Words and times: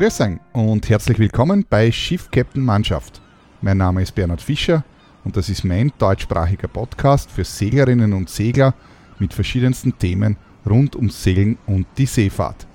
Grüß 0.00 0.22
euch 0.22 0.38
und 0.54 0.88
herzlich 0.88 1.18
willkommen 1.18 1.66
bei 1.68 1.92
Schiff 1.92 2.30
Captain 2.30 2.64
Mannschaft. 2.64 3.20
Mein 3.60 3.76
Name 3.76 4.00
ist 4.00 4.14
Bernhard 4.14 4.40
Fischer 4.40 4.82
und 5.24 5.36
das 5.36 5.50
ist 5.50 5.62
mein 5.62 5.92
deutschsprachiger 5.98 6.68
Podcast 6.68 7.30
für 7.30 7.44
Seglerinnen 7.44 8.14
und 8.14 8.30
Segler 8.30 8.72
mit 9.18 9.34
verschiedensten 9.34 9.98
Themen 9.98 10.38
rund 10.64 10.96
ums 10.96 11.22
Segeln 11.22 11.58
und 11.66 11.86
die 11.98 12.06
Seefahrt. 12.06 12.66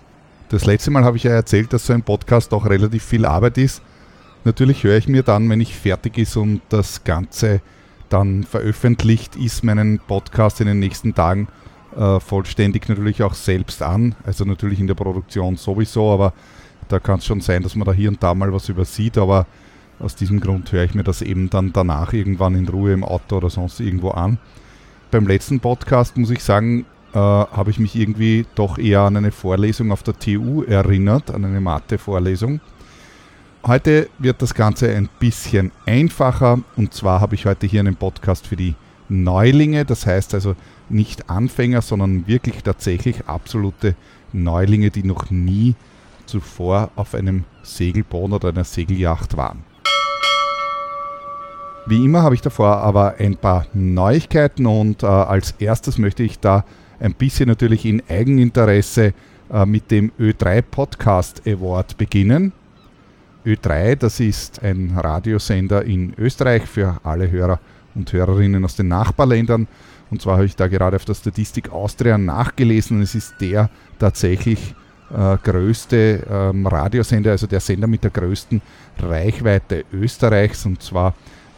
Das 0.49 0.67
letzte 0.67 0.91
Mal 0.91 1.03
habe 1.03 1.17
ich 1.17 1.23
ja 1.23 1.31
erzählt, 1.31 1.73
dass 1.73 1.87
so 1.87 1.93
ein 1.93 2.03
Podcast 2.03 2.53
auch 2.53 2.67
relativ 2.67 3.03
viel 3.03 3.25
Arbeit 3.25 3.57
ist. 3.57 3.81
Natürlich 4.43 4.83
höre 4.83 4.97
ich 4.97 5.07
mir 5.07 5.23
dann, 5.23 5.49
wenn 5.49 5.61
ich 5.61 5.75
fertig 5.75 6.19
ist 6.19 6.37
und 6.37 6.61
das 6.69 7.05
Ganze 7.05 7.61
dann 8.07 8.43
veröffentlicht 8.43 9.35
ist, 9.35 9.63
meinen 9.63 9.97
Podcast 9.97 10.61
in 10.61 10.67
den 10.67 10.77
nächsten 10.77 11.15
Tagen 11.15 11.47
äh, 11.97 12.19
vollständig 12.19 12.87
natürlich 12.87 13.23
auch 13.23 13.33
selbst 13.33 13.81
an. 13.81 14.13
Also 14.25 14.45
natürlich 14.45 14.79
in 14.79 14.85
der 14.85 14.93
Produktion 14.93 15.55
sowieso, 15.55 16.11
aber 16.11 16.33
da 16.87 16.99
kann 16.99 17.19
es 17.19 17.25
schon 17.25 17.41
sein, 17.41 17.63
dass 17.63 17.75
man 17.75 17.85
da 17.85 17.93
hier 17.93 18.09
und 18.09 18.21
da 18.21 18.33
mal 18.33 18.51
was 18.53 18.69
übersieht, 18.69 19.17
aber 19.17 19.45
aus 19.99 20.15
diesem 20.15 20.39
Grund 20.39 20.71
höre 20.71 20.83
ich 20.83 20.93
mir 20.93 21.03
das 21.03 21.21
eben 21.21 21.49
dann 21.49 21.71
danach 21.73 22.13
irgendwann 22.13 22.55
in 22.55 22.67
Ruhe 22.67 22.93
im 22.93 23.03
Auto 23.03 23.37
oder 23.37 23.49
sonst 23.49 23.79
irgendwo 23.79 24.11
an. 24.11 24.37
Beim 25.11 25.27
letzten 25.27 25.59
Podcast 25.59 26.17
muss 26.17 26.31
ich 26.31 26.43
sagen, 26.43 26.85
äh, 27.13 27.17
habe 27.17 27.71
ich 27.71 27.79
mich 27.79 27.95
irgendwie 27.95 28.45
doch 28.55 28.77
eher 28.77 29.01
an 29.01 29.15
eine 29.15 29.31
Vorlesung 29.31 29.91
auf 29.91 30.03
der 30.03 30.19
TU 30.19 30.63
erinnert, 30.63 31.31
an 31.31 31.45
eine 31.45 31.61
Mathe-Vorlesung. 31.61 32.59
Heute 33.65 34.09
wird 34.19 34.41
das 34.41 34.53
Ganze 34.53 34.93
ein 34.93 35.09
bisschen 35.19 35.71
einfacher 35.85 36.59
und 36.75 36.93
zwar 36.93 37.21
habe 37.21 37.35
ich 37.35 37.45
heute 37.45 37.65
hier 37.65 37.79
einen 37.79 37.95
Podcast 37.95 38.45
für 38.45 38.55
die 38.55 38.75
Neulinge, 39.07 39.85
das 39.85 40.05
heißt 40.05 40.33
also 40.33 40.55
nicht 40.89 41.29
Anfänger, 41.29 41.81
sondern 41.81 42.27
wirklich 42.27 42.63
tatsächlich 42.63 43.27
absolute 43.27 43.95
Neulinge, 44.33 44.91
die 44.91 45.03
noch 45.03 45.31
nie 45.31 45.75
zuvor 46.25 46.91
auf 46.95 47.13
einem 47.15 47.43
Segelboot 47.63 48.31
oder 48.31 48.49
einer 48.49 48.63
Segelyacht 48.63 49.37
waren. 49.37 49.63
Wie 51.87 52.03
immer 52.03 52.23
habe 52.23 52.33
ich 52.33 52.41
davor 52.41 52.77
aber 52.77 53.15
ein 53.19 53.37
paar 53.37 53.67
Neuigkeiten 53.73 54.65
und 54.65 55.03
äh, 55.03 55.05
als 55.05 55.51
erstes 55.59 55.99
möchte 55.99 56.23
ich 56.23 56.39
da 56.39 56.65
ein 56.99 57.13
bisschen 57.13 57.47
natürlich 57.47 57.85
in 57.85 58.01
Eigeninteresse 58.09 59.13
äh, 59.51 59.65
mit 59.65 59.91
dem 59.91 60.11
Ö3 60.19 60.63
Podcast 60.63 61.43
Award 61.45 61.97
beginnen. 61.97 62.53
Ö3, 63.45 63.95
das 63.95 64.19
ist 64.19 64.63
ein 64.63 64.97
Radiosender 64.97 65.85
in 65.85 66.15
Österreich 66.17 66.63
für 66.63 66.99
alle 67.03 67.29
Hörer 67.29 67.59
und 67.93 68.11
Hörerinnen 68.11 68.65
aus 68.65 68.75
den 68.75 68.87
Nachbarländern. 68.87 69.67
Und 70.09 70.21
zwar 70.21 70.37
habe 70.37 70.45
ich 70.45 70.55
da 70.55 70.67
gerade 70.67 70.95
auf 70.95 71.05
der 71.05 71.13
Statistik 71.13 71.71
Austria 71.71 72.17
nachgelesen. 72.17 73.01
Es 73.01 73.13
ist 73.13 73.35
der 73.39 73.69
tatsächlich 73.99 74.73
äh, 75.13 75.37
größte 75.43 76.25
ähm, 76.29 76.67
Radiosender, 76.67 77.31
also 77.31 77.47
der 77.47 77.59
Sender 77.59 77.87
mit 77.87 78.03
der 78.03 78.11
größten 78.11 78.61
Reichweite 78.99 79.85
Österreichs 79.93 80.65
und 80.65 80.81
zwar 80.81 81.13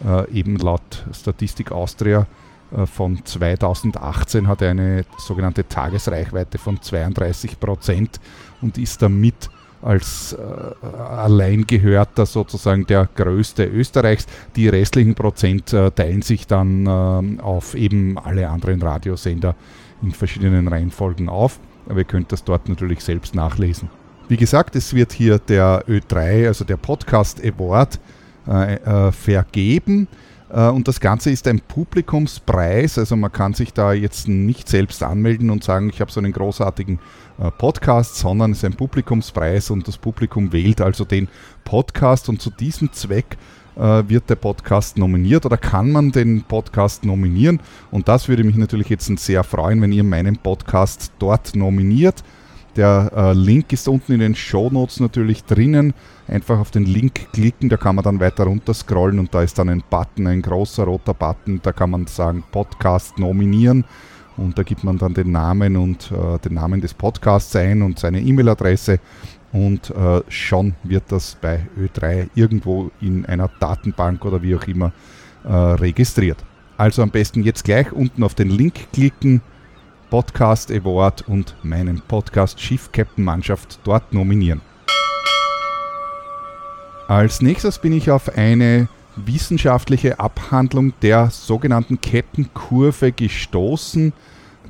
äh, 0.05 0.31
eben 0.31 0.57
laut 0.57 1.05
Statistik 1.13 1.71
Austria 1.71 2.27
äh, 2.75 2.85
von 2.85 3.23
2018 3.23 4.47
hat 4.47 4.61
er 4.61 4.71
eine 4.71 5.05
sogenannte 5.17 5.67
Tagesreichweite 5.67 6.57
von 6.57 6.81
32 6.81 7.59
Prozent 7.59 8.19
und 8.61 8.77
ist 8.77 9.01
damit 9.01 9.49
als 9.81 10.33
äh, 10.33 10.87
Alleingehörter 10.97 12.25
sozusagen 12.25 12.85
der 12.87 13.07
größte 13.15 13.63
Österreichs. 13.65 14.25
Die 14.55 14.67
restlichen 14.67 15.15
Prozent 15.15 15.71
äh, 15.71 15.91
teilen 15.91 16.23
sich 16.23 16.47
dann 16.47 16.85
äh, 16.85 17.41
auf 17.41 17.75
eben 17.75 18.17
alle 18.17 18.49
anderen 18.49 18.81
Radiosender 18.81 19.55
in 20.01 20.11
verschiedenen 20.11 20.67
Reihenfolgen 20.67 21.29
auf 21.29 21.59
aber 21.89 21.99
ihr 21.99 22.05
könnt 22.05 22.31
das 22.31 22.43
dort 22.43 22.69
natürlich 22.69 23.01
selbst 23.01 23.35
nachlesen. 23.35 23.89
Wie 24.27 24.37
gesagt, 24.37 24.75
es 24.75 24.93
wird 24.93 25.13
hier 25.13 25.39
der 25.39 25.85
Ö3, 25.87 26.47
also 26.47 26.65
der 26.65 26.77
Podcast 26.77 27.41
Award, 27.43 27.99
äh, 28.47 28.75
äh, 28.75 29.11
vergeben. 29.11 30.07
Äh, 30.49 30.67
und 30.67 30.87
das 30.87 30.99
Ganze 30.99 31.31
ist 31.31 31.47
ein 31.47 31.59
Publikumspreis, 31.59 32.97
also 32.97 33.15
man 33.15 33.31
kann 33.31 33.53
sich 33.53 33.73
da 33.73 33.93
jetzt 33.93 34.27
nicht 34.27 34.69
selbst 34.69 35.03
anmelden 35.03 35.49
und 35.49 35.63
sagen, 35.63 35.89
ich 35.89 36.01
habe 36.01 36.11
so 36.11 36.19
einen 36.19 36.31
großartigen 36.31 36.99
äh, 37.39 37.51
Podcast, 37.51 38.15
sondern 38.15 38.51
es 38.51 38.59
ist 38.59 38.65
ein 38.65 38.75
Publikumspreis 38.75 39.69
und 39.69 39.87
das 39.87 39.97
Publikum 39.97 40.51
wählt 40.53 40.81
also 40.81 41.05
den 41.05 41.27
Podcast 41.63 42.29
und 42.29 42.41
zu 42.41 42.49
diesem 42.49 42.93
Zweck 42.93 43.37
wird 43.77 44.29
der 44.29 44.35
Podcast 44.35 44.97
nominiert 44.97 45.45
oder 45.45 45.57
kann 45.57 45.91
man 45.91 46.11
den 46.11 46.43
Podcast 46.43 47.05
nominieren. 47.05 47.59
Und 47.91 48.07
das 48.07 48.27
würde 48.27 48.43
mich 48.43 48.55
natürlich 48.55 48.89
jetzt 48.89 49.05
sehr 49.19 49.43
freuen, 49.43 49.81
wenn 49.81 49.91
ihr 49.91 50.03
meinen 50.03 50.37
Podcast 50.37 51.11
dort 51.19 51.55
nominiert. 51.55 52.23
Der 52.77 53.11
äh, 53.15 53.33
Link 53.33 53.73
ist 53.73 53.87
unten 53.87 54.13
in 54.13 54.19
den 54.19 54.35
Show 54.35 54.69
Notes 54.69 54.99
natürlich 54.99 55.43
drinnen. 55.43 55.95
Einfach 56.27 56.59
auf 56.59 56.69
den 56.69 56.85
Link 56.85 57.31
klicken, 57.33 57.69
da 57.69 57.77
kann 57.77 57.95
man 57.95 58.03
dann 58.03 58.19
weiter 58.19 58.43
runter 58.43 58.73
scrollen 58.73 59.17
und 59.17 59.33
da 59.33 59.41
ist 59.41 59.57
dann 59.57 59.69
ein 59.69 59.83
Button, 59.89 60.27
ein 60.27 60.43
großer 60.43 60.83
roter 60.83 61.15
Button. 61.15 61.59
Da 61.63 61.71
kann 61.71 61.89
man 61.89 62.05
sagen 62.05 62.43
Podcast 62.51 63.17
nominieren 63.17 63.83
und 64.37 64.59
da 64.59 64.63
gibt 64.63 64.83
man 64.83 64.99
dann 64.99 65.15
den 65.15 65.31
Namen 65.31 65.75
und 65.75 66.11
äh, 66.11 66.37
den 66.37 66.53
Namen 66.53 66.79
des 66.79 66.93
Podcasts 66.93 67.55
ein 67.55 67.81
und 67.81 67.97
seine 67.97 68.21
E-Mail-Adresse 68.21 68.99
und 69.57 69.89
äh, 69.89 70.21
schon 70.29 70.75
wird 70.83 71.05
das 71.07 71.35
bei 71.41 71.65
Ö3 71.79 72.29
irgendwo 72.35 72.91
in 73.01 73.25
einer 73.25 73.49
Datenbank 73.59 74.23
oder 74.23 74.43
wie 74.43 74.55
auch 74.55 74.67
immer 74.67 74.91
äh, 75.43 75.51
registriert. 75.51 76.37
Also 76.77 77.01
am 77.01 77.09
besten 77.09 77.41
jetzt 77.41 77.63
gleich 77.63 77.91
unten 77.91 78.23
auf 78.23 78.35
den 78.35 78.51
Link 78.51 78.91
klicken, 78.93 79.41
Podcast 80.11 80.71
Award 80.71 81.27
und 81.27 81.55
meinen 81.63 82.01
Podcast 82.01 82.61
Schiff 82.61 82.91
Captain 82.91 83.23
Mannschaft 83.23 83.79
dort 83.83 84.13
nominieren. 84.13 84.61
Als 87.07 87.41
nächstes 87.41 87.79
bin 87.79 87.93
ich 87.93 88.11
auf 88.11 88.37
eine 88.37 88.87
wissenschaftliche 89.15 90.19
Abhandlung 90.19 90.93
der 91.01 91.31
sogenannten 91.31 91.99
Kettenkurve 91.99 93.11
gestoßen. 93.11 94.13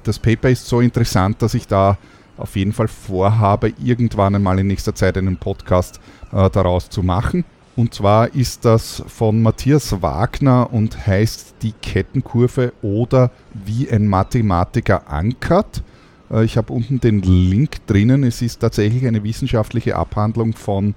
Das 0.03 0.17
Paper 0.17 0.49
ist 0.49 0.65
so 0.65 0.79
interessant, 0.79 1.41
dass 1.41 1.55
ich 1.55 1.67
da 1.67 1.97
auf 2.37 2.55
jeden 2.55 2.73
Fall 2.73 2.87
vorhabe, 2.87 3.73
irgendwann 3.83 4.35
einmal 4.35 4.59
in 4.59 4.67
nächster 4.67 4.95
Zeit 4.95 5.17
einen 5.17 5.37
Podcast 5.37 5.99
äh, 6.31 6.49
daraus 6.49 6.89
zu 6.89 7.03
machen. 7.03 7.45
Und 7.75 7.93
zwar 7.93 8.33
ist 8.33 8.65
das 8.65 9.03
von 9.07 9.41
Matthias 9.41 10.01
Wagner 10.01 10.71
und 10.71 11.05
heißt 11.05 11.55
die 11.61 11.73
Kettenkurve 11.73 12.73
oder 12.81 13.31
wie 13.53 13.89
ein 13.89 14.07
Mathematiker 14.07 15.09
ankert. 15.09 15.83
Äh, 16.31 16.43
ich 16.43 16.57
habe 16.57 16.73
unten 16.73 16.99
den 16.99 17.21
Link 17.21 17.85
drinnen. 17.85 18.23
Es 18.23 18.41
ist 18.41 18.59
tatsächlich 18.59 19.05
eine 19.05 19.23
wissenschaftliche 19.23 19.95
Abhandlung 19.95 20.53
von, 20.53 20.95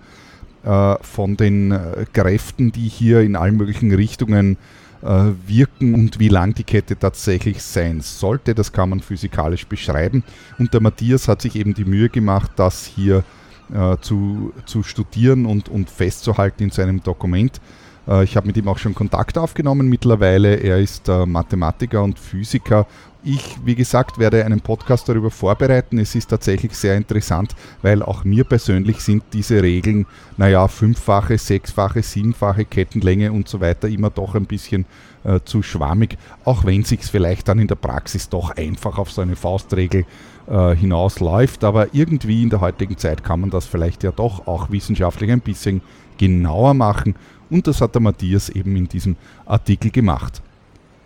äh, 0.64 0.94
von 1.02 1.36
den 1.36 1.72
äh, 1.72 2.06
Kräften, 2.12 2.72
die 2.72 2.88
hier 2.88 3.20
in 3.20 3.36
allen 3.36 3.56
möglichen 3.56 3.92
Richtungen 3.92 4.54
äh, 4.54 4.58
wirken 5.02 5.94
und 5.94 6.18
wie 6.18 6.28
lang 6.28 6.54
die 6.54 6.64
Kette 6.64 6.98
tatsächlich 6.98 7.62
sein 7.62 8.00
sollte. 8.02 8.54
Das 8.54 8.72
kann 8.72 8.90
man 8.90 9.00
physikalisch 9.00 9.66
beschreiben. 9.66 10.24
Und 10.58 10.74
der 10.74 10.82
Matthias 10.82 11.26
hat 11.26 11.40
sich 11.40 11.56
eben 11.56 11.72
die 11.72 11.86
Mühe 11.86 12.10
gemacht, 12.10 12.50
das 12.56 12.84
hier 12.84 13.24
äh, 13.72 13.96
zu, 14.00 14.52
zu 14.66 14.82
studieren 14.82 15.46
und, 15.46 15.68
und 15.68 15.88
festzuhalten 15.90 16.64
in 16.64 16.70
seinem 16.70 17.02
Dokument. 17.02 17.60
Äh, 18.08 18.24
ich 18.24 18.36
habe 18.36 18.46
mit 18.46 18.56
ihm 18.56 18.68
auch 18.68 18.78
schon 18.78 18.94
Kontakt 18.94 19.38
aufgenommen 19.38 19.88
mittlerweile. 19.88 20.56
Er 20.56 20.78
ist 20.78 21.08
äh, 21.08 21.26
Mathematiker 21.26 22.02
und 22.02 22.18
Physiker 22.18 22.86
ich, 23.22 23.58
wie 23.64 23.74
gesagt, 23.74 24.18
werde 24.18 24.44
einen 24.44 24.60
Podcast 24.60 25.08
darüber 25.08 25.30
vorbereiten. 25.30 25.98
Es 25.98 26.14
ist 26.14 26.28
tatsächlich 26.30 26.74
sehr 26.74 26.96
interessant, 26.96 27.54
weil 27.82 28.02
auch 28.02 28.24
mir 28.24 28.44
persönlich 28.44 29.00
sind 29.00 29.24
diese 29.32 29.62
Regeln, 29.62 30.06
naja, 30.36 30.68
fünffache, 30.68 31.36
sechsfache, 31.38 32.02
siebenfache 32.02 32.64
Kettenlänge 32.64 33.32
und 33.32 33.48
so 33.48 33.60
weiter 33.60 33.88
immer 33.88 34.10
doch 34.10 34.34
ein 34.34 34.46
bisschen 34.46 34.86
äh, 35.24 35.40
zu 35.44 35.62
schwammig, 35.62 36.16
auch 36.44 36.64
wenn 36.64 36.84
sich 36.84 37.00
vielleicht 37.02 37.48
dann 37.48 37.58
in 37.58 37.68
der 37.68 37.74
Praxis 37.74 38.28
doch 38.28 38.50
einfach 38.56 38.98
auf 38.98 39.10
so 39.10 39.20
eine 39.20 39.36
Faustregel 39.36 40.06
äh, 40.48 40.74
hinausläuft. 40.74 41.64
Aber 41.64 41.94
irgendwie 41.94 42.42
in 42.42 42.50
der 42.50 42.60
heutigen 42.60 42.96
Zeit 42.96 43.22
kann 43.22 43.40
man 43.40 43.50
das 43.50 43.66
vielleicht 43.66 44.02
ja 44.02 44.12
doch 44.12 44.46
auch 44.46 44.70
wissenschaftlich 44.70 45.30
ein 45.30 45.40
bisschen 45.40 45.82
genauer 46.18 46.74
machen. 46.74 47.14
Und 47.50 47.66
das 47.66 47.80
hat 47.80 47.94
der 47.94 48.02
Matthias 48.02 48.48
eben 48.48 48.76
in 48.76 48.88
diesem 48.88 49.16
Artikel 49.44 49.90
gemacht. 49.90 50.40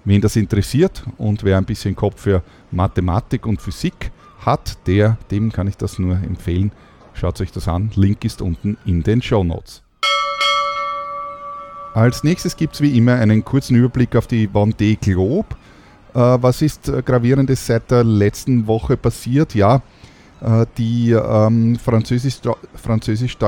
Wen 0.05 0.21
das 0.21 0.37
interessiert 0.37 1.03
und 1.17 1.45
wer 1.45 1.57
ein 1.57 1.65
bisschen 1.65 1.97
Kopf 1.97 2.21
für 2.21 2.43
Mathematik 2.71 3.47
und 3.47 3.63
Physik 3.63 4.11
hat, 4.41 4.77
der, 4.87 5.17
dem 5.31 5.51
kann 5.51 5.67
ich 5.67 5.77
das 5.77 5.99
nur 5.99 6.17
empfehlen. 6.17 6.73
Schaut 7.15 7.41
euch 7.41 7.53
das 7.53 7.69
an. 7.69 7.91
Link 7.95 8.25
ist 8.25 8.43
unten 8.43 8.77
in 8.85 9.03
den 9.03 9.23
Show 9.23 9.45
Notes. 9.45 9.83
Als 11.95 12.25
nächstes 12.25 12.57
gibt 12.57 12.75
es 12.75 12.81
wie 12.81 12.99
immer 12.99 13.15
einen 13.15 13.45
kurzen 13.45 13.77
Überblick 13.77 14.17
auf 14.17 14.27
die 14.27 14.49
Vendée 14.49 14.99
Globe. 14.99 15.49
Äh, 16.13 16.19
was 16.19 16.61
ist 16.61 16.89
äh, 16.89 17.03
gravierendes 17.03 17.67
seit 17.67 17.91
der 17.91 18.05
letzten 18.05 18.67
Woche 18.67 18.97
passiert? 18.97 19.55
Ja, 19.55 19.81
äh, 20.43 20.67
die 20.77 21.13
ähm, 21.13 21.77
französisch-deutsche 21.77 22.59
Französisch 22.75 23.39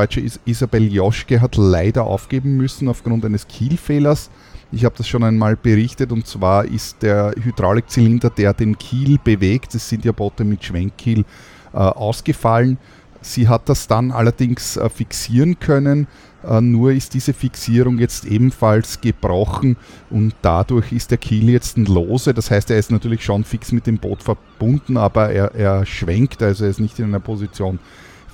Isabelle 0.46 0.86
Joschke 0.86 1.40
hat 1.40 1.56
leider 1.56 2.04
aufgeben 2.04 2.56
müssen 2.56 2.88
aufgrund 2.88 3.24
eines 3.24 3.46
Kielfehlers. 3.48 4.30
Ich 4.72 4.84
habe 4.84 4.94
das 4.96 5.06
schon 5.06 5.22
einmal 5.22 5.56
berichtet 5.56 6.10
und 6.10 6.26
zwar 6.26 6.64
ist 6.64 7.02
der 7.02 7.32
Hydraulikzylinder, 7.40 8.30
der 8.30 8.52
den 8.52 8.76
Kiel 8.76 9.18
bewegt, 9.22 9.74
das 9.74 9.88
sind 9.88 10.04
ja 10.04 10.12
Boote 10.12 10.44
mit 10.44 10.64
Schwenkkiel, 10.64 11.24
äh, 11.72 11.76
ausgefallen. 11.76 12.78
Sie 13.20 13.48
hat 13.48 13.68
das 13.68 13.86
dann 13.86 14.10
allerdings 14.10 14.76
äh, 14.76 14.88
fixieren 14.88 15.58
können, 15.60 16.08
äh, 16.44 16.60
nur 16.60 16.92
ist 16.92 17.14
diese 17.14 17.32
Fixierung 17.32 17.98
jetzt 17.98 18.24
ebenfalls 18.24 19.00
gebrochen 19.00 19.76
und 20.10 20.34
dadurch 20.42 20.92
ist 20.92 21.10
der 21.10 21.18
Kiel 21.18 21.50
jetzt 21.50 21.76
ein 21.76 21.86
Lose. 21.86 22.34
Das 22.34 22.50
heißt, 22.50 22.70
er 22.70 22.78
ist 22.78 22.90
natürlich 22.90 23.24
schon 23.24 23.44
fix 23.44 23.72
mit 23.72 23.86
dem 23.86 23.98
Boot 23.98 24.22
verbunden, 24.22 24.96
aber 24.96 25.30
er, 25.30 25.54
er 25.54 25.86
schwenkt, 25.86 26.42
also 26.42 26.64
er 26.64 26.70
ist 26.70 26.80
nicht 26.80 26.98
in 26.98 27.06
einer 27.06 27.20
Position 27.20 27.78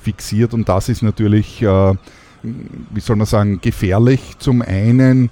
fixiert 0.03 0.55
und 0.55 0.69
das 0.69 0.89
ist 0.89 1.03
natürlich, 1.03 1.63
äh, 1.63 1.95
wie 2.43 3.01
soll 3.01 3.17
man 3.17 3.27
sagen, 3.27 3.61
gefährlich. 3.61 4.39
Zum 4.39 4.63
einen 4.63 5.31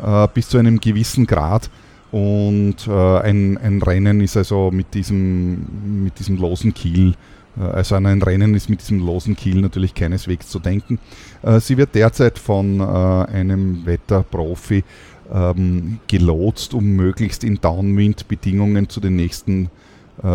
äh, 0.00 0.28
bis 0.32 0.48
zu 0.48 0.58
einem 0.58 0.80
gewissen 0.80 1.26
Grad 1.26 1.70
und 2.10 2.86
äh, 2.86 3.18
ein, 3.18 3.58
ein 3.58 3.82
Rennen 3.82 4.20
ist 4.20 4.36
also 4.36 4.70
mit 4.70 4.94
diesem, 4.94 6.04
mit 6.04 6.18
diesem 6.18 6.36
losen 6.36 6.74
Kiel 6.74 7.14
äh, 7.58 7.62
also 7.62 7.94
an 7.96 8.06
ein 8.06 8.22
Rennen 8.22 8.54
ist 8.54 8.68
mit 8.68 8.80
diesem 8.80 9.04
losen 9.04 9.36
Kiel 9.36 9.60
natürlich 9.60 9.94
keineswegs 9.94 10.48
zu 10.48 10.58
denken. 10.58 10.98
Äh, 11.42 11.60
sie 11.60 11.76
wird 11.76 11.94
derzeit 11.94 12.38
von 12.38 12.80
äh, 12.80 12.82
einem 12.84 13.84
Wetterprofi 13.86 14.84
ähm, 15.32 15.98
gelotst, 16.08 16.74
um 16.74 16.84
möglichst 16.90 17.44
in 17.44 17.60
Downwind-Bedingungen 17.60 18.88
zu 18.88 19.00
den 19.00 19.16
nächsten 19.16 19.70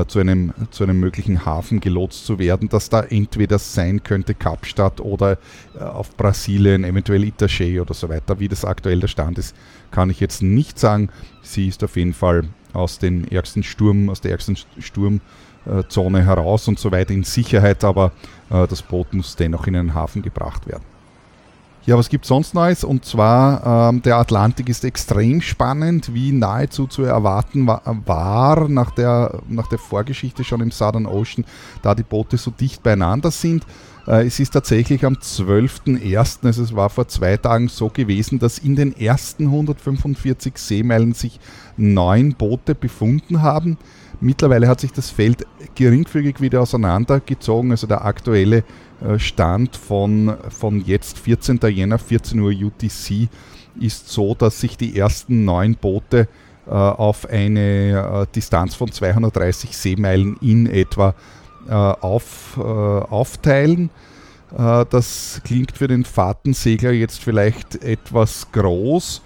zu 0.08 0.20
einem, 0.20 0.54
zu 0.72 0.84
einem 0.84 1.00
möglichen 1.00 1.46
Hafen 1.46 1.80
gelotst 1.80 2.26
zu 2.26 2.40
werden, 2.40 2.68
dass 2.68 2.90
da 2.90 3.02
entweder 3.02 3.60
sein 3.60 4.02
könnte 4.02 4.34
Kapstadt 4.34 5.00
oder 5.00 5.38
auf 5.80 6.18
Brasilien, 6.18 6.84
eventuell 6.84 7.24
Itaché 7.24 7.80
oder 7.80 7.94
so 7.94 8.10
weiter. 8.10 8.40
Wie 8.40 8.48
das 8.48 8.66
aktuell 8.66 9.00
der 9.00 9.08
Stand 9.08 9.38
ist, 9.38 9.56
kann 9.92 10.10
ich 10.10 10.20
jetzt 10.20 10.42
nicht 10.42 10.80
sagen. 10.80 11.10
Sie 11.44 11.68
ist 11.68 11.84
auf 11.84 11.96
jeden 11.96 12.14
Fall 12.14 12.46
aus, 12.74 12.98
den 12.98 13.28
ärgsten 13.32 13.62
Sturm, 13.62 14.10
aus 14.10 14.20
der 14.20 14.32
ärgsten 14.32 14.58
Sturm 14.80 15.22
Zone 15.90 16.24
heraus 16.24 16.68
und 16.68 16.80
so 16.80 16.92
weiter 16.92 17.14
in 17.14 17.24
Sicherheit, 17.24 17.84
aber 17.84 18.12
äh, 18.50 18.68
das 18.68 18.82
Boot 18.82 19.14
muss 19.14 19.36
dennoch 19.36 19.68
in 19.68 19.76
einen 19.76 19.94
Hafen 19.94 20.22
gebracht 20.22 20.68
werden. 20.68 20.84
Ja, 21.88 21.98
was 21.98 22.10
gibt 22.10 22.26
es 22.26 22.28
sonst 22.28 22.54
Neues? 22.54 22.84
Und 22.84 23.06
zwar, 23.06 23.90
ähm, 23.90 24.02
der 24.02 24.18
Atlantik 24.18 24.68
ist 24.68 24.84
extrem 24.84 25.40
spannend, 25.40 26.14
wie 26.14 26.34
nahezu 26.34 26.86
zu 26.86 27.04
erwarten 27.04 27.66
war, 27.66 27.82
war, 28.06 28.68
nach, 28.68 28.92
der, 28.92 29.40
nach 29.48 29.68
der 29.68 29.80
Vorgeschichte 29.80 30.44
schon 30.44 30.60
im 30.60 30.70
Southern 30.70 31.06
Ocean, 31.06 31.46
da 31.84 31.96
die 31.96 32.04
Boote 32.04 32.36
so 32.36 32.52
dicht 32.52 32.84
beieinander 32.84 33.32
sind. 33.32 33.66
Äh, 34.06 34.28
es 34.28 34.38
ist 34.38 34.50
tatsächlich 34.50 35.06
am 35.06 35.14
12.01., 35.14 36.46
also 36.46 36.62
es 36.62 36.76
war 36.76 36.90
vor 36.90 37.08
zwei 37.08 37.38
Tagen 37.38 37.70
so 37.70 37.88
gewesen, 37.88 38.38
dass 38.38 38.60
in 38.60 38.76
den 38.76 38.94
ersten 38.98 39.46
145 39.46 40.58
Seemeilen 40.58 41.14
sich 41.14 41.40
neun 41.78 42.34
Boote 42.34 42.76
befunden 42.76 43.42
haben. 43.42 43.78
Mittlerweile 44.20 44.68
hat 44.68 44.82
sich 44.82 44.92
das 44.92 45.10
Feld 45.10 45.46
geringfügig 45.76 46.42
wieder 46.42 46.62
auseinandergezogen. 46.62 47.72
Also 47.72 47.88
der 47.88 48.04
aktuelle 48.04 48.66
Stand 49.18 49.76
von, 49.76 50.36
von 50.50 50.84
jetzt 50.84 51.20
14. 51.20 51.60
Jänner 51.70 52.00
14 52.00 52.40
Uhr 52.40 52.52
UTC 52.52 53.30
ist 53.80 54.10
so, 54.10 54.34
dass 54.34 54.60
sich 54.60 54.78
die 54.78 54.98
ersten 54.98 55.46
neun 55.46 55.76
Boote 55.76 56.28
äh, 56.66 56.72
auf 56.72 57.30
eine 57.30 58.26
äh, 58.30 58.34
Distanz 58.34 58.76
von 58.76 58.92
230 58.92 59.78
Seemeilen 59.78 60.38
in 60.42 60.68
etwa 60.68 61.14
auf, 61.70 62.58
aufteilen. 62.58 63.90
Das 64.50 65.42
klingt 65.44 65.74
für 65.74 65.90
den 65.90 66.06
Fahrtensegler 66.06 66.92
jetzt 66.92 67.22
vielleicht 67.22 67.84
etwas 67.84 68.50
groß, 68.54 69.22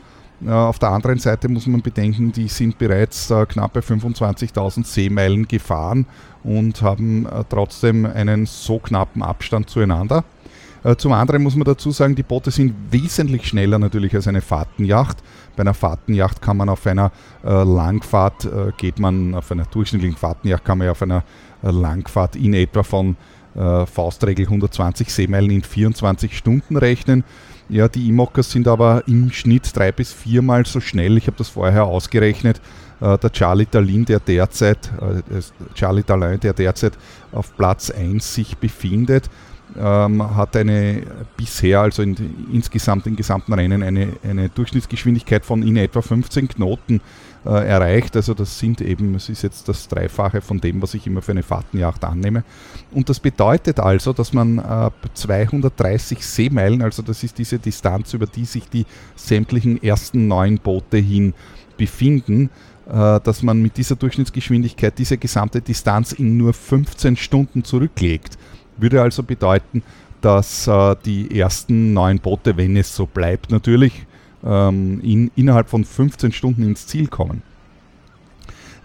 auf 0.47 0.79
der 0.79 0.89
anderen 0.89 1.19
Seite 1.19 1.49
muss 1.49 1.67
man 1.67 1.81
bedenken, 1.81 2.31
die 2.31 2.47
sind 2.47 2.77
bereits 2.77 3.29
äh, 3.29 3.45
knappe 3.45 3.81
25.000 3.81 4.85
Seemeilen 4.85 5.47
gefahren 5.47 6.07
und 6.43 6.81
haben 6.81 7.27
äh, 7.27 7.43
trotzdem 7.47 8.07
einen 8.07 8.47
so 8.47 8.79
knappen 8.79 9.21
Abstand 9.21 9.69
zueinander. 9.69 10.23
Äh, 10.83 10.95
zum 10.95 11.11
anderen 11.11 11.43
muss 11.43 11.55
man 11.55 11.65
dazu 11.65 11.91
sagen, 11.91 12.15
die 12.15 12.23
Boote 12.23 12.49
sind 12.49 12.73
wesentlich 12.89 13.47
schneller 13.47 13.77
natürlich 13.77 14.15
als 14.15 14.27
eine 14.27 14.41
Fahrtenjacht. 14.41 15.17
Bei 15.55 15.61
einer 15.61 15.75
Fahrtenjacht 15.75 16.41
kann 16.41 16.57
man 16.57 16.69
auf 16.69 16.87
einer 16.87 17.11
Langfahrt, 17.43 18.47
geht 18.77 18.99
man 18.99 19.35
auf 19.35 19.51
einer 19.51 19.65
durchschnittlichen 19.65 20.15
Fahrtenjacht, 20.15 20.63
kann 20.63 20.77
man 20.77 20.85
ja 20.85 20.91
auf 20.91 21.01
einer 21.01 21.23
Langfahrt 21.61 22.37
in 22.37 22.53
etwa 22.53 22.83
von 22.83 23.17
Faustregel 23.53 24.45
120 24.45 25.13
Seemeilen 25.13 25.51
in 25.51 25.61
24 25.61 26.37
Stunden 26.37 26.77
rechnen. 26.77 27.25
Ja, 27.71 27.87
die 27.87 28.09
E-Mockers 28.09 28.51
sind 28.51 28.67
aber 28.67 29.01
im 29.07 29.31
Schnitt 29.31 29.73
drei 29.73 29.93
bis 29.93 30.11
viermal 30.11 30.65
so 30.65 30.81
schnell. 30.81 31.17
Ich 31.17 31.27
habe 31.27 31.37
das 31.37 31.47
vorher 31.47 31.85
ausgerechnet. 31.85 32.59
Äh, 32.99 33.17
der 33.17 33.31
Charlie 33.31 33.65
Dalin, 33.65 34.03
der 34.03 34.19
derzeit, 34.19 34.91
äh, 34.99 35.39
Charlie 35.73 36.03
Dalin, 36.03 36.37
der 36.41 36.51
derzeit 36.51 36.97
auf 37.31 37.55
Platz 37.55 37.89
1 37.89 38.33
sich 38.35 38.57
befindet, 38.57 39.29
ähm, 39.79 40.35
hat 40.35 40.57
eine 40.57 41.03
bisher, 41.37 41.79
also 41.79 42.01
in, 42.01 42.17
insgesamt 42.51 43.07
im 43.07 43.15
gesamten 43.15 43.53
Rennen, 43.53 43.83
eine, 43.83 44.09
eine 44.21 44.49
Durchschnittsgeschwindigkeit 44.49 45.45
von 45.45 45.63
in 45.63 45.77
etwa 45.77 46.01
15 46.01 46.49
Knoten 46.49 46.99
äh, 47.45 47.49
erreicht. 47.49 48.15
Also 48.15 48.33
das 48.33 48.59
sind 48.59 48.81
eben, 48.81 49.15
es 49.15 49.29
ist 49.29 49.41
jetzt 49.41 49.67
das 49.67 49.87
Dreifache 49.87 50.41
von 50.41 50.61
dem, 50.61 50.81
was 50.81 50.93
ich 50.93 51.07
immer 51.07 51.21
für 51.21 51.31
eine 51.31 51.43
Fahrtenjacht 51.43 52.03
annehme. 52.03 52.43
Und 52.91 53.09
das 53.09 53.19
bedeutet 53.19 53.79
also, 53.79 54.13
dass 54.13 54.33
man 54.33 54.59
äh, 54.59 54.91
230 55.13 56.25
Seemeilen, 56.25 56.81
also 56.81 57.01
das 57.01 57.23
ist 57.23 57.37
diese 57.37 57.59
Distanz, 57.59 58.13
über 58.13 58.27
die 58.27 58.45
sich 58.45 58.69
die 58.69 58.85
sämtlichen 59.15 59.81
ersten 59.81 60.27
neun 60.27 60.59
Boote 60.59 60.97
hin 60.97 61.33
befinden, 61.77 62.49
äh, 62.87 63.19
dass 63.19 63.41
man 63.41 63.61
mit 63.61 63.77
dieser 63.77 63.95
Durchschnittsgeschwindigkeit 63.95 64.97
diese 64.97 65.17
gesamte 65.17 65.61
Distanz 65.61 66.11
in 66.11 66.37
nur 66.37 66.53
15 66.53 67.15
Stunden 67.15 67.63
zurücklegt. 67.63 68.37
Würde 68.77 69.01
also 69.01 69.23
bedeuten, 69.23 69.83
dass 70.21 70.67
äh, 70.67 70.95
die 71.05 71.39
ersten 71.39 71.93
neun 71.93 72.19
Boote, 72.19 72.55
wenn 72.57 72.77
es 72.77 72.95
so 72.95 73.05
bleibt, 73.05 73.51
natürlich 73.51 74.05
ähm, 74.45 74.99
in, 75.01 75.31
innerhalb 75.35 75.69
von 75.69 75.83
15 75.85 76.31
Stunden 76.31 76.63
ins 76.63 76.87
Ziel 76.87 77.07
kommen. 77.07 77.43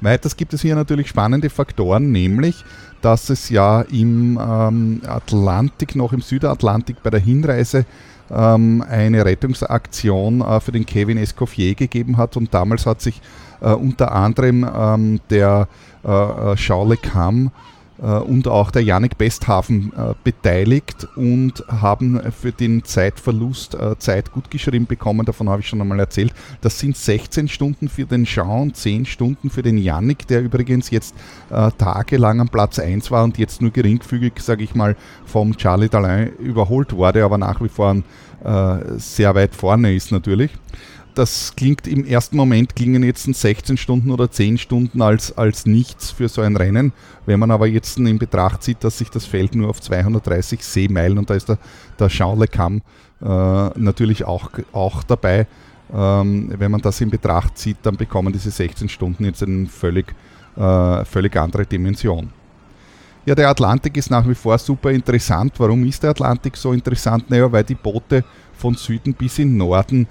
Weiters 0.01 0.37
gibt 0.37 0.53
es 0.53 0.63
hier 0.63 0.75
natürlich 0.75 1.09
spannende 1.09 1.49
Faktoren, 1.49 2.13
nämlich, 2.13 2.65
dass 3.01 3.31
es 3.31 3.49
ja 3.49 3.81
im 3.83 4.39
ähm, 4.41 5.01
Atlantik, 5.07 5.97
noch 5.97 6.13
im 6.13 6.21
Südatlantik 6.21 7.03
bei 7.03 7.11
der 7.11 7.21
Hinreise 7.21 7.87
ähm, 8.31 8.85
eine 8.89 9.25
Rettungsaktion 9.25 10.43
äh, 10.43 10.61
für 10.61 10.73
den 10.73 10.85
Kevin 10.85 11.17
Escoffier 11.17 11.75
gegeben 11.75 12.17
hat 12.17 12.37
und 12.37 12.53
damals 12.53 12.85
hat 12.85 13.01
sich 13.01 13.23
äh, 13.61 13.71
unter 13.71 14.13
anderem 14.13 14.69
ähm, 14.77 15.21
der 15.31 15.69
äh, 16.05 16.53
äh 16.53 16.57
Charles 16.57 16.99
Le 17.03 17.11
Cam 17.11 17.51
und 17.99 18.47
auch 18.47 18.71
der 18.71 18.83
Janik 18.83 19.17
Besthafen 19.17 19.93
äh, 19.97 20.15
beteiligt 20.23 21.09
und 21.17 21.65
haben 21.69 22.21
für 22.31 22.53
den 22.53 22.85
Zeitverlust 22.85 23.75
äh, 23.75 23.99
Zeit 23.99 24.33
gut 24.33 24.51
geschrieben 24.51 24.87
bekommen. 24.87 25.25
Davon 25.25 25.49
habe 25.49 25.61
ich 25.61 25.69
schon 25.69 25.81
einmal 25.81 26.01
erzählt. 26.01 26.35
Das 26.61 26.79
sind 26.79 26.97
16 26.97 27.49
Stunden 27.49 27.89
für 27.89 28.05
den 28.05 28.25
Jean 28.25 28.63
und 28.63 28.77
10 28.77 29.07
Stunden 29.07 29.51
für 29.51 29.63
den 29.63 29.79
Janik, 29.79 30.27
der 30.27 30.43
übrigens 30.43 30.91
jetzt 30.91 31.15
tagelang 31.49 32.41
am 32.41 32.49
Platz 32.49 32.79
1 32.79 33.11
war 33.11 33.25
und 33.25 33.39
jetzt 33.39 33.63
nur 33.63 33.71
geringfügig, 33.71 34.35
sage 34.39 34.65
ich 34.65 34.75
mal, 34.75 34.97
vom 35.25 35.57
Charlie 35.57 35.89
Dalin 35.89 36.29
überholt 36.39 36.93
wurde, 36.93 37.25
aber 37.25 37.39
nach 37.39 37.61
wie 37.63 37.69
vor 37.69 37.97
sehr 38.97 39.35
weit 39.35 39.55
vorne 39.55 39.95
ist 39.95 40.13
natürlich 40.13 40.51
das 41.17 41.57
klingt 41.57 41.87
im 41.87 42.05
ersten 42.05 42.37
Moment, 42.37 42.77
klingen 42.77 43.03
jetzt 43.03 43.25
16 43.25 43.79
Stunden 43.79 44.11
oder 44.11 44.31
10 44.31 44.59
Stunden 44.59 45.01
als, 45.01 45.37
als 45.37 45.65
nichts 45.65 46.11
für 46.11 46.29
so 46.29 46.43
ein 46.43 46.57
Rennen. 46.57 46.93
Wenn 47.25 47.41
man 47.41 47.51
aber 47.51 47.67
jetzt 47.67 47.97
in 47.99 48.19
Betracht 48.19 48.63
zieht, 48.63 48.85
dass 48.85 48.99
sich 48.99 49.09
das 49.09 49.25
Feld 49.25 49.55
nur 49.55 49.71
auf 49.71 49.81
230 49.81 50.63
Seemeilen 50.63 51.17
und 51.17 51.31
da 51.31 51.35
ist 51.35 51.49
der, 51.49 51.59
der 51.99 52.11
Le 52.37 52.47
Cam 52.47 52.83
äh, 53.23 53.25
natürlich 53.25 54.25
auch, 54.25 54.51
auch 54.73 55.03
dabei. 55.05 55.47
Ähm, 55.95 56.53
wenn 56.59 56.71
man 56.71 56.83
das 56.83 57.01
in 57.01 57.09
Betracht 57.09 57.57
zieht, 57.57 57.79
dann 57.83 57.97
bekommen 57.97 58.33
diese 58.33 58.51
16 58.51 58.91
Stunden 58.91 59.25
jetzt 59.25 59.43
eine 59.43 59.67
völlig, 59.67 60.15
äh, 60.57 61.05
völlig 61.07 61.35
andere 61.37 61.65
Dimension. 61.65 62.31
Ja, 63.25 63.35
der 63.35 63.49
Atlantik 63.49 63.97
ist 63.97 64.11
nach 64.11 64.29
wie 64.29 64.35
vor 64.35 64.59
super 64.59 64.91
interessant. 64.91 65.55
Warum 65.57 65.83
ist 65.85 66.03
der 66.03 66.11
Atlantik 66.11 66.57
so 66.59 66.73
interessant? 66.73 67.31
Naja, 67.31 67.51
weil 67.51 67.65
die 67.65 67.75
Boote 67.75 68.23
von 68.53 68.75
Süden 68.75 69.15
bis 69.15 69.39
in 69.39 69.57
Norden 69.57 70.07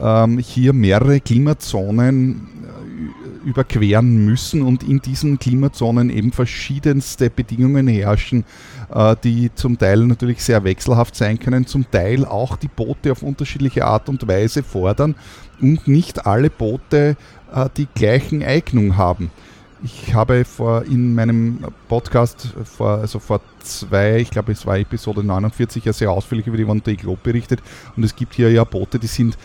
ähm, 0.00 0.38
hier 0.38 0.72
mehrere 0.72 1.20
Klimazonen 1.20 2.48
äh, 2.64 3.48
überqueren 3.48 4.24
müssen 4.24 4.62
und 4.62 4.82
in 4.82 5.00
diesen 5.00 5.38
Klimazonen 5.38 6.10
eben 6.10 6.32
verschiedenste 6.32 7.30
Bedingungen 7.30 7.88
herrschen, 7.88 8.44
äh, 8.92 9.16
die 9.22 9.50
zum 9.54 9.78
Teil 9.78 10.06
natürlich 10.06 10.42
sehr 10.42 10.64
wechselhaft 10.64 11.14
sein 11.14 11.38
können, 11.38 11.66
zum 11.66 11.90
Teil 11.90 12.24
auch 12.24 12.56
die 12.56 12.68
Boote 12.68 13.12
auf 13.12 13.22
unterschiedliche 13.22 13.84
Art 13.84 14.08
und 14.08 14.26
Weise 14.28 14.62
fordern 14.62 15.14
und 15.60 15.88
nicht 15.88 16.26
alle 16.26 16.50
Boote 16.50 17.16
äh, 17.52 17.68
die 17.76 17.88
gleichen 17.94 18.42
Eignung 18.42 18.96
haben. 18.96 19.30
Ich 19.82 20.12
habe 20.12 20.44
vor 20.44 20.84
in 20.86 21.14
meinem 21.14 21.60
Podcast 21.88 22.52
vor, 22.64 22.98
also 22.98 23.20
vor 23.20 23.40
zwei, 23.60 24.18
ich 24.18 24.30
glaube 24.30 24.50
es 24.50 24.66
war 24.66 24.76
Episode 24.76 25.22
49, 25.22 25.84
ja 25.84 25.92
sehr 25.92 26.10
ausführlich 26.10 26.48
über 26.48 26.56
die 26.56 26.64
One 26.64 26.80
Day 26.80 26.96
Globe 26.96 27.20
berichtet 27.22 27.62
und 27.96 28.02
es 28.02 28.16
gibt 28.16 28.34
hier 28.34 28.50
ja 28.50 28.64
Boote, 28.64 28.98
die 28.98 29.06
sind 29.06 29.38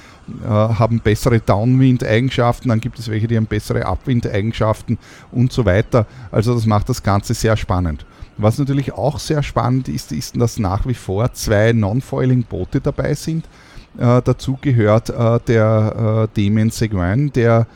äh, 0.43 0.47
haben 0.47 1.01
bessere 1.01 1.39
Downwind-Eigenschaften, 1.39 2.69
dann 2.69 2.79
gibt 2.79 2.97
es 2.97 3.09
welche, 3.09 3.27
die 3.27 3.37
haben 3.37 3.45
bessere 3.45 3.85
Upwind-Eigenschaften 3.85 4.97
und 5.31 5.51
so 5.53 5.65
weiter. 5.65 6.07
Also 6.31 6.55
das 6.55 6.65
macht 6.65 6.89
das 6.89 7.03
Ganze 7.03 7.35
sehr 7.35 7.55
spannend. 7.55 8.05
Was 8.37 8.57
natürlich 8.57 8.93
auch 8.93 9.19
sehr 9.19 9.43
spannend 9.43 9.87
ist, 9.87 10.11
ist, 10.11 10.39
dass 10.39 10.57
nach 10.57 10.87
wie 10.87 10.95
vor 10.95 11.31
zwei 11.33 11.73
Non-Foiling-Boote 11.73 12.81
dabei 12.81 13.13
sind. 13.13 13.45
Äh, 13.97 14.21
dazu 14.23 14.57
gehört 14.59 15.09
äh, 15.09 15.39
der 15.47 16.27
äh, 16.35 16.41
Damien 16.41 16.71
Seguin, 16.71 17.31
der 17.33 17.67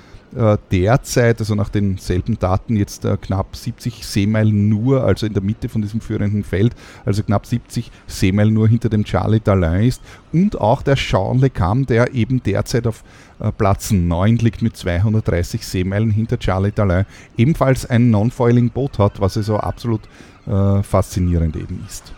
derzeit, 0.71 1.39
also 1.39 1.55
nach 1.55 1.69
denselben 1.69 2.37
Daten, 2.37 2.75
jetzt 2.75 3.05
äh, 3.05 3.17
knapp 3.17 3.55
70 3.55 4.05
Seemeilen 4.05 4.67
nur, 4.67 5.03
also 5.03 5.25
in 5.25 5.33
der 5.33 5.41
Mitte 5.41 5.69
von 5.69 5.81
diesem 5.81 6.01
führenden 6.01 6.43
Feld, 6.43 6.75
also 7.05 7.23
knapp 7.23 7.45
70 7.45 7.91
Seemeilen 8.07 8.53
nur 8.53 8.67
hinter 8.67 8.89
dem 8.89 9.05
Charlie 9.05 9.39
Dalin 9.39 9.87
ist. 9.87 10.01
Und 10.33 10.59
auch 10.59 10.81
der 10.81 10.97
Sean 10.97 11.39
LeCam, 11.39 11.85
der 11.85 12.13
eben 12.13 12.43
derzeit 12.43 12.87
auf 12.87 13.03
äh, 13.39 13.51
Platz 13.51 13.91
9 13.91 14.37
liegt 14.37 14.61
mit 14.61 14.75
230 14.75 15.65
Seemeilen 15.65 16.11
hinter 16.11 16.37
Charlie 16.37 16.71
Dalin, 16.71 17.05
ebenfalls 17.37 17.85
ein 17.85 18.09
Non-Foiling-Boot 18.09 18.99
hat, 18.99 19.21
was 19.21 19.37
also 19.37 19.57
absolut 19.57 20.01
äh, 20.45 20.83
faszinierend 20.83 21.55
eben 21.55 21.83
ist. 21.87 22.13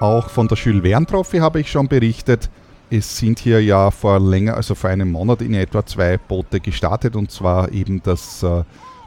Auch 0.00 0.30
von 0.30 0.46
der 0.46 0.56
Jules 0.56 0.82
Verne 0.82 1.06
Trophy 1.06 1.38
habe 1.38 1.60
ich 1.60 1.70
schon 1.70 1.88
berichtet. 1.88 2.48
Es 2.90 3.18
sind 3.18 3.38
hier 3.38 3.62
ja 3.62 3.90
vor 3.90 4.18
länger, 4.18 4.56
also 4.56 4.74
vor 4.74 4.88
einem 4.88 5.12
Monat 5.12 5.42
in 5.42 5.52
etwa 5.52 5.84
zwei 5.84 6.16
Boote 6.16 6.58
gestartet 6.58 7.16
und 7.16 7.30
zwar 7.30 7.70
eben 7.70 8.02
das 8.02 8.42
äh, 8.42 8.60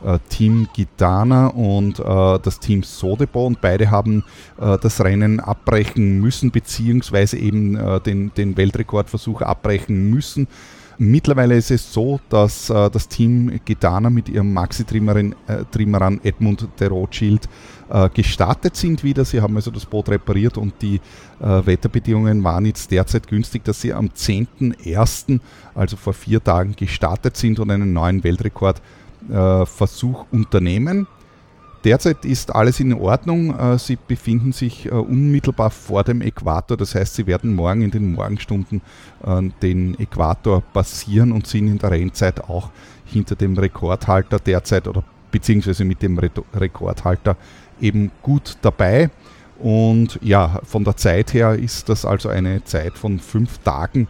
äh 0.05 0.19
Team 0.29 0.67
Gitana 0.71 1.47
und 1.47 1.99
äh, 1.99 2.39
das 2.43 2.59
Team 2.59 2.83
Sodebo 2.83 3.47
und 3.47 3.59
beide 3.59 3.89
haben 3.89 4.23
äh, 4.59 4.77
das 4.77 5.03
Rennen 5.03 5.39
abbrechen 5.39 6.21
müssen, 6.21 6.51
beziehungsweise 6.51 7.37
eben 7.37 7.75
äh, 7.75 7.99
den, 8.01 8.31
den 8.35 8.55
Weltrekordversuch 8.55 9.41
abbrechen 9.41 10.11
müssen. 10.11 10.47
Mittlerweile 11.03 11.57
ist 11.57 11.71
es 11.71 11.91
so, 11.91 12.19
dass 12.29 12.69
äh, 12.69 12.91
das 12.91 13.07
Team 13.07 13.59
Gitana 13.65 14.11
mit 14.11 14.29
ihrem 14.29 14.53
Maxi-Trimmeran 14.53 16.21
Edmund 16.23 16.67
de 16.79 16.87
Rothschild 16.89 17.49
äh, 17.89 18.07
gestartet 18.09 18.75
sind 18.75 19.03
wieder. 19.03 19.25
Sie 19.25 19.41
haben 19.41 19.55
also 19.55 19.71
das 19.71 19.87
Boot 19.87 20.09
repariert 20.09 20.59
und 20.59 20.75
die 20.79 21.01
äh, 21.39 21.65
Wetterbedingungen 21.65 22.43
waren 22.43 22.67
jetzt 22.67 22.91
derzeit 22.91 23.27
günstig, 23.27 23.63
dass 23.63 23.81
sie 23.81 23.93
am 23.93 24.09
10.01., 24.09 25.39
also 25.73 25.97
vor 25.97 26.13
vier 26.13 26.43
Tagen, 26.43 26.75
gestartet 26.75 27.35
sind 27.35 27.59
und 27.59 27.71
einen 27.71 27.93
neuen 27.93 28.23
Weltrekordversuch 28.23 30.21
äh, 30.21 30.35
unternehmen. 30.35 31.07
Derzeit 31.83 32.25
ist 32.25 32.53
alles 32.53 32.79
in 32.79 32.93
Ordnung. 32.93 33.57
Äh, 33.57 33.79
sie 33.79 33.95
befinden 33.95 34.51
sich 34.51 34.85
äh, 34.85 34.89
unmittelbar 34.89 35.71
vor 35.71 36.03
dem 36.03 36.21
Äquator. 36.21 36.77
Das 36.77 36.93
heißt, 36.93 37.15
Sie 37.15 37.25
werden 37.25 37.55
morgen 37.55 37.81
in 37.81 37.91
den 37.91 38.13
Morgenstunden 38.13 38.81
äh, 39.25 39.41
den 39.61 39.99
Äquator 39.99 40.61
passieren 40.61 41.31
und 41.31 41.47
sind 41.47 41.67
in 41.67 41.79
der 41.79 41.91
Rennzeit 41.91 42.41
auch 42.41 42.69
hinter 43.05 43.35
dem 43.35 43.57
Rekordhalter 43.57 44.39
derzeit 44.39 44.87
oder 44.87 45.03
beziehungsweise 45.31 45.83
mit 45.83 46.01
dem 46.01 46.19
Rekordhalter 46.19 47.35
eben 47.79 48.11
gut 48.21 48.57
dabei. 48.61 49.09
Und 49.57 50.19
ja, 50.21 50.59
von 50.63 50.83
der 50.83 50.97
Zeit 50.97 51.33
her 51.33 51.55
ist 51.55 51.89
das 51.89 52.05
also 52.05 52.29
eine 52.29 52.63
Zeit 52.63 52.97
von 52.97 53.19
fünf 53.19 53.59
Tagen 53.59 54.07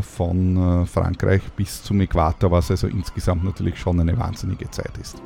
von 0.00 0.86
Frankreich 0.86 1.42
bis 1.56 1.82
zum 1.82 2.00
Äquator, 2.00 2.50
was 2.50 2.70
also 2.70 2.88
insgesamt 2.88 3.44
natürlich 3.44 3.78
schon 3.78 4.00
eine 4.00 4.18
wahnsinnige 4.18 4.68
Zeit 4.70 4.98
ist. 5.00 5.22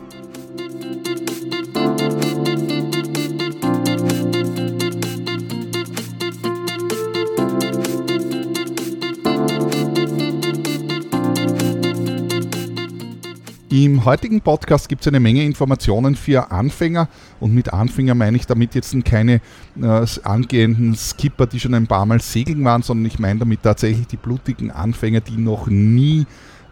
Im 13.75 14.05
heutigen 14.05 14.41
Podcast 14.41 14.88
gibt 14.88 15.03
es 15.03 15.09
eine 15.09 15.19
Menge 15.19 15.43
Informationen 15.43 16.14
für 16.14 16.53
Anfänger. 16.53 17.09
Und 17.41 17.55
mit 17.55 17.73
Anfänger 17.73 18.14
meine 18.14 18.37
ich 18.37 18.47
damit 18.47 18.75
jetzt 18.75 18.95
keine 19.05 19.41
äh, 19.81 20.07
angehenden 20.23 20.95
Skipper, 20.95 21.47
die 21.47 21.59
schon 21.59 21.75
ein 21.75 21.88
paar 21.88 22.07
Mal 22.07 22.21
segeln 22.21 22.64
waren, 22.64 22.83
sondern 22.83 23.07
ich 23.07 23.19
meine 23.19 23.41
damit 23.41 23.62
tatsächlich 23.62 24.07
die 24.07 24.17
blutigen 24.17 24.71
Anfänger, 24.71 25.23
die 25.23 25.38
noch 25.38 25.67
nie 25.67 26.26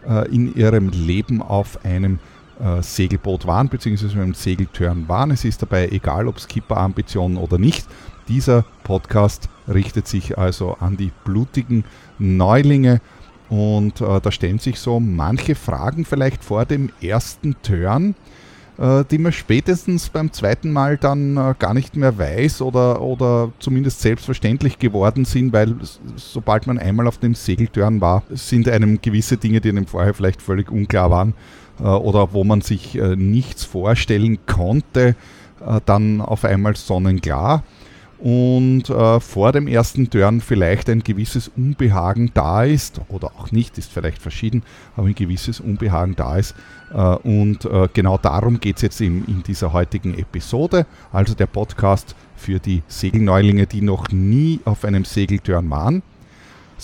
äh, 0.07 0.33
in 0.33 0.55
ihrem 0.55 0.89
Leben 0.89 1.41
auf 1.41 1.83
einem 1.83 2.19
äh, 2.59 2.81
Segelboot 2.81 3.47
waren, 3.47 3.69
beziehungsweise 3.69 4.19
einem 4.19 4.33
Segeltörn 4.33 5.07
waren. 5.07 5.31
Es 5.31 5.45
ist 5.45 5.61
dabei 5.61 5.89
egal, 5.89 6.27
ob 6.27 6.39
Skipper-Ambitionen 6.39 7.37
oder 7.37 7.57
nicht. 7.57 7.87
Dieser 8.27 8.63
Podcast 8.83 9.49
richtet 9.67 10.07
sich 10.07 10.37
also 10.37 10.77
an 10.79 10.97
die 10.97 11.11
blutigen 11.23 11.83
Neulinge 12.19 13.01
und 13.49 14.01
äh, 14.01 14.21
da 14.21 14.31
stellen 14.31 14.59
sich 14.59 14.79
so 14.79 14.99
manche 14.99 15.55
Fragen 15.55 16.05
vielleicht 16.05 16.43
vor 16.43 16.65
dem 16.65 16.89
ersten 17.01 17.55
Turn, 17.61 18.15
äh, 18.77 19.03
die 19.11 19.17
man 19.17 19.31
spätestens 19.31 20.09
beim 20.09 20.31
zweiten 20.31 20.71
Mal 20.71 20.97
dann 20.97 21.37
äh, 21.37 21.53
gar 21.59 21.73
nicht 21.73 21.95
mehr 21.95 22.17
weiß 22.17 22.61
oder, 22.61 23.01
oder 23.01 23.51
zumindest 23.59 24.01
selbstverständlich 24.01 24.79
geworden 24.79 25.25
sind, 25.25 25.53
weil 25.53 25.75
sobald 26.15 26.65
man 26.65 26.79
einmal 26.79 27.07
auf 27.07 27.17
dem 27.17 27.35
Segeltörn 27.35 28.01
war, 28.01 28.23
sind 28.29 28.69
einem 28.69 29.01
gewisse 29.01 29.37
Dinge, 29.37 29.61
die 29.61 29.69
einem 29.69 29.85
vorher 29.85 30.13
vielleicht 30.13 30.41
völlig 30.41 30.71
unklar 30.71 31.11
waren 31.11 31.33
oder 31.79 32.33
wo 32.33 32.43
man 32.43 32.61
sich 32.61 32.97
äh, 32.97 33.15
nichts 33.15 33.63
vorstellen 33.63 34.39
konnte, 34.45 35.15
äh, 35.65 35.81
dann 35.85 36.21
auf 36.21 36.45
einmal 36.45 36.75
sonnenklar 36.75 37.63
und 38.23 38.89
äh, 38.89 39.19
vor 39.19 39.51
dem 39.51 39.67
ersten 39.67 40.09
Turn 40.09 40.39
vielleicht 40.39 40.89
ein 40.89 41.03
gewisses 41.03 41.49
Unbehagen 41.57 42.31
da 42.33 42.63
ist, 42.63 43.01
oder 43.09 43.31
auch 43.37 43.51
nicht, 43.51 43.77
ist 43.77 43.91
vielleicht 43.91 44.21
verschieden, 44.21 44.63
aber 44.95 45.07
ein 45.07 45.15
gewisses 45.15 45.59
Unbehagen 45.59 46.15
da 46.15 46.37
ist. 46.37 46.55
Äh, 46.93 46.97
und 46.97 47.65
äh, 47.65 47.89
genau 47.93 48.17
darum 48.17 48.61
geht 48.61 48.77
es 48.77 48.81
jetzt 48.81 49.01
in, 49.01 49.25
in 49.25 49.43
dieser 49.43 49.73
heutigen 49.73 50.17
Episode, 50.17 50.85
also 51.11 51.33
der 51.33 51.47
Podcast 51.47 52.15
für 52.37 52.59
die 52.59 52.81
Segelneulinge, 52.87 53.67
die 53.67 53.81
noch 53.81 54.09
nie 54.09 54.61
auf 54.63 54.85
einem 54.85 55.03
Segeltörn 55.03 55.69
waren. 55.69 56.01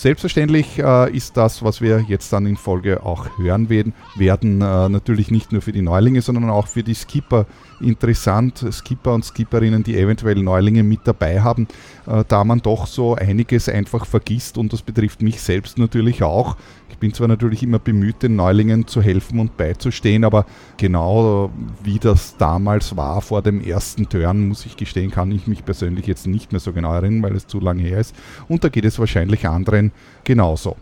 Selbstverständlich 0.00 0.78
äh, 0.78 1.14
ist 1.14 1.36
das, 1.36 1.62
was 1.62 1.82
wir 1.82 2.06
jetzt 2.08 2.32
dann 2.32 2.46
in 2.46 2.56
Folge 2.56 3.02
auch 3.04 3.36
hören 3.36 3.68
werden, 3.68 3.92
werden 4.16 4.62
äh, 4.62 4.88
natürlich 4.88 5.30
nicht 5.30 5.52
nur 5.52 5.60
für 5.60 5.72
die 5.72 5.82
Neulinge, 5.82 6.22
sondern 6.22 6.48
auch 6.48 6.68
für 6.68 6.82
die 6.82 6.94
Skipper 6.94 7.44
interessant, 7.80 8.64
Skipper 8.70 9.14
und 9.14 9.24
Skipperinnen, 9.24 9.82
die 9.82 9.96
eventuell 9.96 10.42
Neulinge 10.42 10.82
mit 10.82 11.00
dabei 11.04 11.40
haben, 11.40 11.68
äh, 12.06 12.24
da 12.26 12.44
man 12.44 12.60
doch 12.60 12.86
so 12.86 13.14
einiges 13.14 13.68
einfach 13.68 14.06
vergisst 14.06 14.58
und 14.58 14.72
das 14.72 14.82
betrifft 14.82 15.22
mich 15.22 15.40
selbst 15.40 15.78
natürlich 15.78 16.22
auch. 16.22 16.56
Ich 16.90 16.98
bin 16.98 17.14
zwar 17.14 17.28
natürlich 17.28 17.62
immer 17.62 17.78
bemüht, 17.78 18.22
den 18.22 18.36
Neulingen 18.36 18.86
zu 18.86 19.00
helfen 19.00 19.38
und 19.38 19.56
beizustehen, 19.56 20.24
aber 20.24 20.46
genau 20.76 21.50
wie 21.82 21.98
das 21.98 22.36
damals 22.36 22.96
war 22.96 23.20
vor 23.22 23.42
dem 23.42 23.60
ersten 23.62 24.08
Turn, 24.08 24.48
muss 24.48 24.66
ich 24.66 24.76
gestehen, 24.76 25.10
kann 25.10 25.32
ich 25.32 25.46
mich 25.46 25.64
persönlich 25.64 26.06
jetzt 26.06 26.26
nicht 26.26 26.52
mehr 26.52 26.60
so 26.60 26.72
genau 26.72 26.92
erinnern, 26.92 27.22
weil 27.22 27.36
es 27.36 27.46
zu 27.46 27.60
lange 27.60 27.82
her 27.82 28.00
ist. 28.00 28.14
Und 28.48 28.64
da 28.64 28.68
geht 28.68 28.84
es 28.84 28.98
wahrscheinlich 28.98 29.48
anderen 29.48 29.92
genauso. 30.24 30.76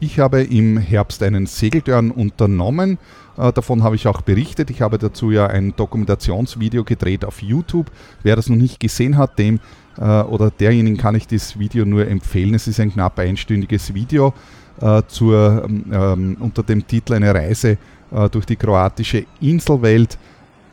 Ich 0.00 0.18
habe 0.18 0.42
im 0.42 0.76
Herbst 0.76 1.22
einen 1.22 1.46
Segeltörn 1.46 2.10
unternommen. 2.10 2.98
Äh, 3.36 3.52
davon 3.52 3.82
habe 3.82 3.96
ich 3.96 4.06
auch 4.06 4.22
berichtet. 4.22 4.70
Ich 4.70 4.82
habe 4.82 4.98
dazu 4.98 5.30
ja 5.30 5.46
ein 5.46 5.74
Dokumentationsvideo 5.76 6.84
gedreht 6.84 7.24
auf 7.24 7.42
YouTube. 7.42 7.90
Wer 8.22 8.36
das 8.36 8.48
noch 8.48 8.56
nicht 8.56 8.80
gesehen 8.80 9.16
hat, 9.16 9.38
dem 9.38 9.60
äh, 9.98 10.22
oder 10.22 10.50
derjenigen 10.50 10.96
kann 10.96 11.14
ich 11.14 11.26
das 11.26 11.58
Video 11.58 11.84
nur 11.84 12.06
empfehlen. 12.06 12.54
Es 12.54 12.66
ist 12.66 12.80
ein 12.80 12.92
knapp 12.92 13.18
einstündiges 13.18 13.94
Video 13.94 14.32
äh, 14.80 15.02
zur, 15.08 15.64
ähm, 15.64 15.84
ähm 15.92 16.36
unter 16.40 16.62
dem 16.62 16.86
Titel 16.86 17.14
Eine 17.14 17.34
Reise 17.34 17.78
durch 18.30 18.46
die 18.46 18.54
kroatische 18.54 19.26
Inselwelt. 19.40 20.18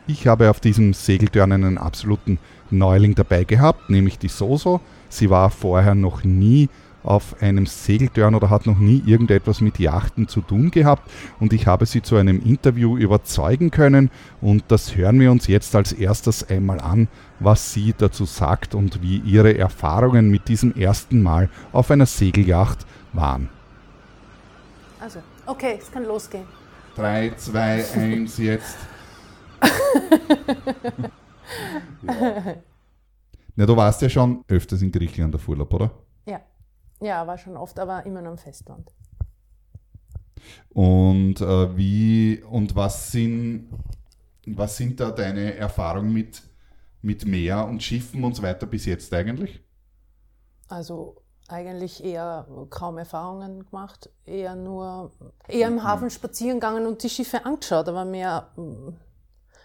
Ich 0.05 0.27
habe 0.27 0.47
auf 0.47 0.59
diesem 0.59 0.93
Segeltörn 0.93 1.51
einen 1.53 1.79
absoluten 1.79 2.37
Neuling 2.69 3.15
dabei 3.15 3.45
gehabt, 3.45 3.89
nämlich 3.89 4.19
die 4.19 4.27
Soso. 4.27 4.79
Sie 5.09 5.27
war 5.31 5.49
vorher 5.49 5.95
noch 5.95 6.23
nie 6.23 6.69
auf 7.03 7.41
einem 7.41 7.65
Segeltörn 7.65 8.35
oder 8.35 8.49
hat 8.49 8.65
noch 8.65 8.77
nie 8.77 9.01
irgendetwas 9.05 9.61
mit 9.61 9.79
Yachten 9.79 10.27
zu 10.27 10.41
tun 10.41 10.71
gehabt 10.71 11.09
und 11.39 11.53
ich 11.53 11.67
habe 11.67 11.85
sie 11.85 12.01
zu 12.01 12.15
einem 12.15 12.41
Interview 12.41 12.97
überzeugen 12.97 13.71
können 13.71 14.11
und 14.41 14.63
das 14.67 14.95
hören 14.95 15.19
wir 15.19 15.31
uns 15.31 15.47
jetzt 15.47 15.75
als 15.75 15.93
erstes 15.93 16.49
einmal 16.49 16.79
an, 16.79 17.07
was 17.39 17.73
sie 17.73 17.93
dazu 17.97 18.25
sagt 18.25 18.75
und 18.75 19.01
wie 19.01 19.17
ihre 19.17 19.57
Erfahrungen 19.57 20.29
mit 20.29 20.47
diesem 20.47 20.73
ersten 20.75 21.21
Mal 21.21 21.49
auf 21.71 21.91
einer 21.91 22.05
Segelyacht 22.05 22.85
waren. 23.13 23.49
Also, 24.99 25.19
okay, 25.47 25.79
es 25.81 25.91
kann 25.91 26.05
losgehen. 26.05 26.45
3, 26.95 27.33
2, 27.35 27.85
1, 27.95 28.37
jetzt. 28.37 28.77
ja. 32.01 32.55
Na, 33.55 33.65
du 33.65 33.75
warst 33.75 34.01
ja 34.01 34.09
schon 34.09 34.43
öfters 34.47 34.81
in 34.81 34.91
Griechenland 34.91 35.35
auf 35.35 35.47
Urlaub, 35.47 35.73
oder? 35.73 35.91
Ja, 37.01 37.25
war 37.27 37.37
schon 37.37 37.57
oft, 37.57 37.79
aber 37.79 38.05
immer 38.05 38.21
nur 38.21 38.31
am 38.31 38.37
Festland. 38.37 38.93
Und 40.69 41.41
äh, 41.41 41.77
wie 41.77 42.41
und 42.49 42.75
was 42.75 43.11
sind, 43.11 43.69
was 44.45 44.77
sind 44.77 44.99
da 44.99 45.11
deine 45.11 45.55
Erfahrungen 45.55 46.13
mit, 46.13 46.41
mit 47.01 47.25
Meer 47.25 47.65
und 47.65 47.83
Schiffen 47.83 48.23
und 48.23 48.35
so 48.35 48.43
weiter 48.43 48.65
bis 48.65 48.85
jetzt 48.85 49.13
eigentlich? 49.13 49.63
Also 50.67 51.15
eigentlich 51.47 52.03
eher 52.03 52.47
kaum 52.69 52.97
Erfahrungen 52.97 53.65
gemacht, 53.65 54.09
eher 54.25 54.55
nur 54.55 55.11
eher 55.47 55.67
im 55.67 55.83
Hafen 55.83 56.09
spazieren 56.09 56.59
gegangen 56.59 56.87
und 56.87 57.03
die 57.03 57.09
Schiffe 57.09 57.45
angeschaut, 57.45 57.89
aber 57.89 58.05
mehr 58.05 58.47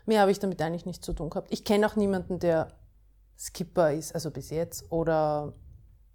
Mehr 0.06 0.20
habe 0.20 0.30
ich 0.30 0.38
damit 0.38 0.62
eigentlich 0.62 0.86
nichts 0.86 1.04
zu 1.04 1.12
tun 1.12 1.30
gehabt. 1.30 1.52
Ich 1.52 1.64
kenne 1.64 1.86
auch 1.86 1.96
niemanden, 1.96 2.38
der 2.38 2.68
Skipper 3.36 3.92
ist, 3.92 4.14
also 4.14 4.30
bis 4.30 4.50
jetzt, 4.50 4.90
oder 4.90 5.52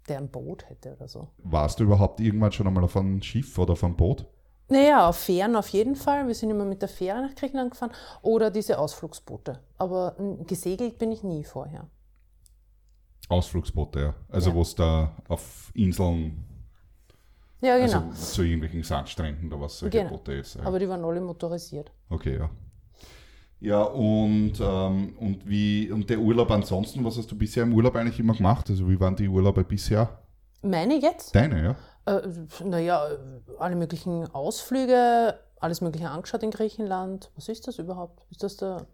der 0.08 0.18
ein 0.18 0.28
Boot 0.30 0.68
hätte 0.68 0.94
oder 0.96 1.08
so. 1.08 1.28
Warst 1.38 1.80
du 1.80 1.84
überhaupt 1.84 2.20
irgendwann 2.20 2.52
schon 2.52 2.66
einmal 2.66 2.84
auf 2.84 2.96
einem 2.96 3.22
Schiff 3.22 3.58
oder 3.58 3.72
auf 3.72 3.84
einem 3.84 3.96
Boot? 3.96 4.26
Naja, 4.68 5.08
auf 5.08 5.16
Fähren 5.18 5.54
auf 5.56 5.68
jeden 5.68 5.96
Fall. 5.96 6.26
Wir 6.26 6.34
sind 6.34 6.50
immer 6.50 6.64
mit 6.64 6.80
der 6.82 6.88
Fähre 6.88 7.20
nach 7.20 7.34
Griechenland 7.34 7.72
gefahren 7.72 7.92
oder 8.22 8.50
diese 8.50 8.78
Ausflugsboote. 8.78 9.60
Aber 9.76 10.16
gesegelt 10.46 10.98
bin 10.98 11.12
ich 11.12 11.22
nie 11.22 11.44
vorher. 11.44 11.88
Ausflugsboote, 13.28 14.00
ja. 14.00 14.14
Also 14.28 14.50
Ja. 14.50 14.56
wo 14.56 14.62
es 14.62 14.74
da 14.74 15.16
auf 15.28 15.70
Inseln, 15.74 16.44
Ja, 17.60 17.78
genau. 17.78 18.08
also 18.08 18.12
zu 18.12 18.42
irgendwelchen 18.42 18.82
Sandstränden 18.82 19.52
oder 19.52 19.62
was 19.62 19.78
solche 19.78 19.98
Genau. 19.98 20.10
Boote 20.10 20.32
ist. 20.32 20.54
Ja. 20.56 20.62
Aber 20.64 20.78
die 20.78 20.88
waren 20.88 21.04
alle 21.04 21.20
motorisiert. 21.20 21.92
Okay, 22.10 22.36
ja. 22.38 22.50
Ja, 23.62 23.84
und, 23.84 24.54
ähm, 24.60 25.14
und 25.20 25.48
wie, 25.48 25.88
und 25.92 26.10
der 26.10 26.18
Urlaub 26.18 26.50
ansonsten, 26.50 27.04
was 27.04 27.16
hast 27.16 27.30
du 27.30 27.38
bisher 27.38 27.62
im 27.62 27.72
Urlaub 27.72 27.94
eigentlich 27.94 28.18
immer 28.18 28.34
gemacht? 28.34 28.68
Also 28.68 28.88
wie 28.88 28.98
waren 28.98 29.14
die 29.14 29.28
Urlaube 29.28 29.62
bisher? 29.62 30.18
Meine 30.62 30.98
jetzt? 30.98 31.32
Deine, 31.32 31.76
ja? 32.04 32.18
Äh, 32.18 32.28
naja, 32.64 33.06
alle 33.60 33.76
möglichen 33.76 34.26
Ausflüge, 34.34 35.38
alles 35.60 35.80
Mögliche 35.80 36.10
angeschaut 36.10 36.42
in 36.42 36.50
Griechenland. 36.50 37.30
Was 37.36 37.48
ist 37.48 37.68
das 37.68 37.78
überhaupt? 37.78 38.26
Ist 38.32 38.42
das 38.42 38.56
der 38.56 38.88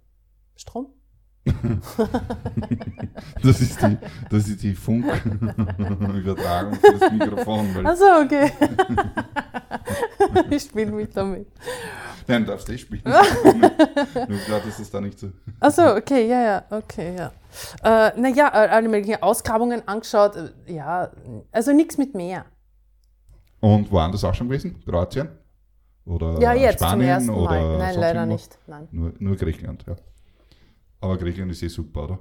Strom? 0.55 0.93
Das 3.43 3.61
ist 3.61 3.81
die, 3.83 3.97
das 4.31 4.49
ist 4.49 4.63
die 4.63 4.75
Funkübertragung 4.75 6.75
für 6.75 6.93
das 6.99 7.13
Mikrofon. 7.13 7.75
Weil, 7.75 7.87
Achso, 7.87 8.05
okay. 8.25 8.51
ich 10.55 10.63
spiele 10.63 10.93
mich 10.93 11.09
damit. 11.11 11.47
nein, 12.27 12.45
darfst 12.47 12.69
du 12.69 12.73
eh 12.73 12.79
spielen. 12.79 13.03
Nur 13.05 14.39
klar, 14.41 14.61
dass 14.65 14.79
es 14.79 14.91
da 14.91 15.01
nicht 15.01 15.19
so. 15.19 15.31
Achso, 15.61 15.97
okay, 15.97 16.29
ja, 16.29 16.43
ja, 16.43 16.65
okay, 16.71 17.17
ja. 17.17 17.33
Äh, 18.09 18.21
naja, 18.21 18.49
alle 18.51 18.89
möglichen 18.89 19.23
Ausgrabungen 19.23 19.87
angeschaut. 19.87 20.37
äh, 20.37 20.51
Ja, 20.75 21.11
also 21.53 21.73
nichts 21.73 21.99
mit 21.99 22.15
Meer. 22.15 22.45
Und 23.61 23.91
das 24.13 24.25
auch 24.25 24.35
schon 24.35 24.49
gewesen? 24.49 24.83
Kroatien? 24.85 25.29
Oder 26.05 26.41
Ja, 26.41 26.53
jetzt 26.55 26.79
Spanien? 26.81 27.21
zum 27.21 27.35
ersten 27.35 27.45
Mal. 27.45 27.79
Nein, 27.79 27.95
leider 27.97 28.21
irgendwo? 28.21 28.35
nicht. 28.35 28.59
Nein. 28.67 28.89
Nur, 28.93 29.13
nur 29.19 29.37
Griechenland, 29.37 29.85
ja. 29.87 29.97
Aber 31.01 31.17
Griechenland 31.17 31.53
ist 31.53 31.63
eh 31.63 31.69
super, 31.69 32.05
oder? 32.05 32.19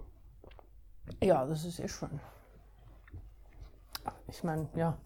Ja, 1.24 1.46
das 1.46 1.65
ist 1.65 1.79
eh 1.79 1.88
schön. 1.88 2.19
Ich 4.27 4.43
meine, 4.43 4.67
ja. 4.75 4.98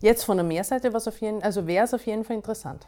Jetzt 0.00 0.24
von 0.24 0.36
der 0.36 0.46
Meerseite 0.46 0.92
was 0.92 1.06
auf 1.06 1.20
jeden, 1.20 1.42
also 1.42 1.66
wäre 1.66 1.84
es 1.84 1.92
auf 1.92 2.06
jeden 2.06 2.24
Fall 2.24 2.36
interessant. 2.36 2.86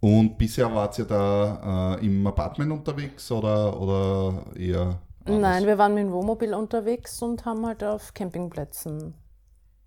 Und 0.00 0.36
bisher 0.36 0.72
wart 0.74 0.98
ihr 0.98 1.04
da 1.04 1.96
äh, 1.96 2.04
im 2.06 2.26
Apartment 2.26 2.72
unterwegs 2.72 3.30
oder, 3.30 3.80
oder 3.80 4.44
eher. 4.56 5.00
anders? 5.24 5.40
Nein, 5.40 5.66
wir 5.66 5.78
waren 5.78 5.94
mit 5.94 6.04
dem 6.04 6.12
Wohnmobil 6.12 6.52
unterwegs 6.52 7.22
und 7.22 7.44
haben 7.44 7.64
halt 7.64 7.82
auf 7.82 8.12
Campingplätzen 8.12 9.14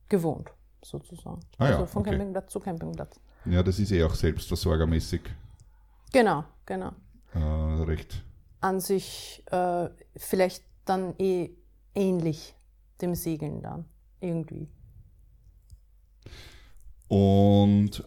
gewohnt, 0.09 0.49
sozusagen. 0.81 1.41
Ah 1.57 1.65
ja, 1.65 1.71
also 1.73 1.85
von 1.85 2.01
okay. 2.01 2.11
Campingplatz 2.11 2.51
zu 2.51 2.59
Campingplatz. 2.59 3.19
Ja, 3.45 3.61
das 3.61 3.77
ist 3.79 3.91
eh 3.91 4.03
auch 4.03 4.15
selbstversorgermäßig 4.15 5.21
Genau, 6.11 6.45
genau. 6.65 6.91
äh, 7.35 7.83
recht. 7.83 8.23
An 8.67 8.81
sich 8.81 9.43
äh, 9.49 9.87
vielleicht 10.17 10.61
dann 10.83 11.13
eh 11.19 11.51
ähnlich 11.95 12.53
dem 13.01 13.15
Segeln 13.15 13.61
dann, 13.61 13.85
irgendwie. 14.19 14.67
Und 17.07 18.03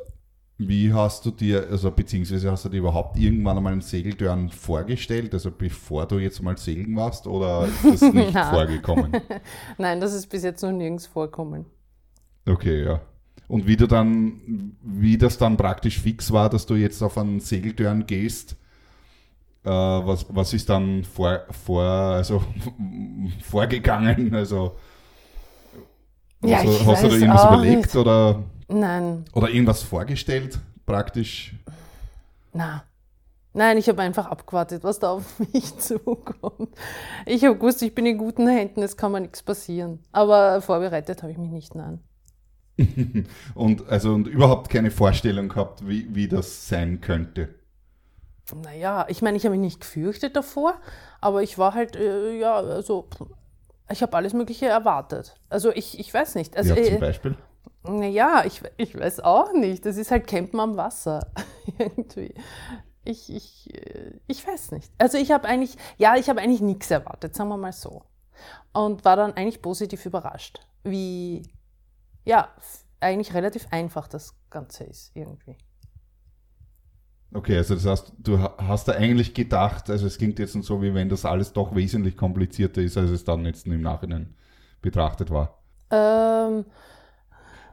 wie 0.59 0.93
hast 0.93 1.25
du 1.25 1.31
dir, 1.31 1.67
also 1.71 1.90
beziehungsweise 1.90 2.50
hast 2.50 2.67
du 2.67 2.69
dir 2.69 2.81
überhaupt 2.81 3.19
irgendwann 3.19 3.57
einmal 3.57 3.73
einen 3.73 3.81
Segeltörn 3.81 4.50
vorgestellt, 4.50 5.33
also 5.33 5.50
bevor 5.50 6.07
du 6.07 6.19
jetzt 6.19 6.43
mal 6.43 6.58
segeln 6.58 6.95
warst, 6.95 7.26
oder 7.26 7.67
ist 7.67 8.02
das 8.02 8.02
nicht 8.13 8.39
vorgekommen? 8.39 9.13
Nein, 9.78 9.99
das 9.99 10.13
ist 10.13 10.26
bis 10.26 10.43
jetzt 10.43 10.63
noch 10.63 10.73
nirgends 10.73 11.06
vorkommen. 11.06 11.65
Okay, 12.47 12.85
ja. 12.85 13.00
Und 13.49 13.67
wie 13.67 13.76
du 13.76 13.87
dann, 13.87 14.76
wie 14.82 15.17
das 15.17 15.39
dann 15.39 15.56
praktisch 15.56 15.99
fix 15.99 16.30
war, 16.30 16.50
dass 16.50 16.67
du 16.67 16.75
jetzt 16.75 17.00
auf 17.00 17.17
einen 17.17 17.41
Segeltörn 17.41 18.04
gehst, 18.04 18.56
was, 19.69 20.27
was 20.31 20.53
ist 20.55 20.69
dann 20.69 21.05
vor, 21.05 21.41
vor, 21.51 21.83
also, 21.85 22.43
vorgegangen? 23.43 24.35
Also 24.35 24.77
Ja, 26.43 26.59
hast, 26.59 26.65
du- 26.67 26.71
ich 26.71 26.87
hast 26.87 27.03
du 27.05 27.09
da 27.09 27.15
irgendwas 27.17 27.45
überlegt 27.45 27.95
nicht. 27.95 27.97
oder, 27.97 28.43
Nein, 28.69 29.25
oder 29.33 29.51
irgendwas 29.51 29.83
vorgestellt, 29.83 30.59
praktisch? 30.87 31.55
na. 32.53 32.85
Nein, 33.55 33.79
ich 33.79 33.89
habe 33.89 34.03
einfach 34.03 34.27
abgewartet, 34.27 34.85
was 34.85 35.01
da 35.01 35.11
auf 35.13 35.39
mich 35.55 35.77
zukommt. 35.79 36.71
Ich 37.27 37.45
habe 37.45 37.57
gewusst, 37.57 37.83
ich 37.83 37.95
bin 37.95 38.07
in 38.07 38.19
guten 38.19 38.49
Händen, 38.49 38.83
es 38.83 38.97
kann 38.97 39.13
mir 39.13 39.21
nichts 39.21 39.43
passieren. 39.43 40.05
Aber 40.13 40.63
vorbereitet 40.63 41.23
habe 41.23 41.33
ich 41.33 41.39
mich 41.39 41.51
nicht, 41.51 41.75
nein. 41.75 42.01
Und 43.55 43.89
also 43.89 44.13
und 44.15 44.27
überhaupt 44.27 44.71
keine 44.71 44.91
Vorstellung 44.91 45.49
gehabt, 45.49 45.87
wie, 45.87 46.15
wie 46.15 46.29
das 46.29 46.69
sein 46.69 47.01
könnte. 47.01 47.55
Naja, 48.54 49.06
ich 49.08 49.23
meine, 49.23 49.36
ich 49.36 49.45
habe 49.45 49.56
mich 49.56 49.65
nicht 49.65 49.80
gefürchtet 49.80 50.36
davor, 50.36 50.75
aber 51.21 51.43
ich 51.43 51.58
war 51.58 51.75
halt, 51.75 51.97
äh, 51.97 52.39
ja, 52.39 52.56
also, 52.56 53.08
ich 53.91 54.02
habe 54.02 54.17
alles 54.17 54.32
Mögliche 54.32 54.67
erwartet. 54.67 55.34
Also 55.49 55.71
ich, 55.73 55.99
ich 55.99 56.13
weiß 56.13 56.34
nicht. 56.36 56.56
Also, 56.56 56.75
ja, 56.75 56.84
zum 56.84 56.95
äh, 56.95 56.99
Beispiel. 56.99 57.36
naja, 57.82 58.45
ich, 58.45 58.63
ich 58.76 58.99
weiß 58.99 59.21
auch 59.21 59.52
nicht. 59.52 59.84
Das 59.84 59.97
ist 59.97 60.10
halt 60.10 60.26
Campen 60.26 60.60
am 60.60 60.76
Wasser. 60.76 61.26
Irgendwie. 61.78 62.34
Ich, 63.04 63.32
ich, 63.32 63.75
äh, 63.75 64.21
ich 64.26 64.47
weiß 64.47 64.73
nicht. 64.73 64.93
Also 64.99 65.19
ich 65.19 65.32
habe 65.32 65.49
eigentlich, 65.49 65.76
ja, 65.97 66.17
ich 66.17 66.28
habe 66.28 66.41
eigentlich 66.41 66.60
nichts 66.60 66.91
erwartet, 66.91 67.34
sagen 67.34 67.49
wir 67.49 67.56
mal 67.56 67.73
so. 67.73 68.02
Und 68.73 69.04
war 69.04 69.17
dann 69.17 69.34
eigentlich 69.34 69.63
positiv 69.63 70.06
überrascht, 70.06 70.60
wie, 70.84 71.43
ja, 72.25 72.49
eigentlich 73.00 73.34
relativ 73.34 73.67
einfach 73.71 74.06
das 74.08 74.34
Ganze 74.50 74.84
ist 74.84 75.10
irgendwie. 75.15 75.56
Okay, 77.32 77.56
also 77.56 77.75
das 77.75 77.86
heißt, 77.86 78.12
du 78.19 78.38
ha- 78.40 78.54
hast 78.58 78.88
da 78.88 78.93
eigentlich 78.93 79.34
gedacht, 79.34 79.88
also 79.88 80.06
es 80.06 80.19
klingt 80.19 80.38
jetzt 80.40 80.52
so, 80.62 80.82
wie 80.82 80.95
wenn 80.95 81.08
das 81.08 81.25
alles 81.25 81.52
doch 81.52 81.75
wesentlich 81.76 82.16
komplizierter 82.16 82.82
ist, 82.82 82.97
als 82.99 83.10
es 83.10 83.25
dann 83.25 83.45
jetzt 83.45 83.66
im 83.66 83.80
Nachhinein 83.82 84.34
betrachtet 84.82 85.30
war. 85.30 85.58
Ähm, 85.93 86.64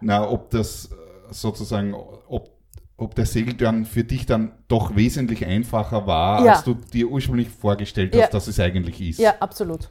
Na, 0.01 0.29
ob 0.29 0.51
das 0.51 0.91
äh, 0.91 0.95
sozusagen, 1.33 1.93
ob, 1.95 2.51
ob 2.97 3.15
der 3.15 3.25
Segeltörn 3.25 3.85
für 3.85 4.03
dich 4.03 4.27
dann 4.27 4.51
doch 4.67 4.95
wesentlich 4.95 5.45
einfacher 5.45 6.05
war, 6.05 6.45
Ja. 6.45 6.53
als 6.53 6.63
du 6.63 6.75
dir 6.75 7.07
ursprünglich 7.09 7.49
vorgestellt 7.49 8.13
Ja. 8.13 8.23
hast, 8.23 8.33
dass 8.35 8.47
es 8.47 8.59
eigentlich 8.59 9.01
ist. 9.01 9.19
ja, 9.19 9.35
absolut. 9.39 9.89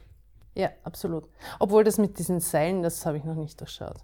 Ja, 0.57 0.71
absolut. 0.83 1.29
Obwohl 1.59 1.83
das 1.83 1.99
mit 1.99 2.17
diesen 2.17 2.39
Seilen, 2.39 2.81
das 2.81 3.05
habe 3.05 3.17
ich 3.17 3.23
noch 3.23 3.35
nicht 3.35 3.59
durchschaut. 3.61 3.97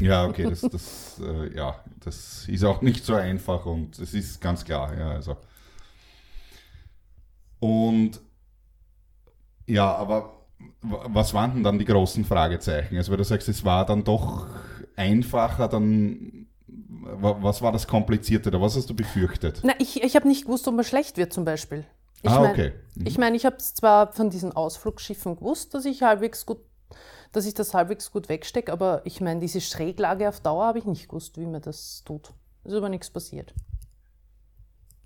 Ja, 0.00 0.26
okay, 0.26 0.42
das, 0.50 0.62
das, 0.62 1.20
äh, 1.24 1.54
ja, 1.56 1.76
das 2.00 2.48
ist 2.48 2.64
auch 2.64 2.82
nicht 2.82 3.04
so 3.04 3.14
einfach 3.14 3.64
und 3.64 3.96
es 3.96 4.12
ist 4.12 4.40
ganz 4.40 4.64
klar, 4.64 4.92
ja, 4.98 5.10
also. 5.12 5.36
Und 7.60 8.20
ja, 9.66 9.94
aber 9.94 10.36
was 10.80 11.32
waren 11.32 11.54
denn 11.54 11.62
dann 11.62 11.78
die 11.78 11.84
großen 11.84 12.24
Fragezeichen? 12.24 12.96
Also, 12.96 13.12
weil 13.12 13.18
du 13.18 13.24
sagst, 13.24 13.48
es 13.48 13.64
war 13.64 13.86
dann 13.86 14.02
doch 14.02 14.48
einfacher, 14.96 15.68
dann 15.68 16.48
wa- 16.66 17.36
was 17.40 17.62
war 17.62 17.70
das 17.70 17.86
Komplizierte 17.86 18.48
oder 18.48 18.60
was 18.60 18.76
hast 18.76 18.90
du 18.90 18.94
befürchtet? 18.96 19.60
Na, 19.62 19.74
ich, 19.78 20.02
ich 20.02 20.16
habe 20.16 20.26
nicht 20.26 20.46
gewusst, 20.46 20.66
ob 20.66 20.74
man 20.74 20.84
schlecht 20.84 21.18
wird 21.18 21.32
zum 21.32 21.44
Beispiel. 21.44 21.84
Ich 22.22 22.30
ah, 22.30 22.40
mein- 22.40 22.50
okay. 22.50 22.72
Ich 23.04 23.18
meine, 23.18 23.36
ich 23.36 23.46
habe 23.46 23.56
zwar 23.58 24.12
von 24.12 24.30
diesen 24.30 24.52
Ausflugsschiffen 24.52 25.36
gewusst, 25.36 25.74
dass 25.74 25.84
ich 25.84 26.02
halbwegs 26.02 26.44
gut, 26.44 26.58
dass 27.32 27.46
ich 27.46 27.54
das 27.54 27.72
halbwegs 27.72 28.10
gut 28.10 28.28
wegstecke, 28.28 28.72
aber 28.72 29.02
ich 29.04 29.20
meine, 29.20 29.40
diese 29.40 29.60
Schräglage 29.60 30.28
auf 30.28 30.40
Dauer 30.40 30.66
habe 30.66 30.78
ich 30.78 30.84
nicht 30.84 31.08
gewusst, 31.08 31.38
wie 31.38 31.46
mir 31.46 31.60
das 31.60 32.02
tut. 32.04 32.32
Ist 32.64 32.74
aber 32.74 32.88
nichts 32.88 33.10
passiert. 33.10 33.54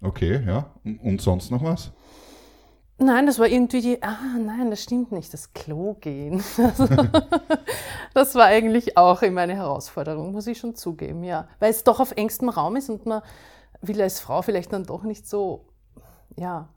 Okay, 0.00 0.42
ja. 0.44 0.70
Und, 0.84 0.98
und 1.00 1.22
sonst 1.22 1.50
noch 1.50 1.62
was? 1.62 1.92
Nein, 2.98 3.26
das 3.26 3.38
war 3.38 3.48
irgendwie 3.48 3.80
die, 3.80 4.02
ah 4.02 4.38
nein, 4.38 4.70
das 4.70 4.82
stimmt 4.82 5.10
nicht, 5.10 5.32
das 5.32 5.52
Klo 5.52 5.94
gehen. 5.94 6.42
Also, 6.58 6.86
das 8.14 8.34
war 8.34 8.44
eigentlich 8.46 8.96
auch 8.96 9.22
immer 9.22 9.40
eine 9.40 9.56
Herausforderung, 9.56 10.32
muss 10.32 10.46
ich 10.46 10.58
schon 10.58 10.76
zugeben, 10.76 11.24
ja. 11.24 11.48
Weil 11.58 11.70
es 11.70 11.84
doch 11.84 11.98
auf 12.00 12.12
engstem 12.12 12.48
Raum 12.48 12.76
ist 12.76 12.88
und 12.90 13.04
man 13.06 13.22
will 13.82 14.00
als 14.00 14.20
Frau 14.20 14.42
vielleicht 14.42 14.72
dann 14.72 14.84
doch 14.84 15.02
nicht 15.02 15.28
so, 15.28 15.66
ja, 16.36 16.68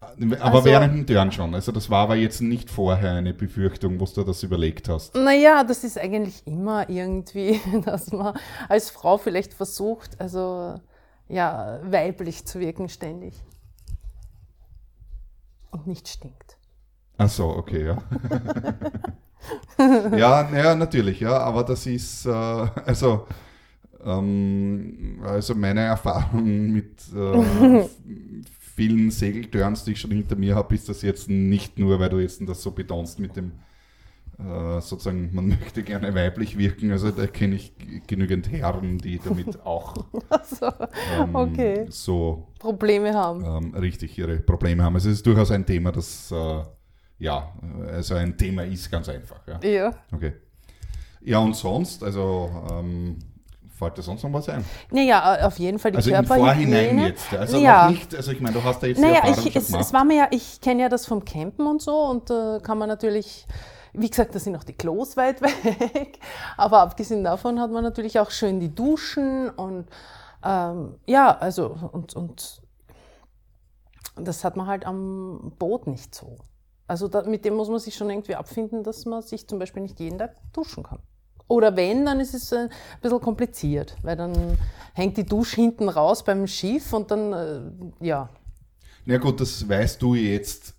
Aber 0.00 0.44
Also- 0.44 0.64
während 0.64 0.94
dem 0.94 1.06
Turn 1.06 1.32
schon. 1.32 1.54
Also, 1.54 1.72
das 1.72 1.90
war 1.90 2.04
aber 2.04 2.14
jetzt 2.16 2.40
nicht 2.40 2.70
vorher 2.70 3.12
eine 3.12 3.34
Befürchtung, 3.34 3.98
wo 3.98 4.04
du 4.04 4.22
das 4.24 4.42
überlegt 4.42 4.88
hast. 4.88 5.14
Naja, 5.16 5.64
das 5.64 5.82
ist 5.84 5.98
eigentlich 5.98 6.46
immer 6.46 6.88
irgendwie, 6.88 7.60
dass 7.84 8.12
man 8.12 8.34
als 8.68 8.90
Frau 8.90 9.18
vielleicht 9.18 9.54
versucht, 9.54 10.20
also 10.20 10.80
ja, 11.28 11.80
weiblich 11.82 12.44
zu 12.46 12.60
wirken 12.60 12.88
ständig. 12.88 13.34
Und 15.70 15.86
nicht 15.86 16.08
stinkt. 16.08 16.56
Ach 17.18 17.28
so, 17.28 17.48
okay, 17.48 17.86
ja. 17.86 17.98
ja, 20.16 20.48
ja, 20.56 20.74
natürlich, 20.74 21.20
ja, 21.20 21.36
aber 21.38 21.64
das 21.64 21.84
ist, 21.86 22.24
äh, 22.24 22.30
also, 22.30 23.26
ähm, 24.04 25.20
also 25.24 25.54
meine 25.54 25.80
Erfahrung 25.80 26.44
mit 26.70 27.00
äh, 27.14 27.88
vielen 28.78 29.10
Segelturns, 29.10 29.82
die 29.82 29.92
ich 29.92 30.00
schon 30.00 30.12
hinter 30.12 30.36
mir 30.36 30.54
habe, 30.54 30.72
ist 30.72 30.88
das 30.88 31.02
jetzt 31.02 31.28
nicht 31.28 31.80
nur, 31.80 31.98
weil 31.98 32.10
du 32.10 32.20
jetzt 32.20 32.40
das 32.48 32.62
so 32.62 32.70
betonst 32.70 33.18
mit 33.18 33.34
dem 33.34 33.50
äh, 34.38 34.80
sozusagen, 34.80 35.34
man 35.34 35.48
möchte 35.60 35.82
gerne 35.82 36.14
weiblich 36.14 36.56
wirken. 36.56 36.92
Also 36.92 37.10
da 37.10 37.26
kenne 37.26 37.56
ich 37.56 37.72
genügend 38.06 38.52
Herren, 38.52 38.98
die 38.98 39.18
damit 39.18 39.60
auch 39.66 39.96
so, 40.44 40.66
ähm, 41.18 41.34
okay. 41.34 41.86
so 41.88 42.46
Probleme 42.60 43.14
haben. 43.14 43.44
Ähm, 43.44 43.74
richtig, 43.74 44.16
ihre 44.16 44.36
Probleme 44.38 44.84
haben. 44.84 44.94
Also 44.94 45.08
es 45.08 45.16
ist 45.16 45.26
durchaus 45.26 45.50
ein 45.50 45.66
Thema, 45.66 45.90
das 45.90 46.30
äh, 46.30 46.62
ja, 47.18 47.52
also 47.90 48.14
ein 48.14 48.38
Thema 48.38 48.62
ist 48.62 48.88
ganz 48.92 49.08
einfach. 49.08 49.40
Ja. 49.48 49.68
ja. 49.68 49.94
Okay. 50.12 50.34
Ja, 51.22 51.40
und 51.40 51.56
sonst, 51.56 52.04
also 52.04 52.48
ähm, 52.70 53.16
Fällt 53.78 53.96
dir 53.96 54.02
sonst 54.02 54.24
noch 54.24 54.32
was 54.32 54.48
ein? 54.48 54.64
Naja, 54.90 55.46
auf 55.46 55.56
jeden 55.60 55.78
Fall 55.78 55.92
die 55.92 55.98
also 55.98 56.10
Körperhygiene. 56.10 56.48
Also 56.48 56.60
im 56.60 56.66
Vorhinein 56.66 57.06
jetzt. 57.06 57.32
Also 57.32 57.58
ja. 57.58 57.88
nicht, 57.88 58.12
also 58.12 58.32
ich 58.32 58.40
meine, 58.40 58.56
du 58.56 58.64
hast 58.64 58.82
da 58.82 58.88
jetzt 58.88 59.00
naja, 59.00 59.22
ich, 59.28 59.54
es, 59.54 59.72
es, 59.72 59.92
war 59.92 60.04
mir 60.04 60.16
ja, 60.16 60.28
ich 60.32 60.60
kenne 60.60 60.82
ja 60.82 60.88
das 60.88 61.06
vom 61.06 61.24
Campen 61.24 61.64
und 61.64 61.80
so 61.80 61.96
und 61.96 62.28
da 62.28 62.56
äh, 62.56 62.60
kann 62.60 62.76
man 62.76 62.88
natürlich, 62.88 63.46
wie 63.92 64.10
gesagt, 64.10 64.34
da 64.34 64.40
sind 64.40 64.56
auch 64.56 64.64
die 64.64 64.72
Klos 64.72 65.16
weit 65.16 65.40
weg, 65.42 66.18
aber 66.56 66.80
abgesehen 66.80 67.22
davon 67.22 67.60
hat 67.60 67.70
man 67.70 67.84
natürlich 67.84 68.18
auch 68.18 68.32
schön 68.32 68.58
die 68.58 68.74
Duschen 68.74 69.48
und 69.50 69.86
ähm, 70.44 70.96
ja, 71.06 71.38
also 71.38 71.76
und, 71.92 72.16
und 72.16 72.62
das 74.16 74.42
hat 74.42 74.56
man 74.56 74.66
halt 74.66 74.86
am 74.86 75.52
Boot 75.56 75.86
nicht 75.86 76.16
so. 76.16 76.36
Also 76.88 77.06
da, 77.06 77.22
mit 77.22 77.44
dem 77.44 77.54
muss 77.54 77.68
man 77.68 77.78
sich 77.78 77.94
schon 77.94 78.10
irgendwie 78.10 78.34
abfinden, 78.34 78.82
dass 78.82 79.04
man 79.04 79.22
sich 79.22 79.46
zum 79.46 79.60
Beispiel 79.60 79.82
nicht 79.82 80.00
jeden 80.00 80.18
Tag 80.18 80.34
duschen 80.52 80.82
kann. 80.82 80.98
Oder 81.48 81.76
wenn, 81.76 82.04
dann 82.04 82.20
ist 82.20 82.34
es 82.34 82.52
ein 82.52 82.68
bisschen 83.00 83.20
kompliziert, 83.20 83.96
weil 84.02 84.16
dann 84.16 84.58
hängt 84.92 85.16
die 85.16 85.24
Dusche 85.24 85.56
hinten 85.56 85.88
raus 85.88 86.22
beim 86.22 86.46
Schiff 86.46 86.92
und 86.92 87.10
dann, 87.10 87.32
äh, 87.32 88.06
ja. 88.06 88.28
Na 89.06 89.16
gut, 89.16 89.40
das 89.40 89.66
weißt 89.66 90.00
du 90.02 90.14
jetzt 90.14 90.74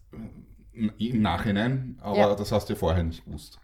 im 0.73 1.21
Nachhinein, 1.21 1.97
aber 2.01 2.17
ja. 2.17 2.35
das 2.35 2.51
hast 2.51 2.69
du 2.69 2.75
vorher 2.75 3.03
nicht 3.03 3.25
gewusst. 3.25 3.59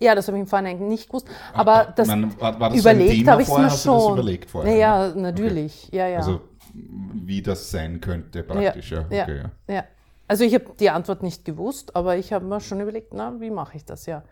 Ja, 0.00 0.14
das 0.14 0.28
habe 0.28 0.36
ich 0.36 0.42
im 0.42 0.46
Vorhinein 0.46 0.86
nicht 0.86 1.08
gewusst. 1.08 1.26
Aber 1.52 1.88
ah, 1.88 1.92
das, 1.96 2.06
meine, 2.06 2.40
war, 2.40 2.60
war 2.60 2.70
das 2.70 2.78
überlegt 2.78 3.26
habe 3.26 3.42
ich 3.42 3.48
es 3.48 3.56
mir 3.56 3.70
schon. 3.70 3.98
Das 3.98 4.12
überlegt 4.12 4.50
vorher? 4.50 4.76
Ja, 4.76 5.08
ne? 5.08 5.22
natürlich. 5.22 5.86
Okay. 5.88 5.96
Ja, 5.96 6.08
ja. 6.08 6.18
Also 6.18 6.40
wie 6.72 7.42
das 7.42 7.70
sein 7.70 8.00
könnte 8.00 8.42
praktisch. 8.42 8.92
Ja, 8.92 9.04
ja. 9.10 9.22
Okay, 9.22 9.42
ja. 9.68 9.74
ja. 9.74 9.84
Also 10.28 10.44
ich 10.44 10.54
habe 10.54 10.66
die 10.78 10.90
Antwort 10.90 11.22
nicht 11.22 11.44
gewusst, 11.44 11.96
aber 11.96 12.16
ich 12.16 12.32
habe 12.32 12.44
mir 12.44 12.60
schon 12.60 12.80
überlegt, 12.80 13.14
na, 13.14 13.40
wie 13.40 13.50
mache 13.50 13.78
ich 13.78 13.84
das 13.84 14.06
ja? 14.06 14.22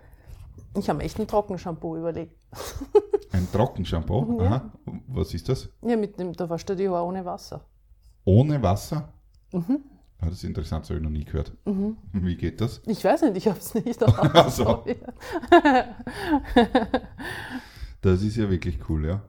Ich 0.78 0.88
habe 0.88 1.02
echt 1.02 1.18
ein 1.18 1.26
Trockenshampoo 1.26 1.96
überlegt. 1.96 2.36
Ein 3.32 3.48
Trockenshampoo? 3.52 4.40
Ja. 4.40 4.46
Aha. 4.46 4.72
Was 5.08 5.34
ist 5.34 5.48
das? 5.48 5.68
Ja, 5.82 5.96
mit 5.96 6.18
dem, 6.18 6.32
da 6.32 6.48
waschst 6.48 6.68
du 6.70 6.76
die 6.76 6.88
Haare 6.88 7.04
ohne 7.04 7.24
Wasser. 7.24 7.66
Ohne 8.24 8.62
Wasser? 8.62 9.12
Mhm. 9.52 9.80
Ah, 10.18 10.26
das 10.26 10.36
ist 10.36 10.44
interessant, 10.44 10.84
das 10.84 10.90
habe 10.90 10.98
ich 10.98 11.04
noch 11.04 11.10
nie 11.10 11.24
gehört. 11.24 11.52
Mhm. 11.66 11.96
Wie 12.12 12.36
geht 12.36 12.60
das? 12.60 12.80
Ich 12.86 13.04
weiß 13.04 13.22
nicht, 13.22 13.36
ich 13.36 13.48
habe 13.48 13.58
es 13.58 13.74
nicht. 13.74 14.02
Ach 14.06 14.50
so. 14.50 14.84
das 18.00 18.22
ist 18.22 18.36
ja 18.36 18.48
wirklich 18.48 18.78
cool, 18.88 19.06
ja. 19.06 19.22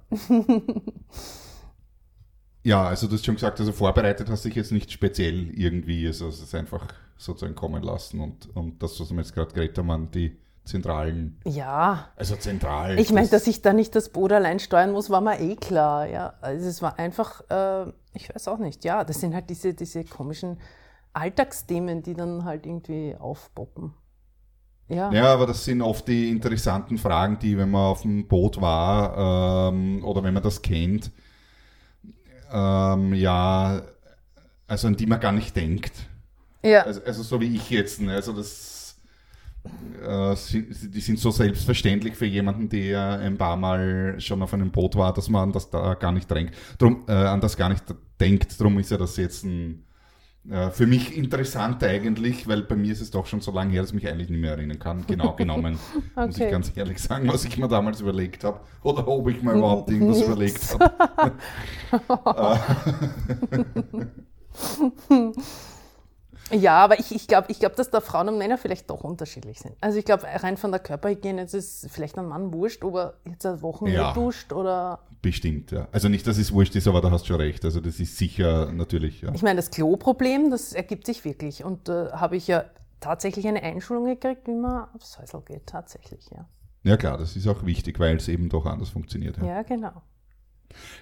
ja, 2.63 2.87
also 2.87 3.07
du 3.07 3.13
hast 3.15 3.25
schon 3.25 3.35
gesagt, 3.35 3.59
also 3.59 3.73
vorbereitet 3.73 4.29
hast 4.29 4.45
du 4.45 4.49
dich 4.49 4.55
jetzt 4.55 4.71
nicht 4.71 4.91
speziell 4.91 5.49
irgendwie, 5.59 6.07
also 6.07 6.29
es 6.29 6.41
ist 6.41 6.55
einfach 6.55 6.87
sozusagen 7.17 7.55
kommen 7.55 7.83
lassen 7.83 8.21
und, 8.21 8.55
und 8.55 8.81
das, 8.81 8.99
was 8.99 9.11
wir 9.11 9.17
jetzt 9.17 9.33
gerade 9.33 9.53
geredet 9.53 9.77
haben, 9.77 10.11
die 10.11 10.37
zentralen. 10.67 11.39
Ja. 11.45 12.09
Also 12.15 12.35
zentral. 12.35 12.99
Ich 12.99 13.11
meine, 13.11 13.27
dass 13.27 13.47
ich 13.47 13.61
da 13.61 13.73
nicht 13.73 13.95
das 13.95 14.09
Boot 14.09 14.31
allein 14.31 14.59
steuern 14.59 14.91
muss, 14.91 15.09
war 15.09 15.21
mir 15.21 15.39
eh 15.39 15.55
klar. 15.55 16.07
Ja. 16.07 16.33
Also 16.41 16.67
es 16.67 16.81
war 16.81 16.99
einfach, 16.99 17.41
äh, 17.49 17.91
ich 18.13 18.33
weiß 18.33 18.47
auch 18.49 18.59
nicht, 18.59 18.83
ja, 18.85 19.03
das 19.03 19.19
sind 19.19 19.33
halt 19.33 19.49
diese, 19.49 19.73
diese 19.73 20.03
komischen 20.03 20.59
Alltagsthemen, 21.13 22.03
die 22.03 22.13
dann 22.13 22.45
halt 22.45 22.65
irgendwie 22.65 23.15
aufpoppen. 23.17 23.93
Ja. 24.89 25.11
ja, 25.11 25.33
aber 25.33 25.47
das 25.47 25.65
sind 25.65 25.81
oft 25.81 26.07
die 26.07 26.29
interessanten 26.29 26.97
Fragen, 26.97 27.39
die, 27.39 27.57
wenn 27.57 27.69
man 27.69 27.87
auf 27.87 28.03
dem 28.03 28.27
Boot 28.27 28.61
war 28.61 29.71
ähm, 29.73 30.03
oder 30.05 30.23
wenn 30.23 30.33
man 30.33 30.43
das 30.43 30.61
kennt, 30.61 31.11
ähm, 32.51 33.13
ja, 33.13 33.81
also 34.65 34.87
an 34.87 34.95
die 34.95 35.05
man 35.05 35.19
gar 35.19 35.33
nicht 35.33 35.55
denkt. 35.55 35.93
Ja. 36.63 36.83
Also, 36.83 37.01
also 37.05 37.23
so 37.23 37.41
wie 37.41 37.55
ich 37.55 37.69
jetzt. 37.69 38.01
Ne? 38.01 38.13
Also 38.13 38.33
das 38.33 38.76
äh, 40.03 40.35
die 40.53 41.01
sind 41.01 41.19
so 41.19 41.31
selbstverständlich 41.31 42.15
für 42.15 42.25
jemanden, 42.25 42.69
der 42.69 43.19
ein 43.19 43.37
paar 43.37 43.57
Mal 43.57 44.15
schon 44.19 44.41
auf 44.41 44.53
einem 44.53 44.71
Boot 44.71 44.95
war, 44.95 45.13
dass 45.13 45.29
man 45.29 45.43
an 45.43 45.51
das 45.51 45.69
da 45.69 45.93
gar 45.95 46.11
nicht 46.11 46.29
denkt. 46.29 46.55
Drum, 46.77 47.03
äh, 47.07 47.13
an 47.13 47.41
das 47.41 47.57
gar 47.57 47.69
nicht 47.69 47.83
denkt. 48.19 48.59
Darum 48.59 48.79
ist 48.79 48.91
ja 48.91 48.97
das 48.97 49.17
jetzt 49.17 49.43
ein, 49.43 49.83
äh, 50.49 50.69
für 50.71 50.87
mich 50.87 51.15
interessant 51.17 51.83
eigentlich, 51.83 52.47
weil 52.47 52.63
bei 52.63 52.75
mir 52.75 52.91
ist 52.91 53.01
es 53.01 53.11
doch 53.11 53.25
schon 53.25 53.41
so 53.41 53.51
lange 53.51 53.71
her, 53.71 53.81
dass 53.81 53.89
ich 53.91 53.95
mich 53.95 54.07
eigentlich 54.07 54.29
nicht 54.29 54.39
mehr 54.39 54.51
erinnern 54.51 54.79
kann. 54.79 55.05
Genau 55.07 55.33
genommen, 55.33 55.77
okay. 56.15 56.25
muss 56.27 56.39
ich 56.39 56.49
ganz 56.49 56.71
ehrlich 56.75 56.99
sagen, 56.99 57.27
was 57.27 57.45
ich 57.45 57.57
mir 57.57 57.67
damals 57.67 58.01
überlegt 58.01 58.43
habe. 58.43 58.61
Oder 58.83 59.07
ob 59.07 59.27
ich 59.29 59.41
mir 59.41 59.53
überhaupt 59.53 59.89
irgendwas 59.89 60.21
überlegt 60.21 60.77
habe. 60.79 61.33
Ja, 66.51 66.77
aber 66.83 66.99
ich, 66.99 67.13
ich 67.13 67.27
glaube, 67.27 67.47
ich 67.49 67.59
glaub, 67.59 67.75
dass 67.75 67.89
da 67.89 67.99
Frauen 67.99 68.29
und 68.29 68.37
Männer 68.37 68.57
vielleicht 68.57 68.89
doch 68.89 69.03
unterschiedlich 69.03 69.59
sind. 69.59 69.75
Also 69.81 69.99
ich 69.99 70.05
glaube, 70.05 70.25
rein 70.25 70.57
von 70.57 70.71
der 70.71 70.79
Körperhygiene 70.79 71.43
ist 71.43 71.53
es 71.53 71.87
vielleicht 71.89 72.17
ein 72.17 72.27
Mann 72.27 72.53
wurscht, 72.53 72.83
ob 72.83 72.95
er 72.95 73.13
jetzt 73.25 73.43
seit 73.43 73.61
Wochen 73.61 73.87
ja, 73.87 74.13
duscht 74.13 74.53
oder... 74.53 74.99
Bestimmt, 75.21 75.71
ja. 75.71 75.87
Also 75.91 76.09
nicht, 76.09 76.25
dass 76.25 76.37
es 76.37 76.53
wurscht 76.53 76.75
ist, 76.75 76.87
aber 76.87 77.01
da 77.01 77.11
hast 77.11 77.23
du 77.23 77.27
schon 77.27 77.37
recht. 77.37 77.65
Also 77.65 77.81
das 77.81 77.99
ist 77.99 78.17
sicher 78.17 78.71
natürlich, 78.71 79.21
ja. 79.21 79.33
Ich 79.33 79.41
meine, 79.41 79.57
das 79.57 79.71
Klo-Problem, 79.71 80.49
das 80.49 80.73
ergibt 80.73 81.05
sich 81.05 81.25
wirklich. 81.25 81.63
Und 81.63 81.89
da 81.89 82.07
äh, 82.07 82.11
habe 82.13 82.37
ich 82.37 82.47
ja 82.47 82.63
tatsächlich 82.99 83.47
eine 83.47 83.61
Einschulung 83.63 84.05
gekriegt, 84.05 84.47
wie 84.47 84.55
man 84.55 84.87
aufs 84.95 85.19
Häusl 85.19 85.41
geht, 85.41 85.67
tatsächlich, 85.67 86.29
ja. 86.31 86.47
Ja 86.83 86.95
klar, 86.95 87.17
das 87.17 87.35
ist 87.35 87.47
auch 87.47 87.65
wichtig, 87.65 87.99
weil 87.99 88.17
es 88.17 88.27
eben 88.27 88.47
doch 88.47 88.65
anders 88.65 88.89
funktioniert. 88.89 89.37
Ja, 89.37 89.45
ja 89.45 89.61
genau. 89.63 90.01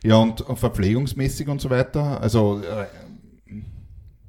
Ja, 0.03 0.15
und 0.17 0.39
verpflegungsmäßig 0.39 1.47
und 1.49 1.61
so 1.61 1.69
weiter, 1.69 2.19
also... 2.21 2.61
Äh, 2.61 2.85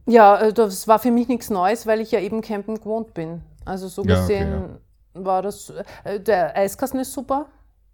ja, 0.06 0.38
äh, 0.38 0.52
das 0.52 0.88
war 0.88 0.98
für 0.98 1.10
mich 1.10 1.28
nichts 1.28 1.50
Neues, 1.50 1.86
weil 1.86 2.00
ich 2.00 2.10
ja 2.12 2.20
eben 2.20 2.40
campen 2.40 2.76
gewohnt 2.76 3.14
bin. 3.14 3.42
Also 3.64 3.88
so 3.88 4.02
gesehen 4.02 4.50
ja, 4.50 4.58
okay, 4.58 4.80
ja. 5.14 5.24
war 5.24 5.42
das. 5.42 5.72
Äh, 6.04 6.20
der 6.20 6.56
Eiskasten 6.56 7.00
ist 7.00 7.12
super. 7.12 7.46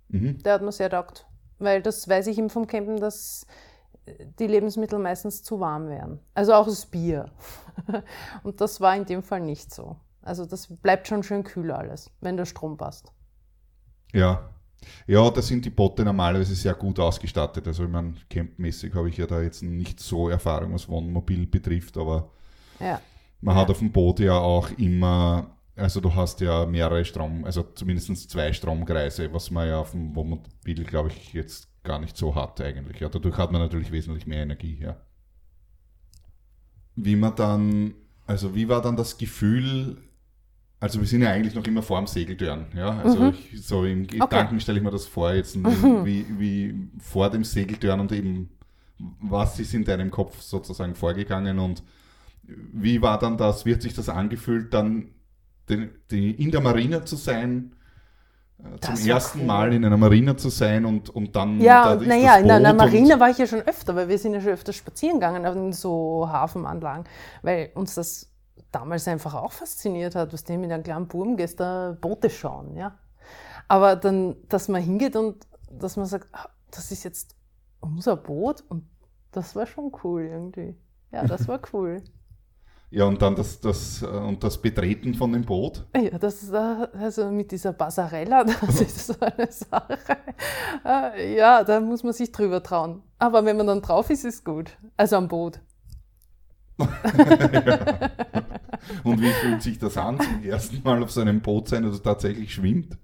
Mhm. 0.08 0.42
Der 0.42 0.54
hat 0.54 0.62
mir 0.62 0.72
sehr 0.72 0.90
taugt. 0.90 1.26
Weil 1.58 1.80
das 1.80 2.08
weiß 2.08 2.26
ich 2.26 2.38
eben 2.38 2.50
vom 2.50 2.66
Campen, 2.66 2.98
dass 2.98 3.46
die 4.38 4.46
Lebensmittel 4.46 4.98
meistens 4.98 5.42
zu 5.42 5.60
warm 5.60 5.88
wären. 5.88 6.20
Also 6.34 6.54
auch 6.54 6.66
das 6.66 6.86
Bier. 6.86 7.30
Und 8.42 8.60
das 8.60 8.80
war 8.80 8.96
in 8.96 9.04
dem 9.04 9.22
Fall 9.22 9.40
nicht 9.40 9.72
so. 9.72 9.96
Also 10.22 10.44
das 10.44 10.68
bleibt 10.68 11.08
schon 11.08 11.22
schön 11.22 11.44
kühl 11.44 11.70
alles, 11.70 12.10
wenn 12.20 12.36
der 12.36 12.44
Strom 12.44 12.76
passt. 12.76 13.12
Ja, 14.12 14.50
ja, 15.06 15.30
da 15.30 15.42
sind 15.42 15.64
die 15.64 15.70
Boote 15.70 16.04
normalerweise 16.04 16.54
sehr 16.54 16.74
gut 16.74 16.98
ausgestattet. 16.98 17.66
Also 17.66 17.84
ich 17.84 17.90
meine, 17.90 18.14
campmäßig 18.28 18.94
habe 18.94 19.08
ich 19.08 19.16
ja 19.16 19.26
da 19.26 19.40
jetzt 19.40 19.62
nicht 19.62 20.00
so 20.00 20.28
Erfahrung, 20.28 20.74
was 20.74 20.88
Wohnmobil 20.88 21.46
betrifft, 21.46 21.96
aber 21.96 22.30
ja. 22.80 23.00
man 23.40 23.56
ja. 23.56 23.62
hat 23.62 23.70
auf 23.70 23.78
dem 23.78 23.92
Boot 23.92 24.20
ja 24.20 24.38
auch 24.38 24.70
immer, 24.78 25.56
also 25.76 26.00
du 26.00 26.14
hast 26.14 26.40
ja 26.40 26.66
mehrere 26.66 27.04
Strom, 27.04 27.44
also 27.44 27.62
zumindest 27.74 28.30
zwei 28.30 28.52
Stromkreise, 28.52 29.32
was 29.32 29.50
man 29.50 29.68
ja 29.68 29.80
auf 29.80 29.92
dem 29.92 30.14
Wohnmobil, 30.14 30.84
glaube 30.84 31.08
ich, 31.08 31.32
jetzt 31.32 31.68
gar 31.82 31.98
nicht 31.98 32.16
so 32.16 32.34
hat 32.34 32.60
eigentlich. 32.60 33.00
Ja, 33.00 33.08
dadurch 33.08 33.36
hat 33.36 33.52
man 33.52 33.60
natürlich 33.60 33.90
wesentlich 33.90 34.26
mehr 34.26 34.42
Energie, 34.42 34.78
ja. 34.80 34.96
Wie 36.94 37.16
man 37.16 37.34
dann, 37.34 37.94
also 38.26 38.54
wie 38.54 38.68
war 38.68 38.82
dann 38.82 38.96
das 38.96 39.16
Gefühl, 39.16 39.96
also 40.82 40.98
wir 40.98 41.06
sind 41.06 41.22
ja 41.22 41.30
eigentlich 41.30 41.54
noch 41.54 41.64
immer 41.64 41.80
vor 41.80 41.98
dem 41.98 42.08
Segeltörn. 42.08 42.66
Ja? 42.74 42.98
Also 43.04 43.20
mhm. 43.20 43.34
ich, 43.52 43.64
so 43.64 43.84
im 43.84 44.04
Gedanken 44.04 44.56
okay. 44.56 44.60
stelle 44.60 44.78
ich 44.78 44.84
mir 44.84 44.90
das 44.90 45.06
vor, 45.06 45.32
jetzt 45.32 45.54
mhm. 45.54 46.04
wie, 46.04 46.26
wie 46.38 46.90
vor 46.98 47.30
dem 47.30 47.44
Segeltörn 47.44 48.00
und 48.00 48.10
eben 48.10 48.50
was 49.20 49.60
ist 49.60 49.74
in 49.74 49.84
deinem 49.84 50.10
Kopf 50.10 50.40
sozusagen 50.40 50.96
vorgegangen 50.96 51.60
und 51.60 51.84
wie 52.42 53.00
war 53.00 53.20
dann 53.20 53.36
das, 53.36 53.64
wie 53.64 53.74
hat 53.74 53.82
sich 53.82 53.94
das 53.94 54.08
angefühlt, 54.08 54.74
dann 54.74 55.10
den, 55.68 55.90
den, 56.10 56.34
in 56.34 56.50
der 56.50 56.60
Marina 56.60 57.04
zu 57.04 57.14
sein, 57.14 57.76
äh, 58.58 58.80
zum 58.80 58.96
ersten 59.06 59.40
cool. 59.40 59.46
Mal 59.46 59.72
in 59.72 59.84
einer 59.84 59.96
Marina 59.96 60.36
zu 60.36 60.48
sein 60.48 60.84
und, 60.84 61.10
und 61.10 61.36
dann. 61.36 61.60
Ja, 61.60 61.94
da 61.94 62.04
naja, 62.04 62.38
in 62.38 62.50
einer 62.50 62.74
Marina 62.74 63.20
war 63.20 63.30
ich 63.30 63.38
ja 63.38 63.46
schon 63.46 63.62
öfter, 63.62 63.94
weil 63.94 64.08
wir 64.08 64.18
sind 64.18 64.34
ja 64.34 64.40
schon 64.40 64.50
öfter 64.50 64.72
spazieren 64.72 65.20
gegangen 65.20 65.44
in 65.44 65.72
so 65.72 66.28
Hafenanlagen, 66.28 67.04
weil 67.42 67.70
uns 67.74 67.94
das 67.94 68.31
damals 68.72 69.06
einfach 69.06 69.34
auch 69.34 69.52
fasziniert 69.52 70.14
hat, 70.14 70.32
was 70.32 70.44
dem 70.44 70.62
mit 70.62 70.72
einem 70.72 70.82
kleinen 70.82 71.06
Buben 71.06 71.36
gestern 71.36 72.00
Boote 72.00 72.30
schauen, 72.30 72.76
ja. 72.76 72.98
Aber 73.68 73.96
dann, 73.96 74.36
dass 74.48 74.68
man 74.68 74.82
hingeht 74.82 75.14
und 75.16 75.46
dass 75.70 75.96
man 75.96 76.06
sagt, 76.06 76.28
ah, 76.32 76.48
das 76.70 76.90
ist 76.90 77.04
jetzt 77.04 77.36
unser 77.80 78.16
Boot 78.16 78.64
und 78.68 78.88
das 79.30 79.54
war 79.56 79.66
schon 79.66 79.92
cool 80.02 80.22
irgendwie. 80.22 80.76
Ja, 81.10 81.24
das 81.24 81.48
war 81.48 81.60
cool. 81.72 82.02
Ja, 82.94 83.06
und 83.06 83.22
dann 83.22 83.34
das, 83.34 83.58
das, 83.58 84.02
äh, 84.02 84.06
und 84.06 84.44
das 84.44 84.60
Betreten 84.60 85.14
von 85.14 85.32
dem 85.32 85.46
Boot? 85.46 85.86
Ja, 85.96 86.18
das 86.18 86.42
ist 86.42 86.52
also 86.52 87.30
mit 87.30 87.50
dieser 87.50 87.72
Passarella, 87.72 88.44
das 88.60 88.82
ist 88.82 89.06
so 89.06 89.14
eine 89.18 89.50
Sache. 89.50 89.96
Äh, 90.84 91.34
ja, 91.34 91.64
da 91.64 91.80
muss 91.80 92.02
man 92.04 92.12
sich 92.12 92.32
drüber 92.32 92.62
trauen. 92.62 93.02
Aber 93.18 93.46
wenn 93.46 93.56
man 93.56 93.66
dann 93.66 93.80
drauf 93.80 94.10
ist, 94.10 94.26
ist 94.26 94.44
gut. 94.44 94.76
Also 94.98 95.16
am 95.16 95.28
Boot. 95.28 95.60
Ja. 96.78 98.10
Und 99.04 99.20
wie 99.20 99.30
fühlt 99.30 99.62
sich 99.62 99.78
das 99.78 99.96
an, 99.96 100.20
zum 100.20 100.42
ersten 100.42 100.82
Mal 100.82 101.02
auf 101.02 101.10
so 101.10 101.20
einem 101.20 101.40
Boot 101.40 101.68
sein, 101.68 101.84
das 101.84 102.02
tatsächlich 102.02 102.54
schwimmt? 102.54 102.98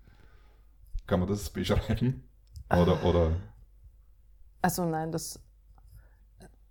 Kann 1.07 1.21
man 1.21 1.29
das 1.29 1.51
beschreiben? 1.51 2.25
Oder, 2.71 3.03
oder? 3.05 3.37
Also 4.61 4.85
nein, 4.85 5.13
das, 5.13 5.41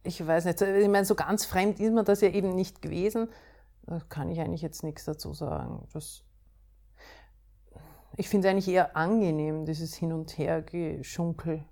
ich 0.03 0.25
weiß 0.25 0.45
nicht, 0.45 0.61
ich 0.61 0.87
meine, 0.89 1.05
so 1.05 1.15
ganz 1.15 1.45
fremd 1.45 1.79
ist 1.79 1.91
mir 1.91 2.03
das 2.03 2.21
ja 2.21 2.29
eben 2.29 2.53
nicht 2.53 2.81
gewesen. 2.81 3.29
Da 3.83 4.01
kann 4.09 4.29
ich 4.29 4.39
eigentlich 4.39 4.61
jetzt 4.61 4.83
nichts 4.83 5.05
dazu 5.05 5.33
sagen. 5.33 5.87
Das, 5.93 6.23
ich 8.17 8.27
finde 8.29 8.47
es 8.47 8.51
eigentlich 8.51 8.67
eher 8.67 8.97
angenehm, 8.97 9.65
dieses 9.65 9.95
Hin- 9.95 10.13
und 10.13 10.37
Her-Geschunkel. 10.37 11.63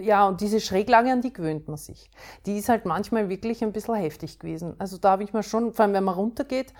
Ja, 0.00 0.28
und 0.28 0.40
diese 0.42 0.60
Schräglage, 0.60 1.10
an 1.10 1.22
die 1.22 1.32
gewöhnt 1.32 1.66
man 1.68 1.78
sich. 1.78 2.10
Die 2.46 2.58
ist 2.58 2.68
halt 2.68 2.84
manchmal 2.84 3.28
wirklich 3.30 3.62
ein 3.64 3.72
bisschen 3.72 3.94
heftig 3.94 4.38
gewesen. 4.38 4.74
Also 4.78 4.98
da 4.98 5.12
habe 5.12 5.24
ich 5.24 5.32
mir 5.32 5.42
schon, 5.42 5.72
vor 5.72 5.84
allem 5.84 5.94
wenn 5.94 6.04
man 6.04 6.14
runtergeht, 6.14 6.74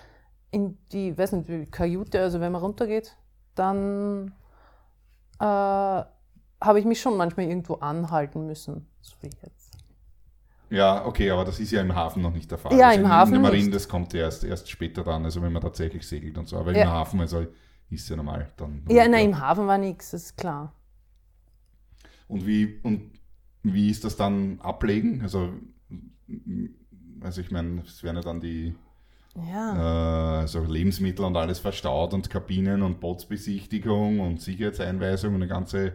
in 0.50 0.78
die, 0.92 1.16
weiß 1.16 1.32
nicht, 1.32 1.48
die 1.48 1.66
Kajüte, 1.66 2.20
also 2.20 2.40
wenn 2.40 2.52
man 2.52 2.62
runtergeht, 2.62 3.16
dann 3.54 4.34
äh, 5.40 5.44
habe 5.44 6.78
ich 6.78 6.84
mich 6.84 7.00
schon 7.00 7.16
manchmal 7.16 7.46
irgendwo 7.46 7.74
anhalten 7.76 8.46
müssen, 8.46 8.86
so 9.00 9.14
wie 9.22 9.30
jetzt. 9.42 9.72
Ja, 10.70 11.04
okay, 11.04 11.30
aber 11.30 11.44
das 11.44 11.60
ist 11.60 11.70
ja 11.70 11.82
im 11.82 11.94
Hafen 11.94 12.22
noch 12.22 12.32
nicht 12.32 12.50
der 12.50 12.58
Fall. 12.58 12.78
Ja, 12.78 12.88
also 12.88 13.00
im 13.00 13.08
Hafen 13.08 13.34
In 13.34 13.42
der 13.42 13.50
Marine, 13.50 13.64
nicht. 13.64 13.74
das 13.74 13.88
kommt 13.88 14.12
ja 14.14 14.20
erst, 14.20 14.44
erst 14.44 14.70
später 14.70 15.04
dann, 15.04 15.24
also 15.24 15.42
wenn 15.42 15.52
man 15.52 15.60
tatsächlich 15.62 16.06
segelt 16.06 16.38
und 16.38 16.48
so. 16.48 16.56
Aber 16.56 16.72
Ja. 16.72 16.84
im 16.84 16.90
Hafen, 16.90 17.20
also 17.20 17.46
ist 17.90 18.08
ja 18.08 18.16
normal 18.16 18.50
dann. 18.56 18.82
Ja, 18.88 19.06
nein, 19.06 19.26
im 19.26 19.38
Hafen 19.40 19.66
war 19.66 19.76
nichts, 19.76 20.12
das 20.12 20.22
ist 20.24 20.36
klar. 20.38 20.72
Und 22.32 22.46
wie, 22.46 22.80
und 22.82 23.10
wie 23.62 23.90
ist 23.90 24.04
das 24.04 24.16
dann 24.16 24.60
ablegen? 24.60 25.22
Also, 25.22 25.50
also 27.20 27.40
ich 27.40 27.50
meine, 27.50 27.82
es 27.82 28.02
werden 28.02 28.16
ja 28.16 28.22
dann 28.22 28.40
die 28.40 28.74
Ja. 29.36 30.36
äh, 30.38 30.40
also 30.40 30.60
Lebensmittel 30.64 31.24
und 31.24 31.36
alles 31.36 31.58
verstaut 31.58 32.14
und 32.14 32.30
Kabinen 32.30 32.82
und 32.82 33.00
Bootsbesichtigung 33.00 34.20
und 34.20 34.40
Sicherheitseinweisung 34.40 35.30
und 35.34 35.42
eine 35.42 35.48
ganze, 35.48 35.86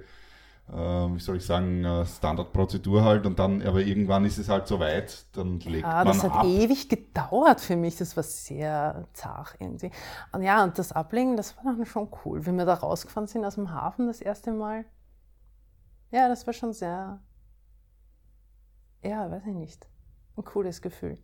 äh, 0.69 0.73
wie 0.75 1.19
soll 1.19 1.37
ich 1.37 1.45
sagen, 1.45 1.83
äh, 1.85 2.05
Standardprozedur 2.05 3.03
halt. 3.03 3.25
Und 3.25 3.39
dann, 3.39 3.61
aber 3.61 3.81
irgendwann 3.81 4.25
ist 4.25 4.37
es 4.37 4.49
halt 4.49 4.67
so 4.67 4.79
weit, 4.79 5.25
dann 5.33 5.59
legt 5.61 5.83
Ja, 5.83 6.03
man 6.03 6.07
das 6.07 6.23
hat 6.23 6.33
ab. 6.33 6.45
ewig 6.45 6.89
gedauert 6.89 7.61
für 7.61 7.75
mich. 7.75 7.97
Das 7.97 8.15
war 8.15 8.23
sehr 8.23 9.07
zart 9.13 9.55
irgendwie. 9.59 9.91
Und 10.31 10.43
ja, 10.43 10.63
und 10.63 10.77
das 10.79 10.91
Ablegen, 10.91 11.37
das 11.37 11.57
war 11.57 11.63
dann 11.65 11.85
schon 11.85 12.09
cool. 12.25 12.45
Wenn 12.45 12.55
wir 12.57 12.65
da 12.65 12.75
rausgefahren 12.75 13.27
sind 13.27 13.45
aus 13.45 13.55
dem 13.55 13.71
Hafen 13.71 14.07
das 14.07 14.21
erste 14.21 14.51
Mal. 14.51 14.85
Ja, 16.11 16.27
das 16.29 16.45
war 16.47 16.53
schon 16.53 16.73
sehr, 16.73 17.19
ja, 19.03 19.29
weiß 19.31 19.43
ich 19.47 19.53
nicht, 19.55 19.87
ein 20.37 20.43
cooles 20.45 20.81
Gefühl. 20.81 21.17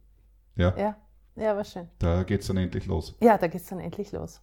Ja, 0.56 0.76
Ja, 0.78 0.98
ja, 1.36 1.56
war 1.56 1.64
schön. 1.64 1.90
da 2.00 2.24
geht 2.24 2.42
es 2.42 2.48
dann 2.48 2.58
endlich 2.58 2.86
los. 2.86 3.16
Ja, 3.22 3.38
da 3.38 3.48
geht 3.48 3.62
es 3.62 3.68
dann 3.68 3.80
endlich 3.80 4.12
los. 4.12 4.42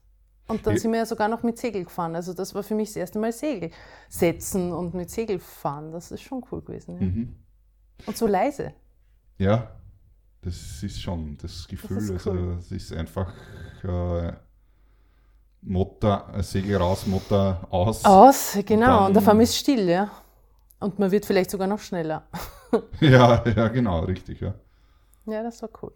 Und 0.49 0.67
dann 0.67 0.75
Ja. 0.75 0.81
sind 0.81 0.91
wir 0.91 0.99
ja 0.99 1.07
sogar 1.07 1.29
noch 1.29 1.45
mit 1.45 1.59
Segel 1.59 1.85
gefahren. 1.85 2.17
Also 2.17 2.35
das 2.35 2.55
war 2.55 2.65
für 2.65 2.75
mich 2.75 2.89
das 2.89 2.97
erste 2.97 3.19
Mal 3.21 3.33
Segel 3.33 3.71
setzen 4.09 4.73
und 4.73 4.95
mit 4.95 5.09
Segel 5.11 5.39
fahren. 5.39 5.93
Das 5.93 6.11
ist 6.11 6.23
schon 6.23 6.45
cool 6.51 6.61
gewesen. 6.63 6.95
Ja. 7.01 7.07
Mhm. 7.07 7.37
Und 8.07 8.17
so 8.17 8.27
leise. 8.27 8.73
Ja, 9.39 9.71
das 10.41 10.83
ist 10.83 11.01
schon 11.01 11.37
das 11.41 11.69
Gefühl. 11.69 11.99
ist 11.99 12.11
also 12.11 12.33
cool. 12.33 12.57
es 12.59 12.73
ist 12.73 12.93
einfach 12.93 13.33
äh, 13.85 14.33
Motor, 15.63 16.31
äh, 16.35 16.43
Segel 16.43 16.77
raus, 16.79 17.07
Motor 17.07 17.67
aus. 17.71 18.05
Aus, 18.05 18.59
genau. 18.67 19.07
Und, 19.07 19.15
dann- 19.15 19.23
auf 19.23 19.29
einmal 19.29 19.45
ist 19.45 19.57
still, 19.57 19.89
ja. 19.89 20.11
Und 20.81 20.99
man 20.99 21.11
wird 21.11 21.27
vielleicht 21.27 21.51
sogar 21.51 21.67
noch 21.67 21.81
schneller. 21.81 22.27
Ja, 23.01 23.45
ja, 23.49 23.67
genau, 23.67 23.99
richtig, 24.05 24.41
ja. 24.41 24.55
Ja, 25.27 25.43
das 25.43 25.61
war 25.61 25.71
cool. 25.83 25.93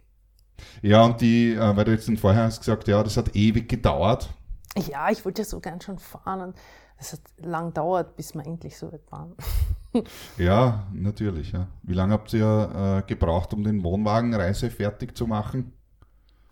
Ja, 0.82 1.04
und 1.04 1.20
die, 1.20 1.54
äh, 1.54 1.76
weil 1.76 1.84
du 1.84 1.92
jetzt 1.92 2.10
vorher 2.18 2.44
hast 2.44 2.58
gesagt, 2.58 2.88
ja, 2.88 3.00
das 3.00 3.16
hat 3.16 3.36
ewig 3.36 3.68
gedauert. 3.68 4.28
Ja, 4.76 5.08
ich 5.08 5.24
wollte 5.24 5.42
ja 5.42 5.46
so 5.46 5.60
gern 5.60 5.80
schon 5.80 6.00
fahren. 6.00 6.40
Und 6.40 6.56
es 6.98 7.12
hat 7.12 7.20
lang 7.36 7.68
gedauert, 7.68 8.16
bis 8.16 8.34
wir 8.34 8.44
endlich 8.44 8.76
so 8.76 8.92
weit 8.92 9.10
waren. 9.10 9.34
Ja, 10.36 10.88
natürlich, 10.92 11.52
ja. 11.52 11.68
Wie 11.84 11.94
lange 11.94 12.14
habt 12.14 12.32
ihr 12.32 13.04
äh, 13.04 13.06
gebraucht, 13.06 13.54
um 13.54 13.62
den 13.62 13.84
Wohnwagenreise 13.84 14.68
fertig 14.68 15.16
zu 15.16 15.28
machen? 15.28 15.72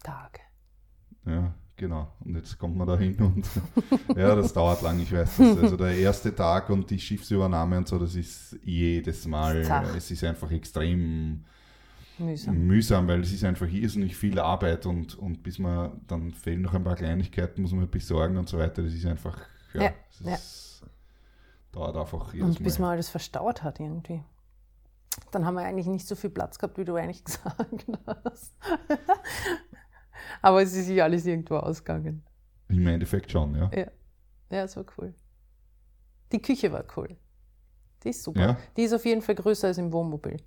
Tage. 0.04 0.38
Ja, 1.26 1.52
genau. 1.82 2.06
Und 2.24 2.36
jetzt 2.36 2.56
kommt 2.58 2.76
man 2.76 2.86
da 2.86 2.96
hin 2.96 3.16
und 3.16 3.44
ja, 4.16 4.36
das 4.36 4.52
dauert 4.52 4.82
lang, 4.82 5.00
ich 5.00 5.12
weiß 5.12 5.36
das. 5.36 5.58
Also 5.58 5.76
der 5.76 5.96
erste 5.96 6.32
Tag 6.34 6.70
und 6.70 6.88
die 6.88 6.98
Schiffsübernahme 6.98 7.76
und 7.78 7.88
so, 7.88 7.98
das 7.98 8.14
ist 8.14 8.56
jedes 8.62 9.26
Mal, 9.26 9.64
Zach. 9.64 9.92
es 9.96 10.08
ist 10.10 10.22
einfach 10.22 10.50
extrem 10.52 11.44
Mühsam. 12.18 12.56
mühsam, 12.56 13.08
weil 13.08 13.20
es 13.22 13.32
ist 13.32 13.42
einfach 13.42 13.66
irrsinnig 13.66 14.14
viel 14.16 14.38
Arbeit 14.38 14.86
und, 14.86 15.16
und 15.18 15.42
bis 15.42 15.58
man, 15.58 16.00
dann 16.06 16.32
fehlen 16.32 16.62
noch 16.62 16.74
ein 16.74 16.84
paar 16.84 16.94
Kleinigkeiten, 16.94 17.62
muss 17.62 17.72
man 17.72 17.90
besorgen 17.90 18.36
und 18.36 18.48
so 18.48 18.58
weiter. 18.58 18.82
Das 18.82 18.94
ist 18.94 19.04
einfach, 19.04 19.36
ja, 19.74 19.82
Ja, 19.82 19.92
es 20.08 20.20
ist, 20.20 20.82
dauert 21.72 21.96
einfach 21.96 22.32
jedes 22.32 22.58
Und 22.58 22.62
bis 22.62 22.78
Mal. 22.78 22.86
man 22.86 22.92
alles 22.92 23.08
verstaut 23.08 23.64
hat 23.64 23.80
irgendwie. 23.80 24.22
Dann 25.32 25.44
haben 25.44 25.54
wir 25.54 25.62
eigentlich 25.62 25.88
nicht 25.88 26.06
so 26.06 26.14
viel 26.14 26.30
Platz 26.30 26.60
gehabt, 26.60 26.78
wie 26.78 26.84
du 26.84 26.94
eigentlich 26.94 27.24
gesagt 27.24 27.86
hast. 28.06 28.52
Aber 30.42 30.62
es 30.62 30.74
ist 30.74 30.87
sich 30.87 31.02
alles 31.02 31.24
irgendwo 31.24 31.57
ausgegangen. 31.57 32.22
Im 32.68 32.87
Endeffekt 32.87 33.31
schon, 33.31 33.55
ja. 33.55 33.70
Ja. 33.74 33.87
Ja, 34.50 34.64
es 34.64 34.76
war 34.76 34.85
cool. 34.98 35.14
Die 36.33 36.42
Küche 36.42 36.70
war 36.72 36.85
cool. 36.96 37.16
Die 38.02 38.11
ist 38.11 38.22
super. 38.22 38.40
Ja. 38.40 38.57
Die 38.76 38.83
ist 38.83 38.92
auf 38.92 39.05
jeden 39.05 39.22
Fall 39.22 39.35
größer 39.35 39.68
als 39.68 39.78
im 39.78 39.92
Wohnmobil. 39.92 40.42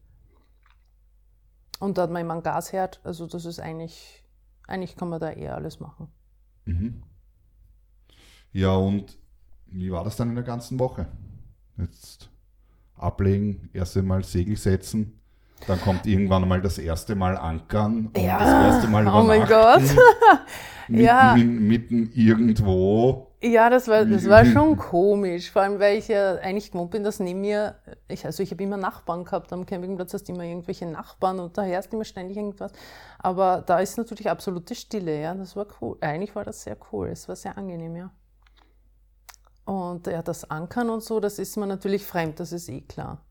Und 1.80 1.98
da 1.98 2.04
hat 2.04 2.12
man 2.12 2.22
immer 2.22 2.34
einen 2.34 2.44
Gasherd, 2.44 3.02
also 3.04 3.28
das 3.28 3.46
ist 3.46 3.60
eigentlich, 3.60 4.24
eigentlich 4.68 4.96
kann 4.96 5.10
man 5.10 5.20
da 5.20 5.32
eher 5.32 5.56
alles 5.56 5.80
machen. 5.80 6.08
Mhm. 6.66 7.04
Ja, 8.52 8.76
und 8.76 9.18
wie 9.68 9.92
war 9.92 10.04
das 10.04 10.16
dann 10.16 10.30
in 10.30 10.36
der 10.36 10.44
ganzen 10.44 10.80
Woche? 10.80 11.08
Jetzt 11.78 12.30
ablegen, 12.96 13.70
erst 13.74 13.98
einmal 13.98 14.24
Segel 14.24 14.56
setzen, 14.56 15.20
dann 15.68 15.82
kommt 15.82 16.06
irgendwann 16.06 16.48
mal 16.48 16.62
das 16.62 16.78
erste 16.78 17.16
Mal 17.16 17.38
ankern 17.38 18.08
und 18.16 18.18
Ja. 18.18 18.40
das 18.40 18.74
erste 18.76 18.88
Mal 18.88 19.08
Oh 19.08 19.24
mein. 19.24 19.46
Gott. 19.48 19.82
mitten, 20.88 21.04
Ja. 21.04 21.36
mitten 21.36 22.12
irgendwo. 22.14 23.32
Ja, 23.42 23.70
das 23.70 23.88
war, 23.88 24.06
das 24.06 24.28
war 24.28 24.44
schon 24.46 24.76
komisch, 24.76 25.52
vor 25.52 25.62
allem 25.62 25.80
weil 25.80 25.98
ich 26.00 26.08
ja 26.08 26.36
eigentlich 26.36 26.72
gewohnt 26.72 26.90
bin, 26.92 27.04
dass 27.04 27.20
neben 27.20 27.42
mir, 27.42 27.76
ich, 28.08 28.26
also 28.26 28.42
ich 28.42 28.50
habe 28.52 28.64
immer 28.64 28.78
Nachbarn 28.78 29.24
gehabt 29.24 29.54
am 29.54 29.66
Campingplatz, 29.68 30.14
hast 30.16 30.28
immer 30.30 30.44
irgendwelche 30.44 30.88
Nachbarn 30.88 31.40
und 31.40 31.56
da 31.56 31.62
herrscht 31.62 31.94
immer 31.94 32.06
ständig 32.06 32.38
irgendwas. 32.38 32.72
Aber 33.20 33.64
da 33.66 33.80
ist 33.80 33.98
natürlich 34.00 34.30
absolute 34.30 34.74
Stille, 34.74 35.22
ja, 35.22 35.36
das 35.36 35.56
war 35.56 35.68
cool. 35.80 35.96
Eigentlich 36.02 36.36
war 36.36 36.44
das 36.44 36.64
sehr 36.64 36.78
cool, 36.92 37.10
es 37.10 37.28
war 37.28 37.36
sehr 37.36 37.56
angenehm, 37.58 37.96
ja. 37.96 38.10
Und 39.66 40.08
ja, 40.08 40.22
das 40.24 40.50
Ankern 40.50 40.90
und 40.90 41.04
so, 41.04 41.20
das 41.20 41.38
ist 41.40 41.56
mir 41.58 41.68
natürlich 41.68 42.04
fremd, 42.06 42.40
das 42.40 42.52
ist 42.52 42.70
eh 42.70 42.82
klar. 42.82 43.25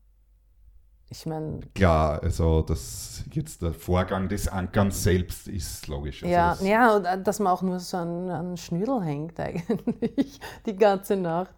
Ich 1.09 1.25
meine, 1.25 1.59
Klar, 1.75 2.21
also 2.23 2.61
das 2.63 3.23
jetzt 3.31 3.61
der 3.61 3.73
Vorgang 3.73 4.27
des 4.27 4.47
Ankerns 4.47 5.03
selbst 5.03 5.47
ist 5.47 5.87
logisch. 5.87 6.23
Also 6.23 6.33
ja, 6.33 6.49
das, 6.51 6.61
ja, 6.67 6.95
und 6.95 7.05
äh, 7.05 7.21
dass 7.21 7.39
man 7.39 7.53
auch 7.53 7.61
nur 7.61 7.79
so 7.79 7.97
an, 7.97 8.29
an 8.29 8.57
Schnürdel 8.57 9.03
hängt 9.03 9.39
eigentlich, 9.45 10.39
die 10.65 10.75
ganze 10.75 11.15
Nacht. 11.15 11.53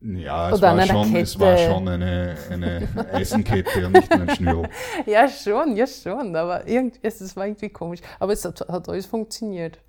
ja 0.00 0.50
es, 0.50 0.60
war 0.60 0.84
schon, 0.84 1.14
es 1.14 1.38
war 1.38 1.54
Kette. 1.54 1.70
schon 1.70 1.88
eine, 1.88 2.36
eine 2.50 2.88
Eisenkette 3.12 3.86
und 3.86 3.92
nicht 3.92 4.10
nur 4.10 4.22
ein 4.22 4.30
Schnürl. 4.34 4.68
Ja, 5.06 5.28
schon, 5.28 5.76
ja 5.76 5.86
schon, 5.86 6.34
aber 6.34 6.66
irgendwie, 6.66 6.98
es, 7.02 7.20
es 7.20 7.36
war 7.36 7.46
irgendwie 7.46 7.68
komisch. 7.68 8.00
Aber 8.18 8.32
es 8.32 8.44
hat, 8.44 8.60
hat 8.68 8.88
alles 8.88 9.06
funktioniert. 9.06 9.78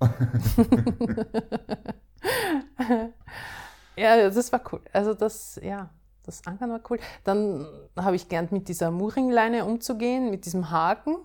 ja, 3.96 4.30
das 4.30 4.52
war 4.52 4.62
cool. 4.72 4.80
Also 4.92 5.14
das, 5.14 5.58
ja, 5.62 5.90
das 6.24 6.46
Ankern 6.46 6.70
war 6.70 6.80
cool. 6.90 6.98
Dann 7.24 7.66
habe 7.96 8.16
ich 8.16 8.28
gelernt, 8.28 8.52
mit 8.52 8.68
dieser 8.68 8.90
Mooringleine 8.90 9.64
umzugehen, 9.64 10.30
mit 10.30 10.44
diesem 10.44 10.70
Haken. 10.70 11.16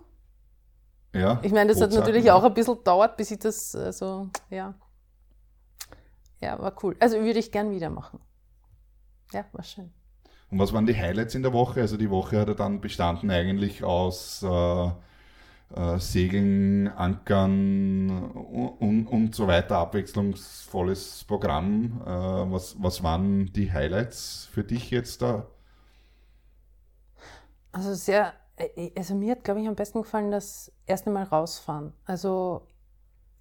Ja, 1.14 1.40
Ich 1.42 1.52
meine, 1.52 1.72
das 1.72 1.82
hat 1.82 1.92
natürlich 1.92 2.26
ja. 2.26 2.36
auch 2.36 2.44
ein 2.44 2.54
bisschen 2.54 2.78
gedauert, 2.78 3.18
bis 3.18 3.32
ich 3.32 3.40
das, 3.40 3.76
also, 3.76 4.30
ja. 4.50 4.76
Ja, 6.40 6.60
war 6.60 6.74
cool. 6.84 6.96
Also 7.00 7.18
würde 7.18 7.40
ich 7.40 7.52
gern 7.52 7.72
wieder 7.72 7.90
machen. 7.90 8.20
Ja, 9.34 9.46
war 9.52 9.64
schön. 9.64 9.92
Und 10.50 10.60
was 10.60 10.72
waren 10.72 10.86
die 10.86 10.96
Highlights 10.96 11.36
in 11.36 11.44
der 11.44 11.54
Woche? 11.54 11.82
Also 11.82 11.98
die 11.98 12.10
Woche 12.10 12.40
hat 12.40 12.48
ja 12.48 12.54
dann 12.54 12.80
bestanden 12.80 13.32
eigentlich 13.32 13.84
aus 13.84 14.44
äh, 14.44 14.92
äh, 15.76 16.00
Segeln, 16.00 16.88
Ankern 16.88 18.32
und, 18.32 19.08
und 19.08 19.36
so 19.36 19.48
weiter, 19.48 19.78
abwechslungsvolles 19.78 21.24
Programm. 21.26 22.02
Äh, 22.06 22.10
was, 22.52 22.76
was 22.82 23.04
waren 23.04 23.52
die 23.54 23.72
Highlights 23.72 24.50
für 24.52 24.64
dich 24.64 24.92
jetzt 24.92 25.22
da? 25.22 25.48
Also 27.72 27.94
sehr, 27.94 28.34
äh, 28.56 28.92
also 28.98 29.16
mir 29.16 29.32
hat, 29.32 29.44
glaube 29.44 29.62
ich, 29.62 29.68
am 29.68 29.76
besten 29.76 30.02
gefallen 30.02 30.32
das 30.32 30.72
erste 30.86 31.10
Mal 31.10 31.24
rausfahren. 31.24 31.94
Also 32.06 32.68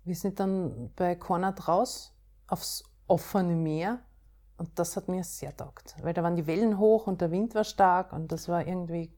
wir 0.05 0.15
sind 0.15 0.41
dann 0.41 0.91
bei 0.95 1.15
Kornat 1.15 1.69
raus 1.69 2.13
aufs 2.47 2.85
offene 3.09 3.55
Meer 3.55 4.01
und 4.57 4.79
das 4.79 4.97
hat 4.97 5.09
mir 5.09 5.23
sehr 5.25 5.57
taugt, 5.57 5.97
weil 6.03 6.15
da 6.15 6.23
waren 6.23 6.37
die 6.37 6.47
Wellen 6.47 6.79
hoch 6.79 7.07
und 7.07 7.21
der 7.21 7.31
Wind 7.31 7.55
war 7.55 7.65
stark 7.65 8.13
und 8.13 8.33
das 8.33 8.49
war 8.49 8.67
irgendwie, 8.67 9.13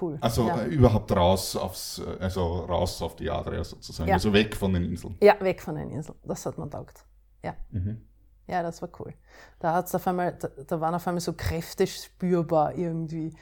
cool. 0.00 0.18
Also 0.20 0.46
ja. 0.46 0.62
äh, 0.62 0.66
überhaupt 0.66 1.10
raus 1.12 1.56
aufs, 1.56 1.98
äh, 1.98 2.16
also 2.20 2.60
raus 2.64 3.00
auf 3.02 3.16
die 3.16 3.30
Adria 3.30 3.64
sozusagen, 3.64 4.08
Ja. 4.08 4.14
also 4.14 4.32
weg 4.32 4.54
von 4.56 4.72
den 4.72 4.84
Inseln. 4.84 5.16
ja, 5.20 5.38
weg 5.40 5.60
von 5.62 5.74
den 5.76 5.90
Inseln. 5.90 6.18
Das 6.24 6.44
hat 6.46 6.58
man 6.58 6.70
taugt. 6.70 7.04
Ja. 7.42 7.54
Mhm. 7.70 8.02
Ja, 8.46 8.62
das 8.62 8.80
war 8.80 8.88
cool. 9.00 9.12
Da 9.58 9.74
hat's 9.74 9.94
auf 9.94 10.06
einmal, 10.06 10.32
da, 10.38 10.48
da 10.48 10.80
waren 10.80 10.94
auf 10.94 11.06
einmal 11.06 11.20
so 11.20 11.34
Kräfte 11.34 11.86
spürbar 11.86 12.74
irgendwie. 12.74 13.34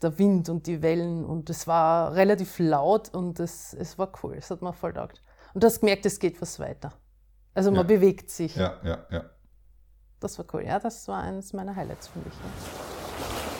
Der 0.00 0.16
Wind 0.18 0.48
und 0.48 0.66
die 0.66 0.80
Wellen 0.80 1.24
und 1.26 1.50
es 1.50 1.66
war 1.66 2.14
relativ 2.14 2.58
laut 2.58 3.12
und 3.12 3.38
es, 3.38 3.74
es 3.74 3.98
war 3.98 4.10
cool. 4.22 4.34
Es 4.36 4.50
hat 4.50 4.62
mir 4.62 4.72
voll 4.72 4.94
taugt. 4.94 5.20
Und 5.52 5.62
du 5.62 5.66
hast 5.66 5.80
gemerkt, 5.80 6.06
es 6.06 6.18
geht 6.18 6.40
was 6.40 6.58
weiter. 6.58 6.92
Also 7.52 7.70
man 7.70 7.80
Ja. 7.80 7.86
bewegt 7.86 8.30
sich. 8.30 8.56
Ja, 8.56 8.80
ja, 8.82 9.04
ja. 9.10 9.24
Das 10.20 10.38
war 10.38 10.46
cool. 10.54 10.64
Ja, 10.64 10.78
das 10.78 11.06
war 11.06 11.22
eines 11.22 11.52
meiner 11.52 11.76
Highlights, 11.76 12.08
finde 12.08 12.30
ich. 12.30 13.53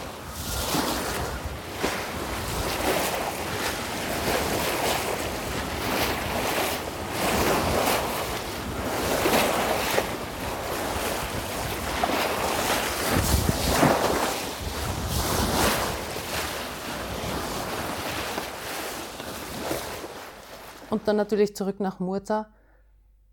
Und 20.95 21.09
dann 21.09 21.17
natürlich 21.17 21.57
zurück 21.57 21.81
nach 21.81 22.01
Murta. 22.01 22.47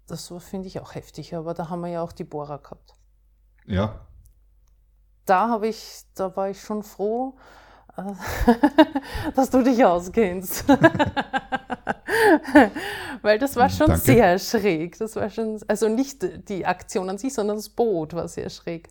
Das 0.07 0.31
war, 0.31 0.39
finde 0.39 0.67
ich, 0.67 0.79
auch 0.79 0.95
heftig, 0.95 1.35
aber 1.35 1.53
da 1.53 1.69
haben 1.69 1.81
wir 1.81 1.89
ja 1.89 2.01
auch 2.01 2.11
die 2.11 2.23
Bohrer 2.23 2.57
gehabt. 2.57 2.95
Ja, 3.65 4.07
da 5.25 5.49
habe 5.49 5.67
ich, 5.67 6.03
da 6.15 6.35
war 6.35 6.49
ich 6.49 6.59
schon 6.61 6.81
froh, 6.83 7.37
äh, 7.95 8.03
dass 9.35 9.49
du 9.49 9.63
dich 9.63 9.85
auskennst. 9.85 10.67
Weil 13.21 13.39
das 13.39 13.55
war 13.55 13.69
schon 13.69 13.87
Danke. 13.87 14.01
sehr 14.01 14.37
schräg. 14.39 14.97
Das 14.97 15.15
war 15.15 15.29
schon, 15.29 15.61
also 15.67 15.87
nicht 15.87 16.49
die 16.49 16.65
Aktion 16.65 17.09
an 17.09 17.17
sich, 17.17 17.33
sondern 17.33 17.55
das 17.57 17.69
Boot 17.69 18.13
war 18.13 18.27
sehr 18.27 18.49
schräg. 18.49 18.89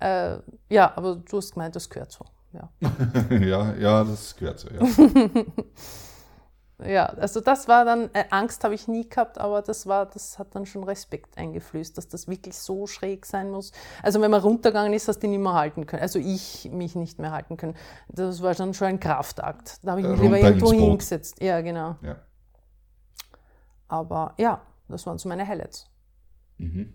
Äh, 0.00 0.36
ja, 0.68 0.92
aber 0.96 1.16
du 1.16 1.38
hast 1.38 1.54
gemeint, 1.54 1.74
das 1.76 1.88
gehört 1.88 2.12
so. 2.12 2.26
Ja. 2.52 2.68
ja, 3.30 3.74
ja, 3.74 4.04
das 4.04 4.36
gehört 4.36 4.60
so, 4.60 4.68
ja. 4.68 4.80
Ja, 6.84 7.06
also 7.06 7.40
das 7.40 7.66
war 7.66 7.84
dann, 7.84 8.08
äh, 8.14 8.24
Angst 8.30 8.62
habe 8.62 8.72
ich 8.74 8.86
nie 8.86 9.08
gehabt, 9.08 9.38
aber 9.38 9.62
das 9.62 9.86
war, 9.88 10.06
das 10.06 10.38
hat 10.38 10.54
dann 10.54 10.64
schon 10.64 10.84
Respekt 10.84 11.36
eingeflößt, 11.36 11.98
dass 11.98 12.06
das 12.06 12.28
wirklich 12.28 12.56
so 12.56 12.86
schräg 12.86 13.26
sein 13.26 13.50
muss. 13.50 13.72
Also 14.00 14.20
wenn 14.20 14.30
man 14.30 14.40
runtergegangen 14.40 14.92
ist, 14.92 15.08
hast 15.08 15.18
du 15.18 15.26
ihn 15.26 15.32
nicht 15.32 15.40
mehr 15.40 15.54
halten 15.54 15.86
können. 15.86 16.02
Also 16.02 16.20
ich 16.20 16.68
mich 16.70 16.94
nicht 16.94 17.18
mehr 17.18 17.32
halten 17.32 17.56
können. 17.56 17.74
Das 18.08 18.42
war 18.42 18.54
dann 18.54 18.74
schon 18.74 18.86
ein 18.86 19.00
Kraftakt. 19.00 19.80
Da 19.82 19.92
habe 19.92 20.02
ich 20.02 20.06
Äh, 20.06 20.10
mich 20.10 20.20
lieber 20.20 20.34
runter 20.36 20.48
irgendwo 20.50 20.72
hingesetzt. 20.72 21.42
Ja, 21.42 21.60
genau. 21.62 21.96
ja. 22.02 22.16
Aber 23.88 24.34
ja, 24.38 24.62
das 24.88 25.04
waren 25.06 25.18
so 25.18 25.28
meine 25.28 25.46
Highlights. 25.48 25.86
Mhm. 26.58 26.94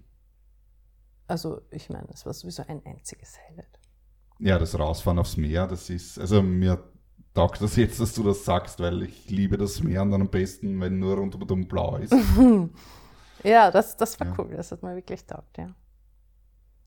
Also 1.27 1.61
ich 1.71 1.89
meine, 1.89 2.07
es 2.13 2.25
war 2.25 2.33
sowieso 2.33 2.63
ein 2.67 2.81
einziges 2.85 3.37
Highlight. 3.49 3.79
Ja, 4.39 4.59
das 4.59 4.77
Rausfahren 4.77 5.19
aufs 5.19 5.37
Meer, 5.37 5.67
das 5.67 5.89
ist, 5.89 6.19
also 6.19 6.41
mir 6.41 6.83
taugt 7.33 7.61
das 7.61 7.75
jetzt, 7.75 7.99
dass 7.99 8.13
du 8.13 8.23
das 8.23 8.45
sagst, 8.45 8.79
weil 8.79 9.03
ich 9.03 9.29
liebe 9.29 9.57
das 9.57 9.81
Meer 9.81 10.01
und 10.03 10.11
dann 10.11 10.21
am 10.21 10.29
besten, 10.29 10.79
wenn 10.81 10.99
nur 10.99 11.17
rundum 11.17 11.67
blau 11.67 11.97
ist. 11.97 12.13
Ja, 13.43 13.71
das, 13.71 13.97
das 13.97 14.17
war 14.21 14.27
Ja. 14.27 14.35
cool. 14.37 14.51
Das 14.55 14.71
hat 14.71 14.83
mir 14.83 14.95
wirklich 14.95 15.25
taugt, 15.25 15.57
ja. 15.57 15.67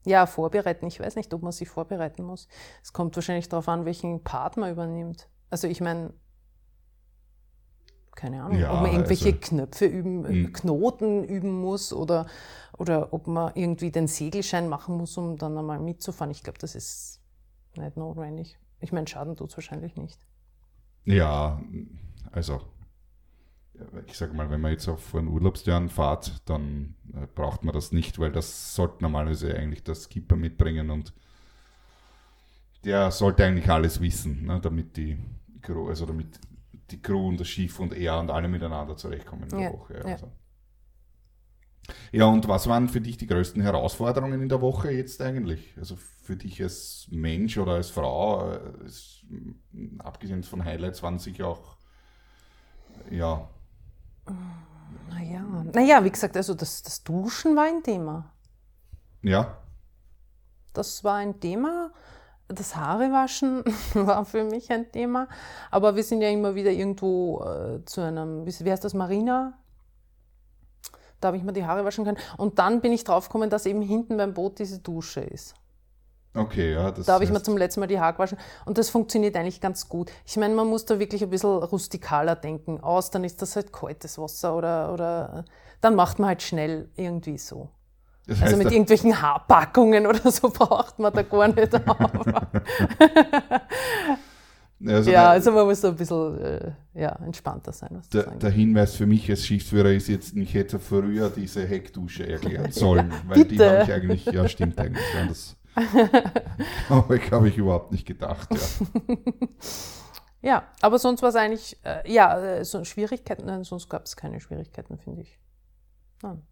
Ja, 0.07 0.25
vorbereiten. 0.25 0.87
Ich 0.87 0.99
weiß 1.01 1.17
nicht, 1.17 1.35
ob 1.35 1.43
man 1.43 1.53
sich 1.53 1.69
vorbereiten 1.69 2.23
muss. 2.23 2.49
Es 2.83 2.95
kommt 2.95 3.15
wahrscheinlich 3.15 3.51
darauf 3.51 3.69
an, 3.69 3.85
welchen 3.85 4.23
Part 4.25 4.57
man 4.57 4.71
übernimmt. 4.73 5.29
Also 5.51 5.67
ich 5.67 5.83
meine, 5.83 6.15
keine 8.15 8.43
Ahnung, 8.43 8.59
Ja, 8.59 8.73
ob 8.73 8.81
man 8.83 8.93
irgendwelche 8.93 9.27
also- 9.27 9.39
Knöpfe 9.41 9.85
üben, 9.85 10.25
äh, 10.25 10.33
Mhm. 10.33 10.53
Knoten 10.55 11.25
üben 11.25 11.61
muss 11.61 11.93
oder, 11.93 12.27
oder 12.79 13.13
ob 13.13 13.27
man 13.27 13.53
irgendwie 13.55 13.91
den 13.91 14.07
Segelschein 14.09 14.69
machen 14.69 14.97
muss, 14.97 15.19
um 15.19 15.37
dann 15.37 15.59
einmal 15.59 15.79
mitzufahren. 15.79 16.31
Ich 16.31 16.43
glaube, 16.43 16.59
das 16.59 16.75
ist 16.75 17.21
nicht 17.77 17.99
notwendig. 17.99 18.59
Ich 18.81 18.93
meine, 18.93 19.07
Schaden 19.07 19.37
tut 19.37 19.51
es 19.51 19.57
wahrscheinlich 19.59 19.97
nicht. 19.97 20.26
Ja, 21.07 21.61
also 22.33 22.61
ich 24.07 24.16
sage 24.16 24.33
mal, 24.35 24.51
wenn 24.51 24.61
man 24.61 24.73
jetzt 24.73 24.88
auf 24.88 25.14
einen 25.14 25.29
Urlaubsjahren 25.29 25.88
fahrt, 25.90 26.40
dann 26.49 26.95
äh, 27.14 27.27
braucht 27.35 27.62
man 27.64 27.75
das 27.75 27.92
nicht, 27.92 28.19
weil 28.19 28.33
das 28.33 28.75
sollte 28.75 29.03
normalerweise 29.03 29.55
eigentlich 29.55 29.83
der 29.85 29.95
Skipper 29.95 30.37
mitbringen 30.37 30.90
und 30.90 31.12
der 32.85 33.11
sollte 33.11 33.45
eigentlich 33.45 33.69
alles 33.71 34.01
wissen, 34.01 34.45
ne, 34.47 34.61
damit 34.61 34.97
die 34.97 35.19
Crew, 35.62 35.88
also 35.88 36.07
damit 36.07 36.38
die 36.90 37.03
Crew 37.03 37.29
und 37.29 37.40
das 37.40 37.49
Schiff 37.49 37.81
und 37.81 37.92
er 37.95 38.19
und 38.21 38.31
alle 38.31 38.49
miteinander 38.49 38.97
zurechtkommen 38.97 39.45
in 39.45 39.49
der 39.51 39.61
Ja, 39.61 39.73
Woche. 39.73 40.05
Also. 40.05 40.27
Ja, 40.27 40.33
und 42.12 42.49
was 42.49 42.68
waren 42.68 42.88
für 42.88 43.01
dich 43.01 43.16
die 43.16 43.27
größten 43.27 43.62
Herausforderungen 43.62 44.42
in 44.42 44.49
der 44.49 44.61
Woche 44.61 44.90
jetzt 44.90 45.20
eigentlich? 45.22 45.75
Also 45.79 45.96
für 45.96 46.37
dich 46.37 46.62
als 46.62 47.07
Mensch 47.11 47.59
oder 47.59 47.72
als 47.72 47.90
Frau, 47.90 48.51
äh, 48.53 48.59
es, 48.85 49.25
m, 49.31 50.01
abgesehen 50.01 50.42
von 50.42 50.64
Highlights, 50.64 51.03
waren 51.03 51.18
sicher 51.18 51.49
auch, 51.49 51.77
ja, 53.11 53.49
Naja, 55.11 55.42
naja 55.72 56.05
wie 56.05 56.11
gesagt, 56.11 56.37
also 56.37 56.55
das, 56.55 56.83
das 56.83 57.03
Duschen 57.03 57.57
war 57.57 57.64
ein 57.64 57.83
Thema. 57.83 58.33
ja, 59.22 59.59
Das 60.72 61.05
war 61.05 61.16
ein 61.16 61.40
Thema. 61.40 61.90
Das 62.49 62.77
Haarewaschen 62.77 63.64
war 63.94 64.25
für 64.25 64.44
mich 64.44 64.70
ein 64.70 64.92
Thema. 64.92 65.29
Aber 65.70 65.96
wir 65.96 66.05
sind 66.05 66.22
ja 66.22 66.31
immer 66.31 66.55
wieder 66.55 66.70
irgendwo 66.70 67.42
äh, 67.44 67.85
zu 67.85 68.03
einem, 68.03 68.46
wie 68.46 68.70
heißt 68.70 68.85
das, 68.85 68.94
Marina? 68.94 69.59
Da 71.21 71.29
habe 71.29 71.37
ich 71.37 71.43
mir 71.43 71.53
die 71.53 71.65
Haare 71.65 71.85
waschen 71.85 72.05
können. 72.05 72.19
Und 72.37 72.59
dann 72.59 72.81
bin 72.81 72.93
ich 72.93 73.05
draufgekommen, 73.05 73.49
dass 73.51 73.67
eben 73.67 73.83
hinten 73.83 74.17
beim 74.17 74.35
Boot 74.35 74.59
diese 74.59 74.79
Dusche 74.81 75.21
ist. 75.21 75.55
okay, 76.35 76.75
ja. 76.75 76.91
Das 76.91 77.07
Da 77.07 77.15
habe 77.15 77.25
ich 77.25 77.31
mir 77.31 77.43
zum 77.43 77.57
letzten 77.57 77.81
Mal 77.81 77.87
die 77.87 77.99
Haare 77.99 78.13
gewaschen. 78.15 78.39
Und 78.67 78.77
das 78.79 78.91
funktioniert 78.91 79.35
eigentlich 79.37 79.61
ganz 79.61 79.89
gut. 79.89 80.11
Ich 80.27 80.37
meine, 80.37 80.55
man 80.55 80.67
muss 80.67 80.85
da 80.85 80.99
wirklich 80.99 81.23
ein 81.23 81.31
bisschen 81.31 81.51
rustikaler 81.51 82.37
denken. 82.37 82.81
Aus, 82.81 83.11
dann 83.11 83.25
ist 83.25 83.41
das 83.41 83.57
halt 83.57 83.73
kaltes 83.73 84.19
Wasser 84.19 84.55
oder, 84.57 84.93
oder 84.93 85.45
dann 85.81 85.95
macht 85.95 86.19
man 86.19 86.29
halt 86.29 86.43
schnell 86.43 86.91
irgendwie 86.97 87.39
so. 87.39 87.71
das 88.27 88.37
Also 88.43 88.45
heißt, 88.53 88.59
mit 88.59 88.67
da- 88.67 88.71
irgendwelchen 88.73 89.23
Haarpackungen 89.23 90.07
oder 90.07 90.31
so 90.31 90.51
braucht 90.53 90.99
man 90.99 91.13
da 91.15 91.23
gar 91.23 91.49
nicht 91.49 91.75
auf. 91.89 92.11
Also 94.85 95.11
ja, 95.11 95.23
der, 95.23 95.31
also 95.31 95.53
man 95.53 95.67
muss 95.67 95.81
da 95.81 95.89
ein 95.89 95.97
bisschen 95.97 96.39
äh, 96.39 96.73
ja, 96.95 97.12
entspannter 97.25 97.73
sein. 97.73 98.03
Der, 98.12 98.31
der 98.33 98.51
Hinweis 98.51 98.95
für 98.95 99.07
mich 99.07 99.29
als 99.31 99.47
Schiffsführer 99.47 99.91
ist 99.91 100.09
jetzt, 100.09 100.37
ich 100.37 100.55
hätte 100.55 100.79
früher 100.79 101.31
diese 101.31 101.67
Heckdusche 101.67 102.29
erklären 102.29 102.73
sollen, 102.73 103.12
weil 103.27 103.45
die 103.45 103.59
habe 103.59 103.85
ich 103.85 103.93
eigentlich, 103.93 104.27
ja 104.27 104.49
stimmt 104.49 104.79
eigentlich, 104.79 105.05
ja, 105.15 105.27
das 105.27 105.57
habe 106.89 107.17
ich, 107.17 107.31
hab 107.31 107.45
ich 107.45 107.57
überhaupt 107.57 107.93
nicht 107.93 108.07
gedacht, 108.07 108.49
ja. 108.53 109.17
Ja, 110.43 110.62
aber 110.81 111.01
sonst 111.01 111.23
war 111.23 111.31
es 111.31 111.35
eigentlich, 111.35 111.77
äh, 111.83 112.09
ja, 112.12 112.39
äh, 112.39 112.65
so 112.65 112.85
Schwierigkeiten, 112.85 113.47
nein, 113.47 113.65
sonst 113.65 113.89
gab 113.89 114.05
es 114.05 114.15
keine 114.15 114.41
Schwierigkeiten, 114.41 114.97
finde 114.97 115.23
ich. 115.23 115.41
Nein. 116.23 116.47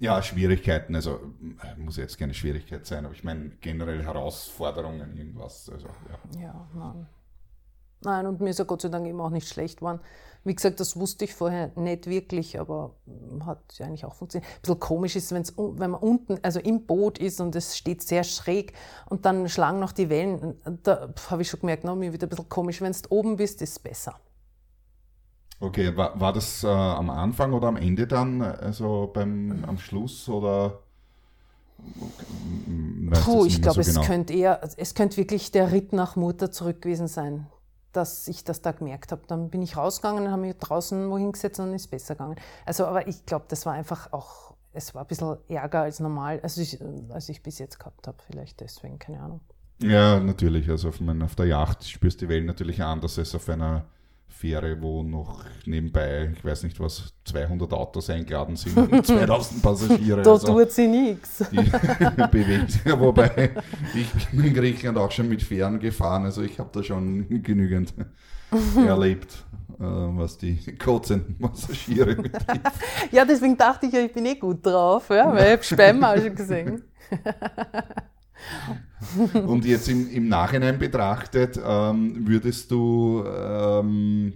Ja, 0.00 0.22
Schwierigkeiten, 0.22 0.94
also 0.94 1.18
äh, 1.62 1.80
muss 1.80 1.96
jetzt 1.96 2.18
keine 2.18 2.34
Schwierigkeit 2.34 2.84
sein, 2.84 3.06
aber 3.06 3.14
ich 3.14 3.24
meine 3.24 3.48
generell 3.60 4.02
Herausforderungen, 4.04 5.16
irgendwas. 5.16 5.70
Also, 5.70 5.88
ja. 5.88 6.40
Ja, 6.40 6.68
nein. 6.74 7.06
Nein, 8.02 8.26
und 8.26 8.40
mir 8.40 8.50
ist 8.50 8.58
ja 8.58 8.64
Gott 8.64 8.82
sei 8.82 8.88
Dank 8.88 9.06
eben 9.06 9.20
auch 9.20 9.30
nicht 9.30 9.48
schlecht 9.48 9.78
geworden. 9.78 10.00
Wie 10.44 10.54
gesagt, 10.54 10.78
das 10.78 10.96
wusste 10.96 11.24
ich 11.24 11.34
vorher 11.34 11.72
nicht 11.74 12.06
wirklich, 12.06 12.60
aber 12.60 12.94
hat 13.44 13.58
ja 13.76 13.86
eigentlich 13.86 14.04
auch 14.04 14.14
funktioniert. 14.14 14.50
Ein 14.50 14.60
bisschen 14.62 14.80
komisch 14.80 15.16
ist, 15.16 15.32
wenn's, 15.32 15.52
wenn 15.56 15.90
man 15.90 16.00
unten, 16.00 16.38
also 16.42 16.60
im 16.60 16.86
Boot 16.86 17.18
ist 17.18 17.40
und 17.40 17.56
es 17.56 17.76
steht 17.76 18.02
sehr 18.02 18.22
schräg 18.22 18.72
und 19.10 19.26
dann 19.26 19.48
schlagen 19.48 19.80
noch 19.80 19.92
die 19.92 20.08
Wellen. 20.08 20.56
Da 20.84 21.12
habe 21.30 21.42
ich 21.42 21.50
schon 21.50 21.60
gemerkt, 21.60 21.84
na, 21.84 21.94
mir 21.94 22.12
wird 22.12 22.22
ein 22.22 22.28
bisschen 22.28 22.48
komisch. 22.48 22.80
Wenn 22.80 22.92
du 22.92 22.98
oben 23.10 23.36
bist, 23.36 23.60
ist 23.62 23.72
es 23.72 23.78
besser. 23.78 24.14
Okay, 25.60 25.96
war, 25.96 26.18
war 26.20 26.32
das 26.32 26.62
äh, 26.62 26.68
am 26.68 27.10
Anfang 27.10 27.52
oder 27.52 27.66
am 27.66 27.76
Ende 27.76 28.06
dann, 28.06 28.40
also 28.42 29.10
beim, 29.12 29.64
am 29.66 29.76
Schluss 29.78 30.28
oder? 30.28 30.78
Puh, 33.24 33.44
ich 33.44 33.60
glaube, 33.60 33.82
so 33.82 33.90
es 33.90 33.94
genau. 33.94 34.06
könnte 34.06 34.32
eher, 34.34 34.60
es 34.76 34.94
könnte 34.94 35.16
wirklich 35.16 35.50
der 35.50 35.72
Ritt 35.72 35.92
nach 35.92 36.14
Mutter 36.16 36.52
zurück 36.52 36.82
gewesen 36.82 37.08
sein, 37.08 37.46
dass 37.92 38.28
ich 38.28 38.44
das 38.44 38.62
da 38.62 38.72
gemerkt 38.72 39.12
habe. 39.12 39.22
Dann 39.26 39.50
bin 39.50 39.62
ich 39.62 39.76
rausgegangen 39.76 40.24
und 40.24 40.30
habe 40.30 40.42
mich 40.42 40.56
draußen 40.56 41.10
wohin 41.10 41.32
gesetzt 41.32 41.58
und 41.60 41.66
dann 41.66 41.74
ist 41.74 41.82
es 41.82 41.88
besser 41.88 42.14
gegangen. 42.14 42.36
Also, 42.66 42.86
aber 42.86 43.06
ich 43.06 43.24
glaube, 43.26 43.46
das 43.48 43.66
war 43.66 43.72
einfach 43.72 44.12
auch, 44.12 44.54
es 44.72 44.94
war 44.94 45.02
ein 45.02 45.08
bisschen 45.08 45.36
ärger 45.48 45.82
als 45.82 46.00
normal, 46.00 46.40
als 46.42 46.56
ich, 46.58 46.78
als 47.10 47.28
ich 47.28 47.42
bis 47.42 47.58
jetzt 47.58 47.78
gehabt 47.78 48.06
habe. 48.06 48.18
Vielleicht 48.26 48.60
deswegen, 48.60 48.98
keine 48.98 49.20
Ahnung. 49.20 49.40
Ja, 49.80 50.18
natürlich. 50.20 50.68
Also 50.68 50.88
auf, 50.88 51.00
mein, 51.00 51.22
auf 51.22 51.34
der 51.34 51.46
Yacht 51.46 51.84
spürst 51.84 52.20
du 52.20 52.26
die 52.26 52.30
Wellen 52.30 52.46
natürlich 52.46 52.82
anders 52.82 53.18
als 53.18 53.34
auf 53.34 53.48
einer 53.48 53.84
Fähre, 54.28 54.80
wo 54.80 55.02
noch 55.02 55.44
nebenbei, 55.66 56.32
ich 56.36 56.44
weiß 56.44 56.62
nicht 56.62 56.78
was, 56.78 57.12
200 57.24 57.72
Autos 57.72 58.08
eingeladen 58.10 58.56
sind 58.56 58.76
und 58.76 59.06
2000 59.06 59.62
Passagiere. 59.62 60.22
da 60.22 60.32
also, 60.32 60.46
tut 60.46 60.70
sie 60.70 60.86
nichts. 60.86 61.38
Bewegt. 62.30 62.80
Wobei, 62.98 63.50
ich 63.94 64.30
bin 64.30 64.44
in 64.44 64.54
Griechenland 64.54 64.98
auch 64.98 65.10
schon 65.10 65.28
mit 65.28 65.42
Fähren 65.42 65.80
gefahren, 65.80 66.24
also 66.24 66.42
ich 66.42 66.58
habe 66.58 66.70
da 66.72 66.82
schon 66.82 67.42
genügend 67.42 67.94
erlebt, 68.76 69.44
äh, 69.78 69.82
was 69.82 70.38
die 70.38 70.56
kotzenden 70.76 71.38
Passagiere 71.38 72.14
betrifft. 72.14 72.60
ja, 73.10 73.24
deswegen 73.24 73.56
dachte 73.56 73.86
ich 73.86 73.92
ja, 73.92 74.00
ich 74.00 74.12
bin 74.12 74.26
eh 74.26 74.36
gut 74.36 74.64
drauf, 74.64 75.08
ja, 75.10 75.32
weil 75.32 75.58
ich 75.60 75.72
habe 75.72 75.94
schon 75.94 76.36
gesehen. 76.36 76.84
Und 79.46 79.64
jetzt 79.64 79.88
im, 79.88 80.10
im 80.10 80.28
Nachhinein 80.28 80.78
betrachtet, 80.78 81.58
ähm, 81.64 82.26
würdest 82.26 82.70
du 82.70 83.24
ähm, 83.26 84.32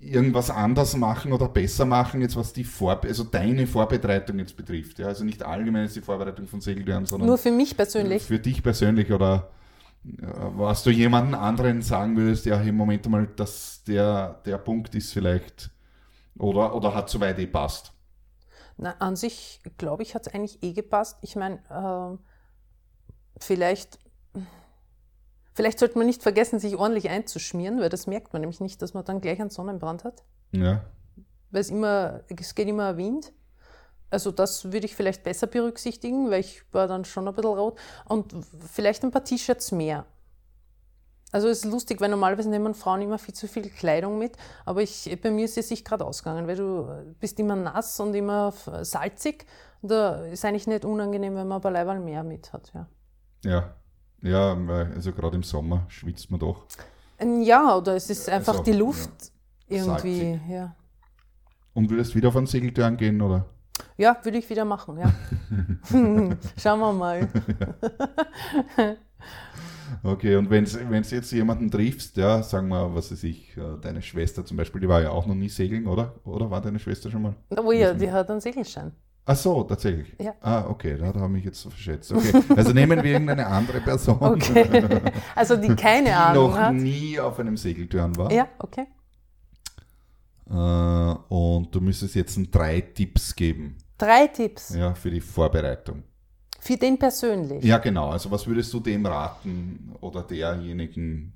irgendwas 0.00 0.50
anders 0.50 0.96
machen 0.96 1.32
oder 1.32 1.48
besser 1.48 1.84
machen, 1.84 2.20
jetzt 2.20 2.36
was 2.36 2.52
die 2.52 2.64
Vor 2.64 3.00
also 3.04 3.24
deine 3.24 3.66
Vorbereitung 3.66 4.38
jetzt 4.38 4.56
betrifft? 4.56 4.98
Ja? 4.98 5.06
Also 5.06 5.24
nicht 5.24 5.42
allgemein 5.42 5.84
ist 5.84 5.96
die 5.96 6.00
Vorbereitung 6.00 6.46
von 6.46 6.60
Segeltouren, 6.60 7.06
sondern 7.06 7.28
nur 7.28 7.38
für 7.38 7.52
mich 7.52 7.76
persönlich. 7.76 8.24
Für 8.24 8.38
dich 8.38 8.62
persönlich 8.62 9.12
oder 9.12 9.50
äh, 10.04 10.26
was 10.56 10.82
du 10.82 10.90
jemanden 10.90 11.34
anderen 11.34 11.82
sagen 11.82 12.16
würdest, 12.16 12.46
ja, 12.46 12.60
im 12.60 12.76
Moment 12.76 13.08
mal, 13.08 13.26
dass 13.36 13.84
der, 13.84 14.40
der 14.44 14.58
Punkt 14.58 14.94
ist 14.94 15.12
vielleicht 15.12 15.70
oder, 16.38 16.74
oder 16.74 16.94
hat 16.94 17.08
soweit 17.08 17.38
eh 17.38 17.46
passt? 17.46 17.92
Na, 18.76 18.94
an 19.00 19.16
sich, 19.16 19.60
glaube 19.76 20.02
ich, 20.04 20.14
hat 20.14 20.26
es 20.26 20.32
eigentlich 20.32 20.62
eh 20.62 20.72
gepasst. 20.72 21.18
Ich 21.22 21.34
meine, 21.34 21.56
äh, 21.68 22.16
vielleicht, 23.44 23.98
vielleicht 25.54 25.78
sollte 25.78 25.98
man 25.98 26.06
nicht 26.06 26.22
vergessen, 26.22 26.58
sich 26.58 26.76
ordentlich 26.76 27.08
einzuschmieren, 27.08 27.80
weil 27.80 27.88
das 27.88 28.06
merkt 28.06 28.32
man 28.32 28.40
nämlich 28.40 28.60
nicht, 28.60 28.80
dass 28.82 28.94
man 28.94 29.04
dann 29.04 29.20
gleich 29.20 29.40
einen 29.40 29.50
Sonnenbrand 29.50 30.04
hat. 30.04 30.24
Ja. 30.52 30.84
Weil 31.50 31.60
es 31.60 31.70
immer, 31.70 32.20
es 32.28 32.54
geht 32.54 32.68
immer 32.68 32.96
Wind. 32.96 33.32
Also 34.10 34.30
das 34.30 34.72
würde 34.72 34.86
ich 34.86 34.96
vielleicht 34.96 35.22
besser 35.22 35.46
berücksichtigen, 35.46 36.30
weil 36.30 36.40
ich 36.40 36.62
war 36.72 36.88
dann 36.88 37.04
schon 37.04 37.28
ein 37.28 37.34
bisschen 37.34 37.50
rot. 37.50 37.78
Und 38.06 38.34
vielleicht 38.66 39.04
ein 39.04 39.10
paar 39.10 39.24
T-Shirts 39.24 39.72
mehr. 39.72 40.06
Also 41.30 41.48
es 41.48 41.58
ist 41.58 41.70
lustig, 41.70 42.00
weil 42.00 42.08
normalerweise 42.08 42.48
nehmen 42.48 42.74
Frauen 42.74 43.02
immer 43.02 43.18
viel 43.18 43.34
zu 43.34 43.48
viel 43.48 43.68
Kleidung 43.68 44.18
mit, 44.18 44.36
aber 44.64 44.80
ich, 44.80 45.18
bei 45.22 45.30
mir 45.30 45.44
ist 45.44 45.58
es 45.58 45.68
sich 45.68 45.84
gerade 45.84 46.06
ausgegangen, 46.06 46.46
weil 46.46 46.56
du 46.56 47.14
bist 47.20 47.38
immer 47.38 47.54
nass 47.54 48.00
und 48.00 48.14
immer 48.14 48.52
salzig. 48.80 49.44
Und 49.82 49.90
da 49.90 50.24
ist 50.24 50.44
eigentlich 50.44 50.66
nicht 50.66 50.86
unangenehm, 50.86 51.36
wenn 51.36 51.46
man 51.46 51.56
aber 51.56 51.70
Leiberl 51.70 52.00
mehr 52.00 52.24
mit 52.24 52.52
hat. 52.52 52.72
Ja. 52.74 52.88
Ja, 53.44 53.74
ja, 54.22 54.52
also 54.94 55.12
gerade 55.12 55.36
im 55.36 55.42
Sommer 55.42 55.86
schwitzt 55.88 56.30
man 56.30 56.40
doch. 56.40 56.66
Ja, 57.20 57.76
oder 57.76 57.96
es 57.96 58.10
ist 58.10 58.28
einfach 58.28 58.58
also, 58.58 58.64
die 58.64 58.72
Luft 58.72 59.10
ja. 59.68 59.78
irgendwie. 59.78 60.40
Ja. 60.48 60.74
Und 61.74 61.90
würdest 61.90 62.12
du 62.12 62.16
wieder 62.16 62.28
auf 62.28 62.36
einen 62.36 62.46
Segeltörn 62.46 62.96
gehen, 62.96 63.20
oder? 63.20 63.46
Ja, 63.96 64.16
würde 64.22 64.38
ich 64.38 64.48
wieder 64.50 64.64
machen, 64.64 64.98
ja. 64.98 65.12
Schauen 66.56 66.80
wir 66.80 66.92
mal. 66.92 67.28
okay, 70.02 70.36
und 70.36 70.50
wenn 70.50 70.64
du 70.64 71.14
jetzt 71.14 71.32
jemanden 71.32 71.70
triffst, 71.70 72.16
ja, 72.16 72.42
sagen 72.42 72.68
wir, 72.68 72.94
was 72.94 73.12
weiß 73.12 73.24
ich, 73.24 73.56
äh, 73.56 73.78
deine 73.80 74.02
Schwester 74.02 74.44
zum 74.44 74.56
Beispiel, 74.56 74.80
die 74.80 74.88
war 74.88 75.02
ja 75.02 75.10
auch 75.10 75.26
noch 75.26 75.34
nie 75.34 75.48
segeln, 75.48 75.86
oder? 75.86 76.14
Oder 76.24 76.50
war 76.50 76.60
deine 76.60 76.78
Schwester 76.78 77.10
schon 77.10 77.22
mal? 77.22 77.34
Oh 77.56 77.72
ja, 77.72 77.92
die 77.94 78.10
hat 78.10 78.30
einen 78.30 78.40
Segelschein. 78.40 78.92
Ach 79.30 79.36
so, 79.36 79.62
tatsächlich. 79.62 80.16
Ja. 80.18 80.34
Ah, 80.40 80.64
okay, 80.70 80.96
da 80.96 81.08
habe 81.08 81.24
ich 81.26 81.28
mich 81.28 81.44
jetzt 81.44 81.60
so 81.60 81.68
verschätzt. 81.68 82.10
Okay, 82.10 82.32
also 82.56 82.72
nehmen 82.72 83.02
wir 83.02 83.12
irgendeine 83.12 83.46
andere 83.46 83.82
Person. 83.82 84.16
Okay. 84.18 85.02
Also 85.34 85.56
die 85.56 85.76
keine 85.76 86.06
die 86.06 86.12
Ahnung 86.12 86.50
noch 86.50 86.56
hat. 86.56 86.72
nie 86.72 87.20
auf 87.20 87.38
einem 87.38 87.58
Segeltörn 87.58 88.16
war. 88.16 88.32
Ja, 88.32 88.48
okay. 88.58 88.86
Äh, 90.48 91.34
und 91.34 91.74
du 91.74 91.78
müsstest 91.78 92.14
jetzt 92.14 92.40
drei 92.50 92.80
Tipps 92.80 93.36
geben. 93.36 93.76
Drei 93.98 94.28
Tipps? 94.28 94.74
Ja, 94.74 94.94
für 94.94 95.10
die 95.10 95.20
Vorbereitung. 95.20 96.04
Für 96.58 96.78
den 96.78 96.98
persönlich? 96.98 97.62
Ja, 97.62 97.76
genau. 97.76 98.08
Also 98.08 98.30
was 98.30 98.46
würdest 98.46 98.72
du 98.72 98.80
dem 98.80 99.04
raten 99.04 99.94
oder 100.00 100.22
derjenigen, 100.22 101.34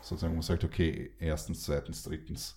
sozusagen, 0.00 0.34
wo 0.34 0.36
man 0.36 0.42
sagt, 0.42 0.62
okay, 0.62 1.10
erstens, 1.18 1.64
zweitens, 1.64 2.04
drittens? 2.04 2.54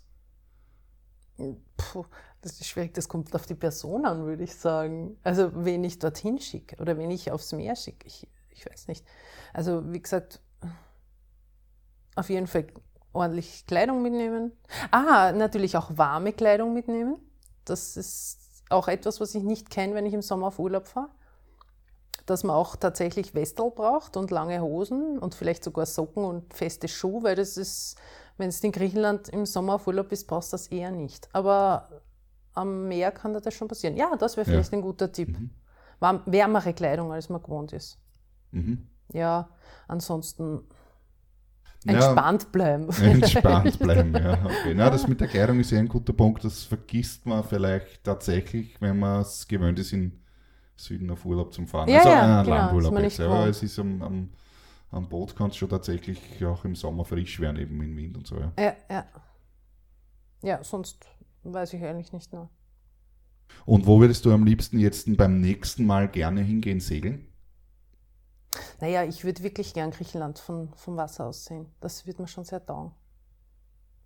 Puh, 1.35 2.05
das 2.41 2.53
ist 2.53 2.67
schwierig, 2.67 2.93
das 2.93 3.09
kommt 3.09 3.33
auf 3.35 3.45
die 3.45 3.55
Person 3.55 4.05
an, 4.05 4.25
würde 4.25 4.43
ich 4.43 4.55
sagen. 4.55 5.17
Also, 5.23 5.51
wen 5.53 5.83
ich 5.83 5.99
dorthin 5.99 6.39
schicke 6.39 6.79
oder 6.81 6.97
wen 6.97 7.11
ich 7.11 7.31
aufs 7.31 7.51
Meer 7.51 7.75
schicke, 7.75 8.07
ich, 8.07 8.27
ich 8.49 8.65
weiß 8.65 8.87
nicht. 8.87 9.05
Also, 9.53 9.91
wie 9.91 10.01
gesagt, 10.01 10.39
auf 12.15 12.29
jeden 12.29 12.47
Fall 12.47 12.67
ordentlich 13.13 13.65
Kleidung 13.67 14.01
mitnehmen. 14.01 14.51
Ah, 14.91 15.31
natürlich 15.31 15.77
auch 15.77 15.97
warme 15.97 16.33
Kleidung 16.33 16.73
mitnehmen. 16.73 17.17
Das 17.65 17.97
ist 17.97 18.39
auch 18.69 18.87
etwas, 18.87 19.19
was 19.19 19.35
ich 19.35 19.43
nicht 19.43 19.69
kenne, 19.69 19.95
wenn 19.95 20.05
ich 20.05 20.13
im 20.13 20.21
Sommer 20.21 20.47
auf 20.47 20.59
Urlaub 20.59 20.87
fahre. 20.87 21.09
Dass 22.25 22.43
man 22.43 22.55
auch 22.55 22.75
tatsächlich 22.75 23.33
Westel 23.33 23.71
braucht 23.71 24.17
und 24.17 24.31
lange 24.31 24.61
Hosen 24.61 25.17
und 25.17 25.33
vielleicht 25.33 25.63
sogar 25.63 25.85
Socken 25.85 26.25
und 26.25 26.53
feste 26.53 26.87
Schuhe, 26.87 27.23
weil 27.23 27.35
das 27.35 27.55
ist, 27.55 27.95
wenn 28.37 28.49
du 28.49 28.55
in 28.61 28.71
Griechenland 28.71 29.29
im 29.29 29.45
Sommer 29.45 29.75
auf 29.75 29.87
Urlaub 29.87 30.09
bist, 30.09 30.27
brauchst 30.27 30.51
du 30.51 30.55
das 30.55 30.67
eher 30.67 30.91
nicht. 30.91 31.29
Aber 31.33 32.01
am 32.57 32.87
Meer 32.87 33.11
kann 33.11 33.33
das 33.33 33.53
schon 33.53 33.67
passieren. 33.67 33.95
Ja, 33.95 34.15
das 34.17 34.35
wäre 34.35 34.45
vielleicht 34.45 34.71
ja. 34.71 34.77
ein 34.77 34.81
guter 34.81 35.11
Tipp. 35.11 35.29
Mhm. 35.29 35.51
wärmere 36.25 36.73
Kleidung, 36.73 37.11
als 37.11 37.29
man 37.29 37.41
gewohnt 37.41 37.71
ist. 37.71 37.99
Mhm. 38.51 38.87
Ja, 39.13 39.49
ansonsten 39.87 40.63
entspannt 41.85 42.43
ja, 42.43 42.49
bleiben. 42.51 42.89
Entspannt 43.01 43.79
bleiben, 43.79 44.13
ja. 44.13 44.33
Okay. 44.45 44.73
Na, 44.75 44.89
das 44.89 45.07
mit 45.07 45.21
der 45.21 45.27
Kleidung 45.27 45.59
ist 45.59 45.71
ja 45.71 45.79
ein 45.79 45.87
guter 45.87 46.13
Punkt. 46.13 46.43
Das 46.43 46.63
vergisst 46.63 47.25
man 47.25 47.43
vielleicht 47.43 48.03
tatsächlich, 48.03 48.81
wenn 48.81 48.99
man 48.99 49.21
es 49.21 49.47
gewöhnt 49.47 49.79
ist, 49.79 49.93
in 49.93 50.19
Süden 50.75 51.09
auf 51.11 51.25
Urlaub 51.25 51.53
zu 51.53 51.65
fahren. 51.65 51.89
Ja, 51.89 51.99
also 51.99 52.09
ja, 52.09 52.41
äh, 52.41 52.43
genau, 52.43 52.55
Landurlaub 52.57 52.99
jetzt. 52.99 53.19
Aber 53.19 53.47
es 53.47 53.63
ist 53.63 53.79
am, 53.79 54.01
am, 54.01 54.29
am 54.91 55.07
Boot 55.07 55.35
kann 55.35 55.51
es 55.51 55.57
schon 55.57 55.69
tatsächlich 55.69 56.43
auch 56.43 56.65
im 56.65 56.75
Sommer 56.75 57.05
frisch 57.05 57.39
werden, 57.39 57.57
eben 57.57 57.81
im 57.81 57.95
Wind 57.95 58.17
und 58.17 58.27
so. 58.27 58.35
Ja, 58.37 58.51
ja. 58.57 58.73
Ja, 58.89 59.05
ja 60.41 60.63
sonst 60.63 61.05
Weiß 61.53 61.73
ich 61.73 61.83
eigentlich 61.83 62.11
nicht 62.11 62.33
mehr. 62.33 62.49
Und 63.65 63.87
wo 63.87 64.01
würdest 64.01 64.25
du 64.25 64.33
am 64.33 64.43
liebsten 64.43 64.79
jetzt 64.79 65.15
beim 65.15 65.39
nächsten 65.39 65.85
Mal 65.85 66.09
gerne 66.09 66.41
hingehen, 66.41 66.81
segeln? 66.81 67.25
Naja, 68.81 69.03
ich 69.03 69.23
würde 69.23 69.43
wirklich 69.43 69.73
gern 69.73 69.91
Griechenland 69.91 70.39
von, 70.39 70.73
vom 70.75 70.97
Wasser 70.97 71.25
aus 71.25 71.45
sehen. 71.45 71.67
Das 71.79 72.05
wird 72.05 72.19
mir 72.19 72.27
schon 72.27 72.43
sehr 72.43 72.65
taugen. 72.65 72.91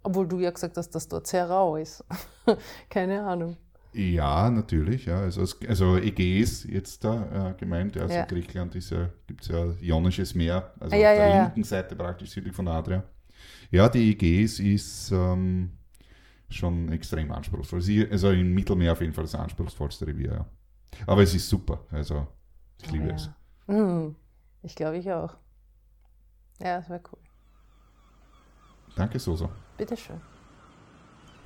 Obwohl 0.04 0.28
du 0.28 0.39
ja 0.39 0.52
gesagt 0.52 0.78
hast, 0.78 0.92
dass 0.92 1.08
dort 1.08 1.28
sehr 1.28 1.50
rau 1.50 1.76
ist. 1.76 2.04
Keine 2.89 3.24
Ahnung. 3.24 3.58
Ja, 3.94 4.50
natürlich. 4.50 5.06
Ja. 5.06 5.22
Also, 5.22 5.46
also 5.68 5.98
Ägäis 5.98 6.64
jetzt 6.64 7.04
da 7.04 7.52
äh, 7.52 7.54
gemeint. 7.56 7.98
Also 7.98 8.14
ja. 8.14 8.26
Griechenland 8.26 8.76
ja, 8.76 9.10
gibt 9.28 9.42
es 9.42 9.48
ja 9.48 9.74
Ionisches 9.82 10.34
Meer, 10.36 10.74
also 10.80 10.96
ja, 10.96 11.12
auf 11.12 11.18
der 11.18 11.44
linken 11.44 11.64
Seite 11.64 11.96
praktisch 11.96 12.32
südlich 12.32 12.56
von 12.56 12.68
Adria. 12.68 13.04
Ja, 13.70 13.89
die 13.89 14.12
Ägäis 14.12 14.60
ist 14.60 15.12
ähm, 15.12 15.72
schon 16.52 16.91
extrem 16.91 17.32
anspruchsvoll. 17.32 17.82
Also 18.12 18.32
im 18.32 18.54
Mittelmeer 18.54 18.93
auf 18.93 19.02
jeden 19.02 19.14
Fall 19.14 19.24
das 19.24 19.36
anspruchsvollste 19.36 20.08
Revier. 20.08 20.34
Ja. 20.34 20.45
Aber 21.08 21.24
es 21.24 21.34
ist 21.34 21.49
super. 21.49 21.80
Also 21.91 22.28
ich 22.82 22.91
liebe 22.91 23.06
oh, 23.06 23.10
ja. 23.10 23.16
es. 23.16 23.30
Mhm. 23.68 24.16
Ich 24.64 24.76
glaube, 24.76 24.97
ich 24.97 25.12
auch. 25.12 25.36
Ja, 26.60 26.78
das 26.78 26.89
wäre 26.89 27.02
cool. 27.12 27.20
Danke, 28.95 29.20
Sosa. 29.20 29.49
Bitteschön. 29.78 30.18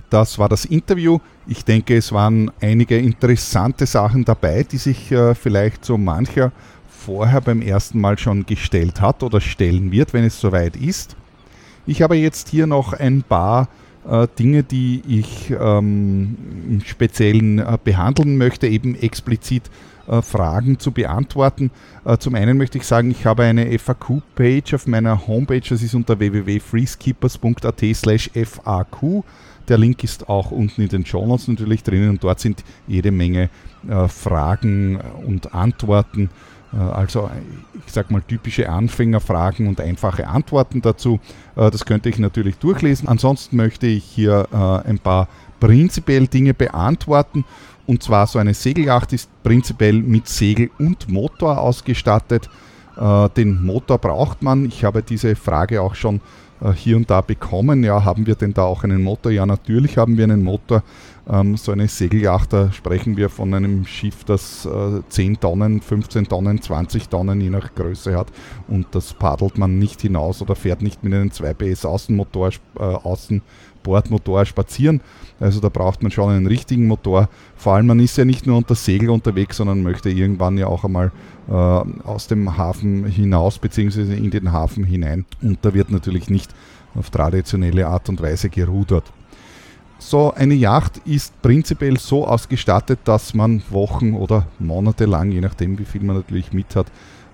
Das 0.10 0.38
war 0.38 0.50
das 0.50 0.66
Interview. 0.66 1.20
Ich 1.48 1.66
denke, 1.66 1.98
es 1.98 2.12
waren 2.12 2.52
einige 2.62 2.98
interessante 2.98 3.86
Sachen 3.86 4.26
dabei, 4.26 4.64
die 4.64 4.78
sich 4.78 5.12
äh, 5.12 5.34
vielleicht 5.36 5.84
so 5.86 5.98
mancher 5.98 6.52
vorher 6.90 7.42
beim 7.42 7.62
ersten 7.62 8.00
Mal 8.00 8.18
schon 8.18 8.46
gestellt 8.46 9.02
hat 9.02 9.24
oder 9.24 9.42
stellen 9.42 9.92
wird, 9.92 10.14
wenn 10.14 10.24
es 10.24 10.40
soweit 10.40 10.76
ist. 10.76 11.16
Ich 11.86 12.02
habe 12.02 12.16
jetzt 12.16 12.50
hier 12.50 12.68
noch 12.68 12.94
ein 12.94 13.24
paar 13.24 13.68
äh, 14.10 14.28
Dinge, 14.38 14.64
die 14.64 15.02
ich 15.08 15.52
ähm, 15.52 16.38
im 16.70 16.82
Speziellen 16.82 17.60
äh, 17.60 17.78
behandeln 17.84 18.38
möchte, 18.38 18.68
eben 18.68 18.96
explizit 18.96 19.70
äh, 20.08 20.22
Fragen 20.22 20.80
zu 20.80 20.92
beantworten. 20.92 21.72
Äh, 22.04 22.18
zum 22.18 22.36
einen 22.36 22.58
möchte 22.58 22.78
ich 22.78 22.86
sagen, 22.86 23.12
ich 23.12 23.26
habe 23.26 23.44
eine 23.44 23.78
FAQ-Page 23.78 24.76
auf 24.76 24.88
meiner 24.88 25.28
Homepage, 25.28 25.62
das 25.68 25.82
ist 25.82 25.96
unter 25.96 26.20
www.freeskippers.at 26.20 27.84
slash 27.94 28.30
FAQ. 28.34 29.24
Der 29.68 29.80
Link 29.80 30.04
ist 30.04 30.30
auch 30.30 30.52
unten 30.52 30.82
in 30.82 30.90
den 30.90 31.06
Notes 31.12 31.48
natürlich 31.48 31.82
drinnen 31.82 32.12
und 32.12 32.24
dort 32.24 32.40
sind 32.40 32.64
jede 32.88 33.12
Menge 33.12 33.50
äh, 33.88 34.08
Fragen 34.08 35.00
und 35.26 35.56
Antworten 35.56 36.30
also 36.80 37.30
ich 37.86 37.94
sage 37.94 38.12
mal 38.12 38.22
typische 38.22 38.70
Anfängerfragen 38.70 39.68
und 39.68 39.80
einfache 39.80 40.28
Antworten 40.28 40.82
dazu. 40.82 41.20
Äh, 41.56 41.72
das 41.72 41.86
könnte 41.86 42.10
ich 42.10 42.20
natürlich 42.20 42.58
durchlesen. 42.58 43.08
Ansonsten 43.08 43.56
möchte 43.56 43.88
ich 43.88 44.04
hier 44.04 44.48
äh, 44.52 44.90
ein 44.90 45.00
paar 45.00 45.28
prinzipiell 45.60 46.28
Dinge 46.28 46.54
beantworten. 46.54 47.46
Und 47.88 48.04
zwar 48.04 48.28
so 48.28 48.40
eine 48.40 48.54
Segelyacht 48.54 49.14
ist 49.14 49.30
prinzipiell 49.44 50.02
mit 50.02 50.28
Segel 50.28 50.72
und 50.80 51.08
Motor 51.08 51.60
ausgestattet. 51.60 52.50
Den 53.36 53.64
Motor 53.64 53.98
braucht 53.98 54.42
man. 54.42 54.66
Ich 54.66 54.86
habe 54.86 55.04
diese 55.04 55.36
Frage 55.36 55.82
auch 55.82 55.96
schon 55.96 56.16
äh, 56.16 56.22
hier 56.74 56.98
und 56.98 57.10
da 57.10 57.22
bekommen. 57.22 57.84
Ja, 57.84 58.04
haben 58.04 58.26
wir 58.26 58.36
denn 58.36 58.54
da 58.54 58.64
auch 58.64 58.84
einen 58.84 59.04
Motor? 59.04 59.32
Ja, 59.32 59.46
natürlich 59.46 59.98
haben 59.98 60.18
wir 60.18 60.24
einen 60.24 60.44
Motor. 60.44 60.84
Ähm, 61.28 61.58
so 61.58 61.72
eine 61.72 61.88
Segelyacht, 61.88 62.54
da 62.54 62.72
sprechen 62.72 63.18
wir 63.18 63.30
von 63.30 63.54
einem 63.54 63.86
Schiff, 63.86 64.24
das 64.26 64.66
äh, 64.66 65.02
10 65.10 65.40
Tonnen, 65.40 65.82
15 65.82 66.28
Tonnen, 66.28 66.62
20 66.62 67.10
Tonnen 67.10 67.42
je 67.42 67.50
nach 67.50 67.74
Größe 67.74 68.16
hat 68.16 68.28
und 68.68 68.86
das 68.92 69.14
paddelt 69.14 69.58
man 69.58 69.80
nicht 69.80 70.02
hinaus 70.02 70.44
oder 70.44 70.56
fährt 70.56 70.84
nicht 70.84 71.04
mit 71.04 71.14
einem 71.14 71.32
2 71.32 71.54
PS 71.56 71.86
Außenmotor, 71.86 72.50
äh, 72.80 72.84
Außenbordmotor 73.86 74.46
spazieren. 74.46 75.02
Also 75.40 75.60
da 75.60 75.70
braucht 75.70 76.02
man 76.02 76.12
schon 76.12 76.30
einen 76.30 76.48
richtigen 76.48 76.88
Motor. 76.88 77.30
Vor 77.56 77.74
allem 77.74 77.88
man 77.88 78.00
ist 78.00 78.18
ja 78.18 78.26
nicht 78.26 78.48
nur 78.48 78.58
unter 78.58 78.76
Segel 78.76 79.10
unterwegs, 79.10 79.58
sondern 79.58 79.84
möchte 79.84 80.10
irgendwann 80.10 80.58
ja 80.58 80.68
auch 80.68 80.84
einmal 80.84 81.12
äh, 81.48 81.52
aus 81.52 82.28
dem 82.28 82.58
Hafen 82.58 83.06
hinaus 83.06 83.60
bzw. 83.60 84.16
in 84.16 84.32
den 84.32 84.52
Hafen 84.52 84.84
hinein. 84.84 85.26
Und 85.42 85.60
da 85.62 85.74
wird 85.74 85.92
natürlich 85.92 86.30
nicht 86.30 86.52
auf 86.96 87.10
traditionelle 87.10 87.88
Art 87.88 88.10
und 88.10 88.22
Weise 88.22 88.50
gerudert. 88.50 89.04
So 89.98 90.34
eine 90.34 90.54
Yacht 90.54 91.02
ist 91.06 91.42
prinzipiell 91.42 91.98
so 91.98 92.28
ausgestattet, 92.28 93.00
dass 93.06 93.34
man 93.34 93.62
Wochen 93.70 94.14
oder 94.14 94.46
Monate 94.60 95.06
lang, 95.06 95.32
je 95.32 95.42
nachdem 95.42 95.80
wie 95.80 95.86
viel 95.86 96.04
man 96.04 96.18
natürlich 96.18 96.52
mit 96.52 96.76
hat, 96.76 96.88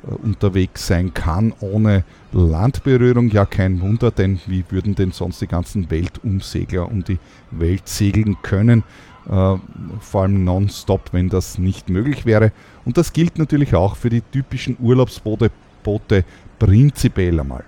unterwegs 0.04 0.88
sein 0.88 1.14
kann 1.14 1.54
ohne 1.60 2.04
Landberührung. 2.32 3.30
Ja, 3.30 3.46
kein 3.46 3.82
Wunder, 3.82 4.12
denn 4.12 4.40
wie 4.48 4.64
würden 4.70 4.96
denn 4.96 5.12
sonst 5.12 5.42
die 5.42 5.48
ganzen 5.48 5.90
Weltumsegler 5.92 6.90
um 6.90 7.04
die 7.04 7.20
Welt 7.52 7.88
segeln 7.88 8.38
können? 8.42 8.84
Äh, 9.30 9.56
vor 10.00 10.24
allem 10.24 10.44
nonstop, 10.44 11.14
wenn 11.14 11.30
das 11.30 11.58
nicht 11.58 11.90
möglich 11.90 12.26
wäre. 12.26 12.52
Und 12.86 12.98
das 12.98 13.14
gilt 13.14 13.38
natürlich 13.38 13.76
auch 13.76 13.96
für 13.96 14.10
die 14.10 14.22
typischen 14.22 14.78
Urlaubsboote 14.80 15.52
Boote 15.84 16.24
prinzipiell 16.60 17.40
einmal. 17.40 17.64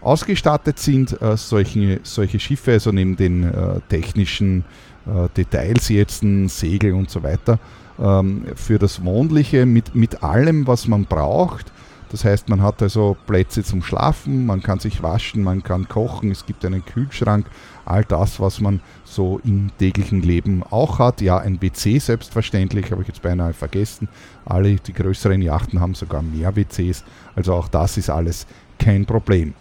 Ausgestattet 0.00 0.78
sind 0.78 1.20
äh, 1.20 1.36
solche, 1.36 2.00
solche 2.02 2.38
Schiffe, 2.38 2.72
also 2.72 2.92
neben 2.92 3.16
den 3.16 3.44
äh, 3.44 3.80
technischen 3.88 4.64
äh, 5.06 5.28
Details 5.36 5.88
jetzt, 5.88 6.24
Segel 6.46 6.92
und 6.92 7.10
so 7.10 7.22
weiter, 7.22 7.58
ähm, 7.98 8.44
für 8.54 8.78
das 8.78 9.04
Wohnliche 9.04 9.66
mit, 9.66 9.94
mit 9.94 10.22
allem, 10.22 10.66
was 10.66 10.88
man 10.88 11.04
braucht. 11.04 11.72
Das 12.10 12.24
heißt, 12.24 12.48
man 12.48 12.62
hat 12.62 12.82
also 12.82 13.16
Plätze 13.26 13.64
zum 13.64 13.82
Schlafen, 13.82 14.46
man 14.46 14.62
kann 14.62 14.78
sich 14.78 15.02
waschen, 15.02 15.42
man 15.42 15.62
kann 15.62 15.88
kochen, 15.88 16.30
es 16.30 16.46
gibt 16.46 16.64
einen 16.64 16.84
Kühlschrank, 16.84 17.46
all 17.84 18.04
das, 18.04 18.38
was 18.38 18.60
man 18.60 18.80
so 19.04 19.40
im 19.44 19.70
täglichen 19.78 20.22
Leben 20.22 20.62
auch 20.62 21.00
hat. 21.00 21.20
Ja, 21.20 21.38
ein 21.38 21.60
WC 21.60 21.98
selbstverständlich, 21.98 22.92
habe 22.92 23.02
ich 23.02 23.08
jetzt 23.08 23.22
beinahe 23.22 23.52
vergessen. 23.52 24.08
Alle 24.44 24.76
die 24.76 24.92
größeren 24.92 25.42
Yachten 25.42 25.80
haben 25.80 25.94
sogar 25.94 26.22
mehr 26.22 26.54
WCs, 26.54 27.02
also 27.34 27.54
auch 27.54 27.68
das 27.68 27.96
ist 27.96 28.08
alles 28.08 28.46
kein 28.78 29.04
Problem. 29.04 29.54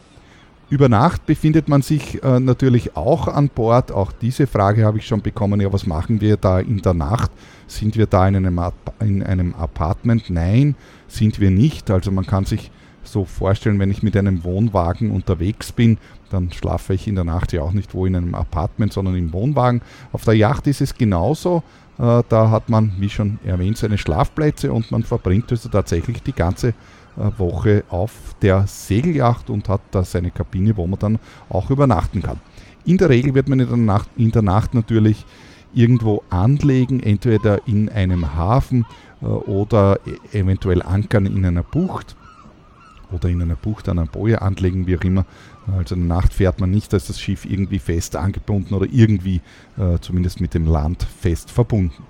Über 0.68 0.90
Nacht 0.90 1.28
befindet 1.28 1.68
man 1.68 1.84
sich 1.84 2.24
äh, 2.24 2.40
natürlich 2.40 2.98
auch 2.98 3.28
an 3.28 3.50
Bord. 3.50 3.92
Auch 3.92 4.12
diese 4.12 4.48
Frage 4.48 4.84
habe 4.84 4.98
ich 4.98 5.06
schon 5.06 5.22
bekommen. 5.22 5.62
Ja, 5.62 5.72
was 5.72 5.86
machen 5.86 6.22
wir 6.22 6.38
da 6.38 6.60
in 6.60 6.82
der 6.82 6.96
Nacht? 6.96 7.32
Sind 7.68 7.96
wir 7.96 8.08
da 8.08 8.28
in 8.28 8.36
einem, 8.36 8.60
in 9.00 9.22
einem 9.22 9.54
Apartment? 9.54 10.32
Nein, 10.32 10.76
sind 11.08 11.40
wir 11.40 11.52
nicht. 11.52 11.92
Also 11.92 12.12
man 12.12 12.26
kann 12.26 12.46
sich 12.46 12.72
so 13.04 13.26
vorstellen, 13.26 13.78
wenn 13.80 13.92
ich 13.92 14.02
mit 14.02 14.18
einem 14.18 14.44
Wohnwagen 14.44 15.12
unterwegs 15.12 15.72
bin, 15.72 16.00
dann 16.32 16.52
schlafe 16.52 16.96
ich 16.96 17.08
in 17.08 17.14
der 17.14 17.24
Nacht 17.24 17.54
ja 17.54 17.62
auch 17.62 17.72
nicht 17.72 17.94
wo 17.94 18.08
in 18.08 18.16
einem 18.16 18.34
Apartment, 18.34 18.92
sondern 18.92 19.16
im 19.16 19.34
Wohnwagen. 19.34 19.82
Auf 20.12 20.24
der 20.24 20.34
Yacht 20.34 20.66
ist 20.66 20.82
es 20.82 20.96
genauso. 20.96 21.62
Äh, 22.00 22.24
da 22.28 22.50
hat 22.50 22.70
man, 22.70 22.94
wie 22.98 23.10
schon 23.10 23.38
erwähnt, 23.46 23.78
seine 23.78 24.00
Schlafplätze 24.00 24.74
und 24.74 24.92
man 24.92 25.04
verbringt 25.04 25.52
also 25.52 25.70
tatsächlich 25.70 26.24
die 26.24 26.34
ganze 26.34 26.74
Woche 27.16 27.84
auf 27.90 28.36
der 28.42 28.68
Segelyacht 28.68 29.50
und 29.50 29.70
hat 29.70 29.82
da 29.92 30.04
seine 30.04 30.32
Kabine, 30.32 30.76
wo 30.78 30.88
man 30.88 31.00
dann 31.00 31.20
auch 31.50 31.70
übernachten 31.70 32.22
kann. 32.22 32.40
In 32.86 32.98
der 32.98 33.10
Regel 33.10 33.34
wird 33.34 33.50
man 33.50 33.60
in 33.60 33.68
der 33.68 33.78
Nacht, 33.78 34.10
in 34.16 34.32
der 34.32 34.42
Nacht 34.42 34.74
natürlich 34.74 35.26
irgendwo 35.74 36.24
anlegen, 36.30 37.02
entweder 37.02 37.68
in 37.68 37.90
einem 37.90 38.36
Hafen 38.36 38.86
äh, 39.22 39.26
oder 39.26 40.00
eventuell 40.32 40.82
ankern 40.82 41.26
in 41.26 41.46
einer 41.46 41.64
Bucht 41.64 42.16
oder 43.12 43.30
in 43.30 43.42
einer 43.42 43.56
Bucht 43.56 43.90
an 43.90 44.00
einer 44.00 44.08
Boje 44.08 44.42
anlegen, 44.42 44.88
wie 44.88 44.98
auch 44.98 45.04
immer. 45.04 45.26
Also 45.78 45.96
in 45.96 46.08
der 46.08 46.18
Nacht 46.18 46.34
fährt 46.34 46.60
man 46.60 46.72
nicht, 46.72 46.94
da 46.94 46.98
ist 46.98 47.10
das 47.10 47.20
Schiff 47.20 47.46
irgendwie 47.46 47.80
fest 47.80 48.16
angebunden 48.16 48.74
oder 48.74 48.88
irgendwie 48.92 49.42
äh, 49.78 50.00
zumindest 50.00 50.42
mit 50.42 50.54
dem 50.54 50.66
Land 50.66 51.04
fest 51.04 51.52
verbunden. 51.52 52.04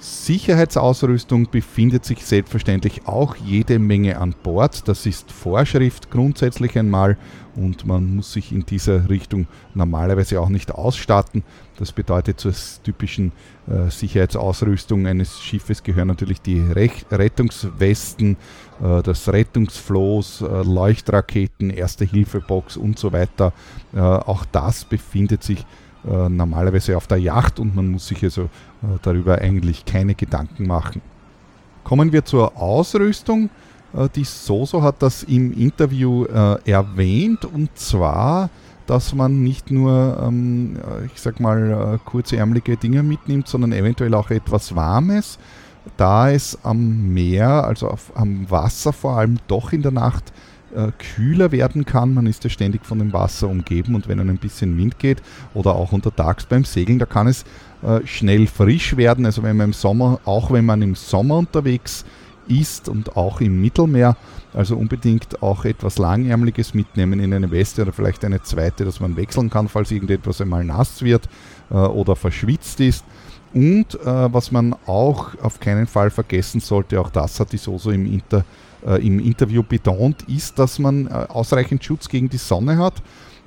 Sicherheitsausrüstung 0.00 1.50
befindet 1.50 2.06
sich 2.06 2.24
selbstverständlich 2.24 3.06
auch 3.06 3.36
jede 3.36 3.78
Menge 3.78 4.18
an 4.18 4.34
Bord. 4.42 4.88
Das 4.88 5.04
ist 5.04 5.30
Vorschrift 5.30 6.10
grundsätzlich 6.10 6.78
einmal 6.78 7.18
und 7.54 7.86
man 7.86 8.16
muss 8.16 8.32
sich 8.32 8.50
in 8.50 8.64
dieser 8.64 9.10
Richtung 9.10 9.46
normalerweise 9.74 10.40
auch 10.40 10.48
nicht 10.48 10.72
ausstatten. 10.72 11.42
Das 11.78 11.92
bedeutet 11.92 12.40
zur 12.40 12.54
typischen 12.82 13.32
äh, 13.68 13.90
Sicherheitsausrüstung 13.90 15.06
eines 15.06 15.40
Schiffes 15.40 15.82
gehören 15.82 16.08
natürlich 16.08 16.40
die 16.40 16.60
Rech 16.60 17.04
Rettungswesten, 17.10 18.38
äh, 18.82 19.02
das 19.02 19.28
Rettungsfloß, 19.28 20.42
äh, 20.42 20.62
Leuchtraketen, 20.62 21.68
Erste-Hilfe-Box 21.68 22.78
und 22.78 22.98
so 22.98 23.12
weiter. 23.12 23.52
Äh, 23.94 24.00
auch 24.00 24.46
das 24.50 24.86
befindet 24.86 25.42
sich 25.42 25.66
äh, 26.08 26.28
normalerweise 26.28 26.96
auf 26.96 27.06
der 27.06 27.18
Yacht 27.18 27.60
und 27.60 27.74
man 27.74 27.90
muss 27.90 28.08
sich 28.08 28.22
also 28.22 28.42
äh, 28.42 28.98
darüber 29.02 29.38
eigentlich 29.38 29.84
keine 29.84 30.14
Gedanken 30.14 30.66
machen. 30.66 31.02
Kommen 31.84 32.12
wir 32.12 32.24
zur 32.24 32.56
Ausrüstung. 32.56 33.50
Äh, 33.94 34.08
die 34.14 34.24
Soso 34.24 34.82
hat 34.82 35.02
das 35.02 35.22
im 35.24 35.52
Interview 35.52 36.24
äh, 36.24 36.70
erwähnt 36.70 37.44
und 37.44 37.76
zwar, 37.76 38.50
dass 38.86 39.14
man 39.14 39.42
nicht 39.42 39.70
nur, 39.70 40.18
ähm, 40.22 40.76
äh, 40.76 41.06
ich 41.06 41.20
sag 41.20 41.38
mal, 41.38 41.94
äh, 41.94 41.98
kurzärmelige 42.08 42.76
Dinge 42.76 43.02
mitnimmt, 43.02 43.46
sondern 43.46 43.72
eventuell 43.72 44.14
auch 44.14 44.30
etwas 44.30 44.74
Warmes, 44.74 45.38
da 45.96 46.30
es 46.30 46.58
am 46.62 47.12
Meer, 47.12 47.64
also 47.64 47.88
auf, 47.88 48.12
am 48.14 48.50
Wasser 48.50 48.92
vor 48.92 49.18
allem 49.18 49.38
doch 49.48 49.72
in 49.72 49.82
der 49.82 49.92
Nacht 49.92 50.32
äh, 50.74 50.92
kühler 50.98 51.52
werden 51.52 51.84
kann. 51.84 52.14
Man 52.14 52.26
ist 52.26 52.44
ja 52.44 52.50
ständig 52.50 52.86
von 52.86 52.98
dem 52.98 53.12
Wasser 53.12 53.48
umgeben 53.48 53.94
und 53.94 54.08
wenn 54.08 54.20
ein 54.20 54.38
bisschen 54.38 54.76
Wind 54.76 54.98
geht 54.98 55.22
oder 55.54 55.74
auch 55.74 55.92
untertags 55.92 56.46
beim 56.46 56.64
Segeln, 56.64 56.98
da 56.98 57.06
kann 57.06 57.26
es 57.26 57.44
äh, 57.82 58.06
schnell 58.06 58.46
frisch 58.46 58.96
werden. 58.96 59.26
Also 59.26 59.42
wenn 59.42 59.56
man 59.56 59.68
im 59.68 59.72
Sommer, 59.72 60.20
auch 60.24 60.50
wenn 60.50 60.66
man 60.66 60.82
im 60.82 60.94
Sommer 60.94 61.38
unterwegs 61.38 62.04
ist 62.48 62.88
und 62.88 63.16
auch 63.16 63.40
im 63.40 63.60
Mittelmeer, 63.60 64.16
also 64.52 64.76
unbedingt 64.76 65.42
auch 65.42 65.64
etwas 65.64 65.98
Langärmliches 65.98 66.74
mitnehmen 66.74 67.20
in 67.20 67.32
eine 67.32 67.50
Weste 67.50 67.82
oder 67.82 67.92
vielleicht 67.92 68.24
eine 68.24 68.42
zweite, 68.42 68.84
dass 68.84 69.00
man 69.00 69.16
wechseln 69.16 69.50
kann, 69.50 69.68
falls 69.68 69.90
irgendetwas 69.90 70.40
einmal 70.40 70.64
nass 70.64 71.02
wird 71.02 71.28
äh, 71.70 71.74
oder 71.74 72.16
verschwitzt 72.16 72.80
ist. 72.80 73.04
Und 73.52 73.94
äh, 73.94 74.32
was 74.32 74.52
man 74.52 74.74
auch 74.86 75.30
auf 75.42 75.58
keinen 75.58 75.86
Fall 75.86 76.10
vergessen 76.10 76.60
sollte, 76.60 77.00
auch 77.00 77.10
das 77.10 77.40
hat 77.40 77.52
die 77.52 77.56
Soso 77.56 77.90
im 77.90 78.06
Inter 78.06 78.44
äh, 78.86 79.06
im 79.06 79.18
Interview 79.18 79.62
betont, 79.62 80.22
ist, 80.22 80.58
dass 80.58 80.78
man 80.78 81.06
äh, 81.06 81.26
ausreichend 81.28 81.84
Schutz 81.84 82.08
gegen 82.08 82.28
die 82.28 82.38
Sonne 82.38 82.78
hat. 82.78 82.94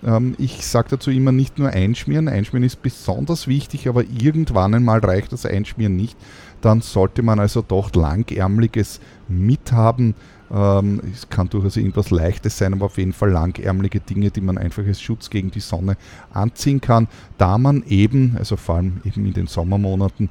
Ähm, 0.05 0.35
ich 0.37 0.65
sage 0.65 0.89
dazu 0.91 1.11
immer 1.11 1.31
nicht 1.31 1.59
nur 1.59 1.69
einschmieren. 1.69 2.27
Einschmieren 2.27 2.65
ist 2.65 2.81
besonders 2.81 3.47
wichtig, 3.47 3.87
aber 3.87 4.03
irgendwann 4.03 4.73
einmal 4.73 4.99
reicht 4.99 5.31
das 5.31 5.45
Einschmieren 5.45 5.95
nicht. 5.95 6.17
Dann 6.61 6.81
sollte 6.81 7.23
man 7.23 7.39
also 7.39 7.61
doch 7.61 7.93
langärmliches 7.93 8.99
mithaben. 9.27 10.15
Ähm, 10.51 11.01
es 11.11 11.29
kann 11.29 11.49
durchaus 11.49 11.77
irgendwas 11.77 12.11
Leichtes 12.11 12.57
sein, 12.57 12.73
aber 12.73 12.85
auf 12.85 12.97
jeden 12.97 13.13
Fall 13.13 13.31
langärmliche 13.31 13.99
Dinge, 13.99 14.29
die 14.29 14.41
man 14.41 14.57
einfach 14.57 14.85
als 14.85 15.01
Schutz 15.01 15.29
gegen 15.29 15.51
die 15.51 15.61
Sonne 15.61 15.97
anziehen 16.31 16.81
kann, 16.81 17.07
da 17.37 17.57
man 17.57 17.83
eben, 17.87 18.35
also 18.37 18.55
vor 18.55 18.75
allem 18.75 19.01
eben 19.03 19.25
in 19.25 19.33
den 19.33 19.47
Sommermonaten, 19.47 20.29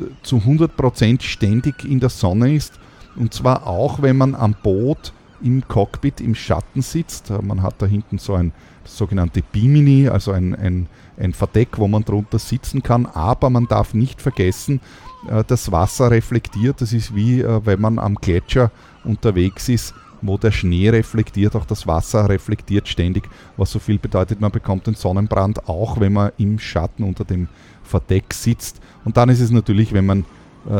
äh, 0.00 0.04
zu 0.22 0.38
100% 0.38 1.22
ständig 1.22 1.84
in 1.84 2.00
der 2.00 2.10
Sonne 2.10 2.54
ist 2.54 2.78
und 3.16 3.32
zwar 3.32 3.66
auch, 3.66 4.02
wenn 4.02 4.16
man 4.16 4.34
am 4.34 4.54
Boot 4.62 5.12
im 5.42 5.66
Cockpit 5.68 6.20
im 6.20 6.34
Schatten 6.34 6.82
sitzt. 6.82 7.30
Man 7.42 7.62
hat 7.62 7.74
da 7.78 7.86
hinten 7.86 8.18
so 8.18 8.34
ein 8.34 8.52
sogenannte 8.84 9.42
Bimini, 9.42 10.08
also 10.08 10.32
ein, 10.32 10.54
ein, 10.54 10.88
ein 11.18 11.32
Verdeck, 11.32 11.78
wo 11.78 11.86
man 11.86 12.04
drunter 12.04 12.38
sitzen 12.38 12.82
kann. 12.82 13.06
Aber 13.06 13.50
man 13.50 13.66
darf 13.66 13.94
nicht 13.94 14.22
vergessen, 14.22 14.80
äh, 15.28 15.44
das 15.46 15.70
Wasser 15.70 16.10
reflektiert. 16.10 16.80
Das 16.80 16.92
ist 16.92 17.14
wie 17.14 17.40
äh, 17.40 17.60
wenn 17.64 17.80
man 17.80 17.98
am 17.98 18.16
Gletscher 18.16 18.70
unterwegs 19.04 19.68
ist, 19.68 19.94
wo 20.22 20.38
der 20.38 20.50
Schnee 20.50 20.88
reflektiert, 20.88 21.54
auch 21.54 21.66
das 21.66 21.86
Wasser 21.86 22.28
reflektiert 22.28 22.88
ständig, 22.88 23.28
was 23.58 23.70
so 23.70 23.78
viel 23.78 23.98
bedeutet, 23.98 24.40
man 24.40 24.50
bekommt 24.50 24.86
den 24.86 24.94
Sonnenbrand, 24.94 25.68
auch 25.68 26.00
wenn 26.00 26.14
man 26.14 26.32
im 26.38 26.58
Schatten 26.58 27.04
unter 27.04 27.24
dem 27.24 27.48
Verdeck 27.82 28.32
sitzt. 28.32 28.80
Und 29.04 29.18
dann 29.18 29.28
ist 29.28 29.40
es 29.40 29.50
natürlich, 29.50 29.92
wenn 29.92 30.06
man 30.06 30.24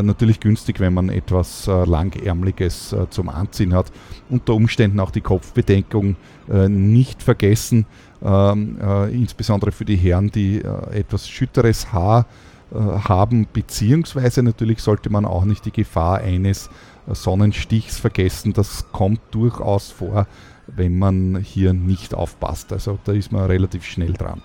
natürlich 0.02 0.40
günstig, 0.40 0.80
wenn 0.80 0.94
man 0.94 1.08
etwas 1.08 1.68
äh, 1.68 1.84
Langärmliches 1.84 2.92
äh, 2.92 3.08
zum 3.10 3.28
Anziehen 3.28 3.74
hat. 3.74 3.92
Unter 4.30 4.54
Umständen 4.54 5.00
auch 5.00 5.10
die 5.10 5.20
Kopfbedeckung 5.20 6.16
äh, 6.48 6.68
nicht 6.68 7.22
vergessen, 7.22 7.86
ähm, 8.22 8.78
äh, 8.80 9.14
insbesondere 9.14 9.72
für 9.72 9.84
die 9.84 9.96
Herren, 9.96 10.30
die 10.30 10.62
äh, 10.62 10.98
etwas 10.98 11.28
schütteres 11.28 11.92
Haar 11.92 12.26
haben, 12.72 13.46
beziehungsweise 13.52 14.42
natürlich 14.42 14.80
sollte 14.80 15.08
man 15.08 15.24
auch 15.26 15.44
nicht 15.44 15.64
die 15.64 15.70
Gefahr 15.70 16.18
eines 16.18 16.70
Sonnenstichs 17.06 18.00
vergessen. 18.00 18.52
Das 18.52 18.90
kommt 18.90 19.20
durchaus 19.30 19.92
vor, 19.92 20.26
wenn 20.66 20.98
man 20.98 21.38
hier 21.40 21.72
nicht 21.72 22.14
aufpasst. 22.14 22.72
Also 22.72 22.98
da 23.04 23.12
ist 23.12 23.30
man 23.30 23.44
relativ 23.44 23.84
schnell 23.84 24.14
dran. 24.14 24.42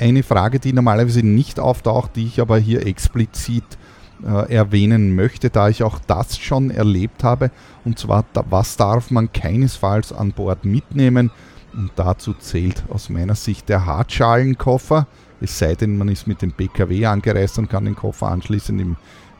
Eine 0.00 0.24
Frage, 0.24 0.58
die 0.58 0.72
normalerweise 0.72 1.24
nicht 1.24 1.60
auftaucht, 1.60 2.16
die 2.16 2.26
ich 2.26 2.40
aber 2.40 2.58
hier 2.58 2.84
explizit 2.84 3.78
äh, 4.24 4.52
erwähnen 4.52 5.14
möchte, 5.14 5.50
da 5.50 5.68
ich 5.68 5.82
auch 5.82 5.98
das 6.06 6.38
schon 6.38 6.70
erlebt 6.70 7.24
habe, 7.24 7.50
und 7.84 7.98
zwar, 7.98 8.24
da, 8.32 8.44
was 8.50 8.76
darf 8.76 9.10
man 9.10 9.32
keinesfalls 9.32 10.12
an 10.12 10.32
Bord 10.32 10.64
mitnehmen? 10.64 11.30
Und 11.74 11.90
dazu 11.96 12.34
zählt 12.34 12.84
aus 12.90 13.08
meiner 13.08 13.34
Sicht 13.34 13.68
der 13.68 13.86
Hartschalenkoffer, 13.86 15.06
es 15.40 15.58
sei 15.58 15.74
denn, 15.74 15.98
man 15.98 16.08
ist 16.08 16.28
mit 16.28 16.40
dem 16.40 16.52
PKW 16.52 17.06
angereist 17.06 17.58
und 17.58 17.68
kann 17.68 17.84
den 17.84 17.96
Koffer 17.96 18.28
anschließend 18.28 18.80
im, 18.80 18.96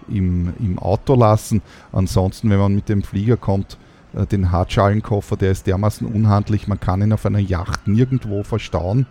im, 0.09 0.53
im 0.59 0.78
Auto 0.78 1.14
lassen. 1.14 1.62
Ansonsten, 1.93 2.51
wenn 2.51 2.59
man 2.59 2.74
mit 2.74 2.89
dem 2.89 3.05
Flieger 3.05 3.37
kommt, 3.37 3.78
äh, 4.14 4.26
den 4.26 4.51
Hartschalenkoffer, 4.51 5.37
der 5.37 5.53
ist 5.53 5.66
dermaßen 5.68 6.07
unhandlich, 6.07 6.66
man 6.66 6.80
kann 6.80 7.03
ihn 7.03 7.12
auf 7.12 7.24
einer 7.24 7.39
Yacht 7.39 7.87
nirgendwo 7.87 8.43
verstauen. 8.43 9.07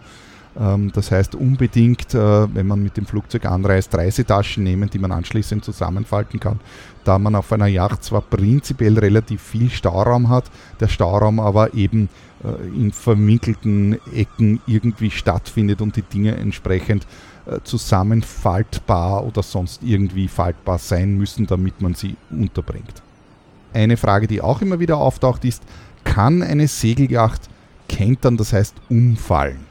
Ähm, 0.59 0.91
das 0.93 1.11
heißt 1.11 1.35
unbedingt, 1.35 2.13
äh, 2.13 2.53
wenn 2.53 2.67
man 2.67 2.83
mit 2.83 2.97
dem 2.97 3.05
Flugzeug 3.05 3.45
anreist, 3.45 3.95
Reisetaschen 3.95 4.63
nehmen, 4.63 4.89
die 4.89 4.99
man 4.99 5.11
anschließend 5.11 5.63
zusammenfalten 5.63 6.39
kann, 6.39 6.59
da 7.03 7.17
man 7.17 7.35
auf 7.35 7.51
einer 7.53 7.67
Yacht 7.67 8.03
zwar 8.03 8.21
prinzipiell 8.21 8.99
relativ 8.99 9.41
viel 9.41 9.69
Stauraum 9.69 10.29
hat, 10.29 10.45
der 10.79 10.87
Stauraum 10.87 11.39
aber 11.39 11.73
eben 11.73 12.09
äh, 12.43 12.67
in 12.67 12.91
verwinkelten 12.91 13.97
Ecken 14.13 14.61
irgendwie 14.67 15.11
stattfindet 15.11 15.81
und 15.81 15.95
die 15.95 16.03
Dinge 16.03 16.35
entsprechend 16.35 17.07
äh, 17.45 17.59
zusammenfaltbar 17.63 19.25
oder 19.25 19.43
sonst 19.43 19.83
irgendwie 19.83 20.27
faltbar 20.27 20.77
sein 20.77 21.17
müssen, 21.17 21.47
damit 21.47 21.81
man 21.81 21.93
sie 21.93 22.15
unterbringt. 22.29 23.01
Eine 23.73 23.95
Frage, 23.95 24.27
die 24.27 24.41
auch 24.41 24.61
immer 24.61 24.79
wieder 24.79 24.97
auftaucht, 24.97 25.45
ist, 25.45 25.63
kann 26.03 26.43
eine 26.43 26.67
Segelyacht 26.67 27.49
kentern, 27.87 28.35
das 28.35 28.51
heißt 28.51 28.75
umfallen? 28.89 29.70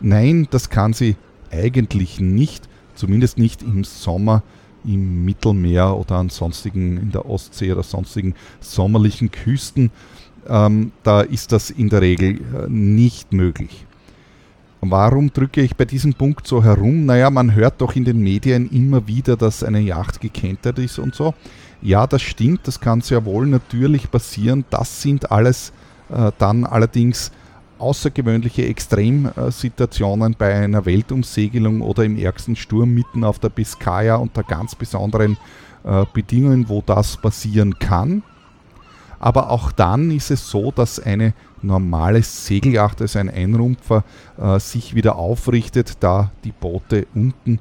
Nein, 0.00 0.48
das 0.50 0.70
kann 0.70 0.92
sie 0.92 1.16
eigentlich 1.50 2.20
nicht, 2.20 2.68
zumindest 2.94 3.38
nicht 3.38 3.62
im 3.62 3.84
Sommer 3.84 4.42
im 4.86 5.24
Mittelmeer 5.24 5.96
oder 5.96 6.16
an 6.16 6.28
sonstigen, 6.28 6.96
in 6.96 7.10
der 7.10 7.28
Ostsee 7.28 7.72
oder 7.72 7.82
sonstigen 7.82 8.34
sommerlichen 8.60 9.30
Küsten. 9.30 9.90
Ähm, 10.48 10.92
da 11.02 11.22
ist 11.22 11.52
das 11.52 11.70
in 11.70 11.88
der 11.88 12.02
Regel 12.02 12.36
äh, 12.36 12.68
nicht 12.68 13.32
möglich. 13.32 13.84
Warum 14.80 15.32
drücke 15.32 15.62
ich 15.62 15.74
bei 15.74 15.84
diesem 15.84 16.14
Punkt 16.14 16.46
so 16.46 16.62
herum? 16.62 17.06
Naja, 17.06 17.30
man 17.30 17.54
hört 17.54 17.80
doch 17.80 17.96
in 17.96 18.04
den 18.04 18.20
Medien 18.20 18.70
immer 18.70 19.08
wieder, 19.08 19.36
dass 19.36 19.64
eine 19.64 19.80
Yacht 19.80 20.20
gekentert 20.20 20.78
ist 20.78 20.98
und 20.98 21.14
so. 21.14 21.34
Ja, 21.82 22.06
das 22.06 22.22
stimmt, 22.22 22.60
das 22.68 22.78
kann 22.78 23.00
sehr 23.00 23.24
wohl 23.24 23.46
natürlich 23.46 24.10
passieren. 24.10 24.64
Das 24.70 25.02
sind 25.02 25.32
alles 25.32 25.72
äh, 26.10 26.30
dann 26.38 26.64
allerdings 26.64 27.32
außergewöhnliche 27.78 28.66
Extremsituationen 28.66 30.34
bei 30.38 30.54
einer 30.54 30.84
Weltumsegelung 30.84 31.80
oder 31.80 32.04
im 32.04 32.16
ärgsten 32.18 32.56
Sturm 32.56 32.94
mitten 32.94 33.24
auf 33.24 33.38
der 33.38 33.48
Biskaya 33.50 34.16
unter 34.16 34.42
ganz 34.42 34.74
besonderen 34.74 35.36
äh, 35.84 36.04
Bedingungen, 36.12 36.68
wo 36.68 36.82
das 36.84 37.16
passieren 37.16 37.78
kann. 37.78 38.22
Aber 39.18 39.50
auch 39.50 39.72
dann 39.72 40.10
ist 40.10 40.30
es 40.30 40.50
so, 40.50 40.70
dass 40.70 41.00
eine 41.00 41.32
normale 41.62 42.22
Segelyacht, 42.22 43.00
also 43.00 43.18
ein 43.18 43.30
Einrumpfer, 43.30 44.04
äh, 44.38 44.58
sich 44.58 44.94
wieder 44.94 45.16
aufrichtet, 45.16 45.98
da 46.00 46.30
die 46.44 46.52
Boote 46.52 47.06
unten 47.14 47.60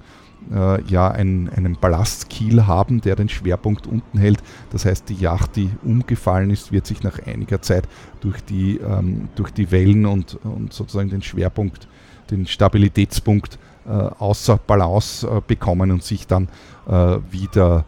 ja 0.88 1.10
ein, 1.10 1.50
einen 1.50 1.76
Ballastkiel 1.76 2.68
haben, 2.68 3.02
der 3.02 3.16
den 3.16 3.30
Schwerpunkt 3.30 3.88
unten 3.88 4.20
hält. 4.20 4.43
Das 4.72 4.86
heißt, 4.86 5.10
die 5.10 5.16
Yacht, 5.16 5.56
die 5.56 5.72
umgefallen 5.84 6.52
ist, 6.52 6.72
wird 6.72 6.86
sich 6.86 7.02
nach 7.02 7.18
einiger 7.26 7.62
Zeit 7.62 7.88
durch 8.22 8.41
die, 8.41 8.78
ähm, 8.78 9.30
durch 9.36 9.52
die 9.52 9.72
Wellen 9.72 10.06
und, 10.06 10.38
und 10.43 10.72
sozusagen 10.72 11.10
den 11.10 11.24
Schwerpunkt, 11.24 11.88
den 12.30 12.46
Stabilitätspunkt 12.46 13.58
äh, 13.88 13.89
außer 13.89 14.58
Balance 14.58 15.28
äh, 15.28 15.41
bekommen 15.46 15.91
und 15.91 16.04
sich 16.04 16.28
dann 16.28 16.48
äh, 16.88 17.18
wieder 17.32 17.86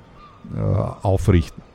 äh, 0.55 0.59
aufrichten. 0.59 1.66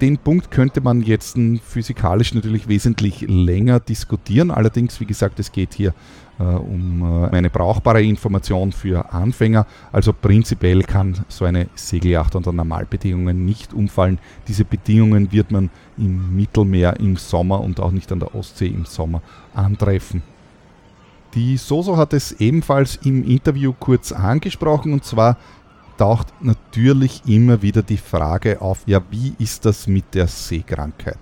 Den 0.00 0.16
Punkt 0.16 0.52
könnte 0.52 0.80
man 0.80 1.02
jetzt 1.02 1.36
physikalisch 1.64 2.32
natürlich 2.32 2.68
wesentlich 2.68 3.22
länger 3.22 3.80
diskutieren. 3.80 4.52
Allerdings, 4.52 5.00
wie 5.00 5.06
gesagt, 5.06 5.40
es 5.40 5.50
geht 5.50 5.74
hier 5.74 5.92
äh, 6.38 6.44
um 6.44 7.02
äh, 7.02 7.28
eine 7.30 7.50
brauchbare 7.50 8.00
Information 8.00 8.70
für 8.70 9.12
Anfänger. 9.12 9.66
Also 9.90 10.12
prinzipiell 10.12 10.82
kann 10.84 11.24
so 11.26 11.44
eine 11.44 11.66
Segelyacht 11.74 12.36
unter 12.36 12.52
Normalbedingungen 12.52 13.44
nicht 13.44 13.74
umfallen. 13.74 14.20
Diese 14.46 14.64
Bedingungen 14.64 15.32
wird 15.32 15.50
man 15.50 15.68
im 15.96 16.36
Mittelmeer 16.36 17.00
im 17.00 17.16
Sommer 17.16 17.60
und 17.60 17.80
auch 17.80 17.90
nicht 17.90 18.12
an 18.12 18.20
der 18.20 18.36
Ostsee 18.36 18.68
im 18.68 18.84
Sommer 18.84 19.20
antreffen. 19.52 20.22
Die 21.34 21.56
Soso 21.56 21.96
hat 21.96 22.12
es 22.14 22.32
ebenfalls 22.32 22.96
im 23.04 23.22
Interview 23.28 23.74
kurz 23.78 24.12
angesprochen 24.12 24.92
und 24.92 25.04
zwar 25.04 25.36
taucht 25.98 26.28
natürlich 26.40 27.22
immer 27.26 27.60
wieder 27.60 27.82
die 27.82 27.98
Frage 27.98 28.62
auf, 28.62 28.78
ja, 28.86 29.02
wie 29.10 29.34
ist 29.38 29.66
das 29.66 29.86
mit 29.86 30.14
der 30.14 30.28
Seekrankheit? 30.28 31.18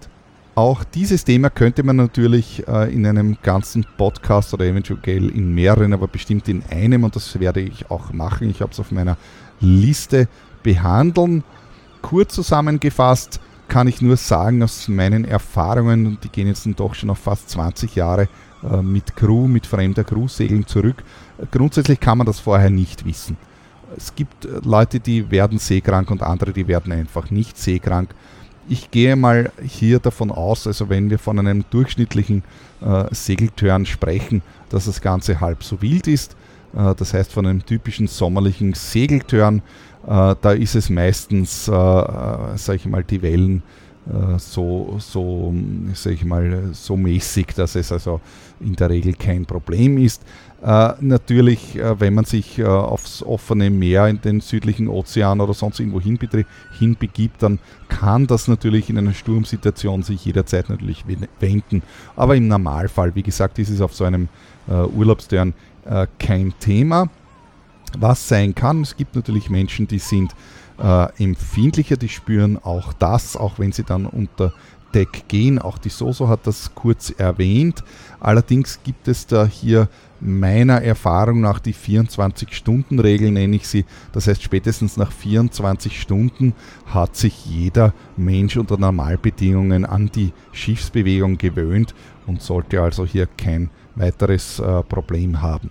Auch 0.55 0.85
dieses 0.85 1.25
Thema 1.25 1.51
könnte 1.51 1.83
man 1.83 1.97
natürlich 1.97 2.67
äh, 2.67 2.93
in 2.93 3.05
einem 3.07 3.37
ganzen 3.43 3.85
Podcast 3.99 4.55
oder 4.55 4.65
eventuell 4.65 5.29
in 5.29 5.55
mehreren, 5.55 5.93
aber 5.93 6.07
bestimmt 6.07 6.49
in 6.49 6.63
einem, 6.71 7.05
und 7.05 7.15
das 7.15 7.39
werde 7.41 7.61
ich 7.61 7.91
auch 7.91 8.13
machen, 8.13 8.49
ich 8.49 8.63
habe 8.63 8.73
es 8.73 8.81
auf 8.81 8.91
meiner 8.91 9.19
Liste 9.61 10.29
behandeln. 10.63 11.45
Kurz 12.01 12.35
zusammengefasst 12.35 13.41
kann 13.69 13.89
ich 13.89 14.01
nur 14.01 14.17
sagen, 14.17 14.63
aus 14.63 14.89
meinen 14.89 15.25
Erfahrungen, 15.25 16.07
und 16.07 16.25
die 16.25 16.29
gehen 16.29 16.47
jetzt 16.47 16.67
doch 16.77 16.95
schon 16.95 17.11
auf 17.11 17.19
fast 17.19 17.51
20 17.51 17.95
Jahre 17.95 18.29
äh, 18.63 18.81
mit 18.81 19.15
Crew, 19.17 19.49
mit 19.49 19.67
fremder 19.67 20.05
Crew-Segeln 20.05 20.67
zurück, 20.67 21.03
grundsätzlich 21.51 22.01
kann 22.01 22.19
man 22.19 22.27
das 22.27 22.41
vorher 22.41 22.71
nicht 22.71 23.05
wissen. 23.05 23.37
Es 23.97 24.15
gibt 24.15 24.45
äh, 24.45 24.61
Leute, 24.65 25.01
die 25.01 25.31
werden 25.31 25.59
seekrank 25.59 26.11
und 26.11 26.23
andere, 26.23 26.53
die 26.53 26.67
werden 26.67 26.93
einfach 26.93 27.31
nicht 27.31 27.59
seekrank 27.59 28.15
ich 28.69 28.91
gehe 28.91 29.17
mal 29.17 29.53
hier 29.63 29.99
davon 29.99 30.31
aus, 30.31 30.67
also 30.67 30.89
wenn 30.89 31.11
wir 31.11 31.19
von 31.19 31.39
einem 31.39 31.65
durchschnittlichen 31.71 32.43
äh, 32.81 33.05
Segeltörn 33.13 33.87
sprechen, 33.87 34.43
dass 34.69 34.87
das 34.87 35.01
Ganze 35.01 35.41
halb 35.41 35.63
so 35.63 35.81
wild 35.83 36.07
ist. 36.07 36.37
Äh, 36.77 36.95
das 36.95 37.15
heißt, 37.15 37.33
von 37.33 37.47
einem 37.47 37.65
typischen 37.65 38.09
sommerlichen 38.09 38.75
Segeltörn, 38.75 39.63
äh, 40.07 40.35
da 40.41 40.53
ist 40.53 40.75
es 40.75 40.91
meistens, 40.91 41.69
äh, 41.69 41.73
äh 41.73 42.57
sage 42.57 42.77
ich 42.77 42.87
mal, 42.87 43.05
die 43.05 43.23
Wellen 43.23 43.63
so, 44.39 44.97
so, 44.99 45.53
sag 45.95 46.13
ich 46.13 46.25
mal, 46.25 46.71
so 46.73 46.97
mäßig, 46.97 47.49
dass 47.57 47.75
es 47.75 47.91
also 47.91 48.21
in 48.61 48.77
der 48.77 48.91
Regel 48.91 49.15
kein 49.15 49.47
Problem 49.47 49.99
ist. 49.99 50.23
Äh, 50.63 50.95
natürlich, 51.01 51.77
äh, 51.77 52.01
wenn 52.01 52.15
man 52.15 52.25
sich 52.25 52.59
äh, 52.59 52.65
aufs 52.65 53.23
offene 53.23 53.71
Meer 53.71 54.09
in 54.09 54.21
den 54.21 54.41
südlichen 54.41 54.89
Ozean 54.89 55.41
oder 55.41 55.55
sonst 55.55 55.81
irgendwo 55.81 56.01
hinbegibt, 56.01 57.43
dann 57.43 57.59
kann 57.89 58.27
das 58.27 58.49
natürlich 58.49 58.89
in 58.89 58.99
einer 58.99 59.13
Sturmsituation 59.13 60.03
sich 60.03 60.25
jederzeit 60.25 60.71
natürlich 60.71 61.05
wenden. 61.41 61.83
Aber 62.17 62.37
im 62.37 62.49
Normalfall, 62.49 63.15
wie 63.15 63.23
gesagt, 63.23 63.59
ist 63.59 63.71
es 63.71 63.81
auf 63.81 63.95
so 63.95 64.05
einem 64.05 64.29
äh, 64.69 64.73
Urlaubstörn 64.73 65.53
äh, 65.85 66.07
kein 66.19 66.55
Thema. 66.59 67.11
Was 67.99 68.27
sein 68.29 68.55
kann, 68.55 68.83
es 68.83 68.97
gibt 68.97 69.15
natürlich 69.15 69.51
Menschen, 69.51 69.87
die 69.87 69.99
sind 69.99 70.35
äh, 70.79 71.23
empfindlicher, 71.23 71.97
die 71.97 72.09
spüren 72.09 72.59
auch 72.63 72.93
das, 72.93 73.37
auch 73.37 73.59
wenn 73.59 73.73
sie 73.73 73.85
dann 73.85 74.07
unter 74.07 74.53
Deck 74.95 75.29
gehen. 75.29 75.59
Auch 75.59 75.79
die 75.79 75.91
Soso 75.91 76.29
hat 76.29 76.47
das 76.47 76.75
kurz 76.75 77.11
erwähnt. 77.11 77.85
Allerdings 78.21 78.81
gibt 78.83 79.09
es 79.09 79.27
da 79.27 79.45
hier 79.47 79.89
meiner 80.21 80.81
Erfahrung 80.83 81.43
nach 81.43 81.59
die 81.59 81.75
24-Stunden-Regel, 81.75 83.31
nenne 83.31 83.57
ich 83.57 83.69
sie. 83.69 83.85
Das 84.13 84.27
heißt, 84.27 84.43
spätestens 84.43 84.97
nach 84.97 85.13
24 85.13 86.01
Stunden 86.01 86.55
hat 86.87 87.17
sich 87.17 87.45
jeder 87.45 87.93
Mensch 88.17 88.57
unter 88.57 88.79
Normalbedingungen 88.79 89.85
an 89.85 90.11
die 90.15 90.33
Schiffsbewegung 90.53 91.37
gewöhnt 91.37 91.95
und 92.27 92.41
sollte 92.41 92.81
also 92.81 93.05
hier 93.05 93.27
kein 93.27 93.71
weiteres 93.95 94.59
äh, 94.59 94.83
Problem 94.83 95.43
haben. 95.43 95.71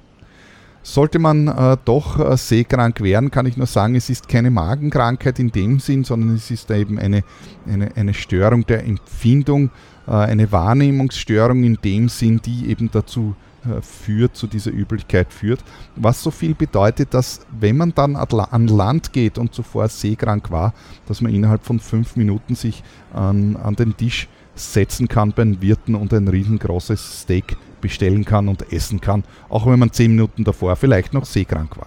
Sollte 0.88 1.17
man 1.17 1.47
äh, 1.47 1.77
doch 1.83 2.19
äh, 2.19 2.38
seekrank 2.38 3.01
werden, 3.01 3.31
kann 3.31 3.47
ich 3.47 3.57
nur 3.57 3.65
sagen, 3.65 3.95
es 3.95 4.11
ist 4.11 4.29
keine 4.29 4.51
Magenkrankheit 4.51 5.39
in 5.39 5.51
dem 5.51 5.79
Sinn, 5.79 6.03
sondern 6.03 6.36
es 6.36 6.51
ist 6.51 6.69
eben 6.69 6.99
eine, 6.99 7.23
eine, 7.67 7.95
eine 7.95 8.13
Störung 8.13 8.67
der 8.67 8.86
Empfindung, 8.86 9.71
äh, 10.05 10.11
eine 10.11 10.51
Wahrnehmungsstörung 10.51 11.63
in 11.63 11.79
dem 11.83 12.07
Sinn, 12.07 12.39
die 12.45 12.69
eben 12.69 12.91
dazu 12.91 13.36
äh, 13.65 13.81
führt, 13.81 14.36
zu 14.36 14.45
dieser 14.45 14.69
Übelkeit 14.69 15.33
führt. 15.33 15.63
Was 15.95 16.21
so 16.21 16.29
viel 16.29 16.53
bedeutet, 16.53 17.15
dass 17.15 17.47
wenn 17.59 17.77
man 17.77 17.95
dann 17.95 18.15
an 18.15 18.67
Land 18.67 19.11
geht 19.11 19.39
und 19.39 19.55
zuvor 19.55 19.88
seekrank 19.88 20.51
war, 20.51 20.75
dass 21.07 21.19
man 21.19 21.33
innerhalb 21.33 21.65
von 21.65 21.79
fünf 21.79 22.15
Minuten 22.15 22.53
sich 22.53 22.83
an, 23.11 23.55
an 23.55 23.75
den 23.75 23.97
Tisch 23.97 24.27
setzen 24.53 25.07
kann 25.07 25.33
beim 25.33 25.63
Wirten 25.63 25.95
und 25.95 26.13
ein 26.13 26.27
riesengroßes 26.27 27.21
Steak 27.21 27.57
bestellen 27.86 28.25
kann 28.25 28.47
und 28.47 28.73
essen 28.73 28.99
kann, 28.99 29.23
auch 29.47 29.67
wenn 29.67 29.77
man 29.77 29.91
zehn 29.91 30.09
Minuten 30.11 30.43
davor 30.43 30.75
vielleicht 30.75 31.13
noch 31.13 31.25
seekrank 31.25 31.77
war. 31.77 31.86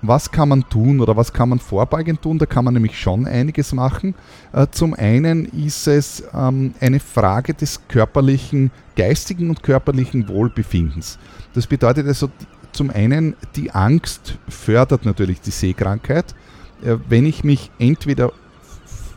Was 0.00 0.30
kann 0.30 0.48
man 0.48 0.66
tun 0.70 1.00
oder 1.00 1.14
was 1.14 1.30
kann 1.30 1.50
man 1.50 1.58
vorbeugend 1.58 2.22
tun? 2.22 2.38
Da 2.38 2.46
kann 2.46 2.64
man 2.64 2.72
nämlich 2.72 2.98
schon 2.98 3.26
einiges 3.26 3.74
machen. 3.74 4.14
Äh, 4.52 4.66
zum 4.70 4.94
einen 4.94 5.44
ist 5.46 5.86
es 5.88 6.22
ähm, 6.34 6.74
eine 6.80 7.00
Frage 7.00 7.52
des 7.52 7.80
körperlichen, 7.86 8.70
geistigen 8.96 9.50
und 9.50 9.62
körperlichen 9.62 10.26
Wohlbefindens. 10.28 11.18
Das 11.52 11.66
bedeutet 11.66 12.06
also 12.06 12.30
zum 12.72 12.90
einen, 12.90 13.36
die 13.56 13.70
Angst 13.72 14.38
fördert 14.48 15.04
natürlich 15.04 15.42
die 15.42 15.50
Seekrankheit. 15.50 16.34
Äh, 16.82 16.96
wenn 17.08 17.26
ich 17.26 17.44
mich 17.44 17.70
entweder 17.78 18.32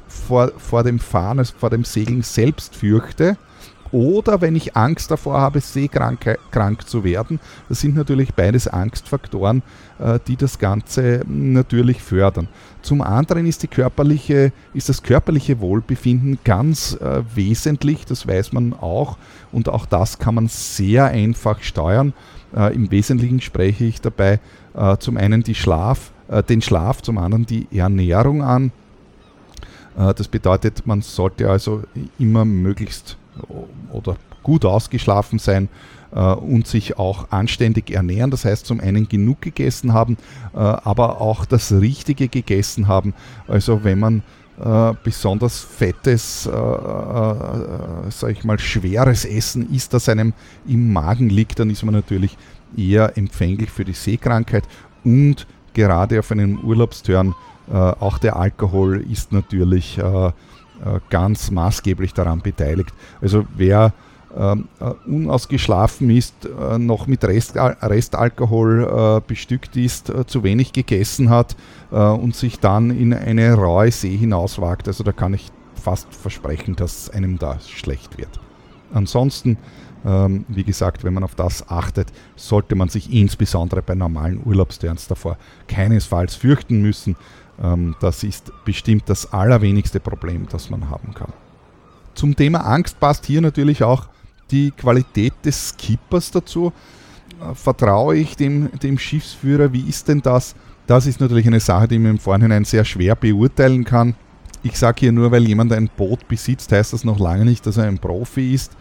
vor, 0.08 0.52
vor 0.58 0.84
dem 0.84 1.00
Fahren, 1.00 1.40
also 1.40 1.54
vor 1.58 1.70
dem 1.70 1.86
Segeln 1.86 2.24
selbst 2.24 2.76
fürchte, 2.76 3.38
oder 3.92 4.42
wenn 4.42 4.56
ich 4.56 4.76
Angst 4.76 5.12
davor 5.12 5.40
habe, 5.40 5.60
seekrank 5.60 6.38
krank 6.52 6.88
zu 6.88 7.04
werden. 7.04 7.40
Das 7.68 7.80
sind 7.80 7.96
natürlich 7.96 8.34
beides 8.34 8.68
Angstfaktoren, 8.68 9.64
äh, 10.00 10.20
die 10.28 10.36
das 10.36 10.60
Ganze 10.60 11.22
natürlich 11.28 12.02
fördern. 12.02 12.48
Zum 12.82 13.02
anderen 13.02 13.46
ist, 13.46 13.64
die 13.64 13.68
körperliche, 13.68 14.52
ist 14.74 14.90
das 14.90 15.04
körperliche 15.04 15.60
Wohlbefinden 15.60 16.40
ganz 16.44 16.94
äh, 16.94 17.24
wesentlich, 17.36 18.06
das 18.06 18.28
weiß 18.28 18.54
man 18.54 18.74
auch 18.74 19.18
und 19.52 19.70
auch 19.70 19.86
das 19.86 20.20
kann 20.20 20.36
man 20.36 20.48
sehr 20.48 21.06
einfach 21.06 21.62
steuern. 21.62 22.14
Äh, 22.56 22.74
Im 22.74 22.90
Wesentlichen 22.92 23.42
spreche 23.42 23.86
ich 23.86 24.02
dabei 24.02 24.40
zum 25.00 25.18
einen 25.18 25.44
Schlaf, 25.56 26.12
äh, 26.30 26.44
den 26.44 26.62
Schlaf, 26.62 27.02
zum 27.02 27.18
anderen 27.18 27.46
die 27.46 27.68
Ernährung 27.76 28.44
an. 28.44 28.72
Das 29.96 30.30
bedeutet, 30.30 30.86
man 30.86 31.02
sollte 31.02 31.50
also 31.50 31.82
immer 32.18 32.46
möglichst 32.46 33.18
oder 33.92 34.18
gut 34.44 34.66
ausgeschlafen 34.66 35.40
sein 35.40 35.70
äh, 36.12 36.20
und 36.20 36.68
sich 36.68 36.98
auch 36.98 37.32
anständig 37.32 37.92
ernähren. 37.92 38.32
Das 38.32 38.46
heißt, 38.46 38.66
zum 38.66 38.80
einen 38.80 39.08
genug 39.08 39.42
gegessen 39.42 39.94
haben, 39.94 40.18
äh, 40.54 40.58
aber 40.58 41.22
auch 41.22 41.46
das 41.46 41.72
Richtige 41.72 42.28
gegessen 42.28 42.88
haben. 42.88 43.14
Also 43.48 43.84
wenn 43.84 44.00
man 44.00 44.24
äh, 44.60 44.94
besonders 45.04 45.60
fettes, 45.60 46.46
äh, 46.46 46.50
äh, 46.52 48.10
sag 48.10 48.32
ich 48.32 48.44
mal, 48.44 48.60
schweres 48.60 49.26
Essen 49.26 49.74
isst, 49.74 49.94
das 49.94 50.10
einem 50.10 50.34
im 50.68 50.92
Magen 50.92 51.30
liegt, 51.30 51.60
dann 51.60 51.70
ist 51.70 51.84
man 51.84 51.94
natürlich 51.94 52.38
eher 52.76 53.18
empfänglich 53.18 53.70
für 53.70 53.86
die 53.86 53.94
Seekrankheit 53.94 54.64
und 55.04 55.48
gerade 55.74 56.20
auf 56.20 56.32
einem 56.32 56.60
Urlaubstörn 56.60 57.34
äh, 57.72 57.74
auch 57.74 58.18
der 58.18 58.36
Alkohol 58.36 59.06
ist 59.10 59.32
natürlich 59.32 59.98
ganz 61.10 61.52
maßgeblich 61.52 62.14
daran 62.14 62.42
beteiligt. 62.42 62.94
Also 63.22 63.46
wer 63.56 63.94
ähm, 64.38 64.68
äh, 64.80 64.92
unausgeschlafen 65.10 66.10
ist, 66.12 66.46
äh, 66.46 66.78
noch 66.78 67.08
mit 67.08 67.24
Rest, 67.24 67.56
Restalkohol 67.56 68.84
äh, 69.18 69.22
bestückt 69.28 69.76
ist, 69.76 70.10
äh, 70.10 70.26
zu 70.28 70.44
wenig 70.44 70.72
gegessen 70.72 71.32
hat 71.32 71.56
äh, 71.92 71.96
und 71.96 72.36
sich 72.36 72.60
dann 72.60 72.92
in 72.92 73.14
eine 73.14 73.54
raue 73.56 73.92
See 73.92 74.16
hinauswagt. 74.16 74.88
Also 74.88 75.04
da 75.04 75.12
kann 75.12 75.34
ich 75.34 75.50
fast 75.74 76.14
versprechen, 76.14 76.76
dass 76.76 77.10
einem 77.10 77.40
da 77.40 77.60
schlecht 77.60 78.20
wird. 78.20 78.40
Ansonsten, 78.94 79.58
ähm, 80.06 80.46
wie 80.48 80.64
gesagt, 80.64 81.04
wenn 81.04 81.14
man 81.14 81.24
auf 81.24 81.36
das 81.36 81.68
achtet, 81.70 82.12
sollte 82.36 82.76
man 82.76 82.90
sich 82.90 83.12
insbesondere 83.12 83.82
bei 83.82 83.96
normalen 83.96 84.42
Urlaubsterns 84.46 85.08
davor 85.08 85.38
keinesfalls 85.68 86.36
fürchten 86.36 86.82
müssen. 86.82 87.16
Ähm, 87.62 87.96
das 88.00 88.24
ist 88.24 88.52
bestimmt 88.66 89.04
das 89.08 89.32
allerwenigste 89.32 90.00
Problem, 90.00 90.48
das 90.50 90.70
man 90.70 90.90
haben 90.90 91.14
kann. 91.14 91.34
Zum 92.16 92.36
Thema 92.36 92.60
Angst 92.60 93.00
passt 93.00 93.26
hier 93.26 93.42
natürlich 93.42 93.84
auch 93.84 94.08
die 94.52 94.72
Qualität 94.72 95.34
des 95.44 95.70
Skippers 95.70 96.32
dazu. 96.32 96.74
Äh, 97.42 97.54
vertraue 97.54 98.16
ich 98.16 98.36
dem, 98.36 98.70
dem 98.80 98.98
Schiffsführer? 98.98 99.72
Wie 99.72 99.88
ist 99.88 100.08
denn 100.08 100.22
das? 100.22 100.56
Das 100.88 101.06
ist 101.06 101.20
natürlich 101.20 101.46
eine 101.48 101.60
Sache, 101.60 101.88
die 101.88 102.00
man 102.00 102.12
im 102.12 102.20
Vorhinein 102.20 102.66
sehr 102.66 102.84
schwer 102.84 103.16
beurteilen 103.16 103.84
kann. 103.86 104.16
Ich 104.64 104.78
sage 104.78 105.02
hier 105.02 105.12
nur, 105.12 105.32
weil 105.32 105.48
jemand 105.48 105.72
ein 105.72 105.90
Boot 105.96 106.28
besitzt, 106.28 106.72
heißt 106.72 106.94
das 106.94 107.04
noch 107.04 107.20
lange 107.20 107.46
nicht, 107.46 107.66
dass 107.66 107.78
er 107.78 107.86
ein 107.86 108.00
Profi 108.00 108.54
ist. 108.54 108.76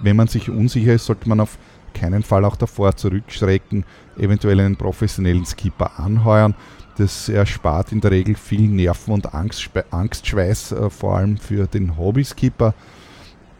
Wenn 0.00 0.16
man 0.16 0.28
sich 0.28 0.48
unsicher 0.48 0.94
ist, 0.94 1.06
sollte 1.06 1.28
man 1.28 1.40
auf 1.40 1.58
keinen 1.92 2.22
Fall 2.22 2.44
auch 2.44 2.56
davor 2.56 2.96
zurückschrecken, 2.96 3.84
eventuell 4.16 4.60
einen 4.60 4.76
professionellen 4.76 5.44
Skipper 5.44 5.98
anheuern. 5.98 6.54
Das 6.98 7.28
erspart 7.28 7.90
in 7.92 8.00
der 8.00 8.10
Regel 8.10 8.34
viel 8.34 8.68
Nerven 8.68 9.14
und 9.14 9.28
Angstschweiß, 9.34 10.72
äh, 10.72 10.90
vor 10.90 11.16
allem 11.16 11.38
für 11.38 11.66
den 11.66 11.96
Hobbyskipper. 11.96 12.74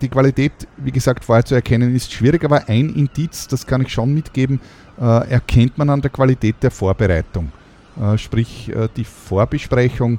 Die 0.02 0.08
Qualität, 0.08 0.52
wie 0.76 0.92
gesagt, 0.92 1.24
vorher 1.24 1.44
zu 1.44 1.54
erkennen, 1.54 1.94
ist 1.94 2.12
schwierig, 2.12 2.44
aber 2.44 2.68
ein 2.68 2.90
Indiz, 2.90 3.48
das 3.48 3.66
kann 3.66 3.82
ich 3.82 3.88
schon 3.88 4.12
mitgeben, 4.12 4.60
äh, 5.00 5.30
erkennt 5.30 5.78
man 5.78 5.88
an 5.88 6.02
der 6.02 6.10
Qualität 6.10 6.56
der 6.60 6.70
Vorbereitung. 6.70 7.52
Äh, 8.00 8.18
sprich, 8.18 8.70
die 8.96 9.04
Vorbesprechung, 9.04 10.18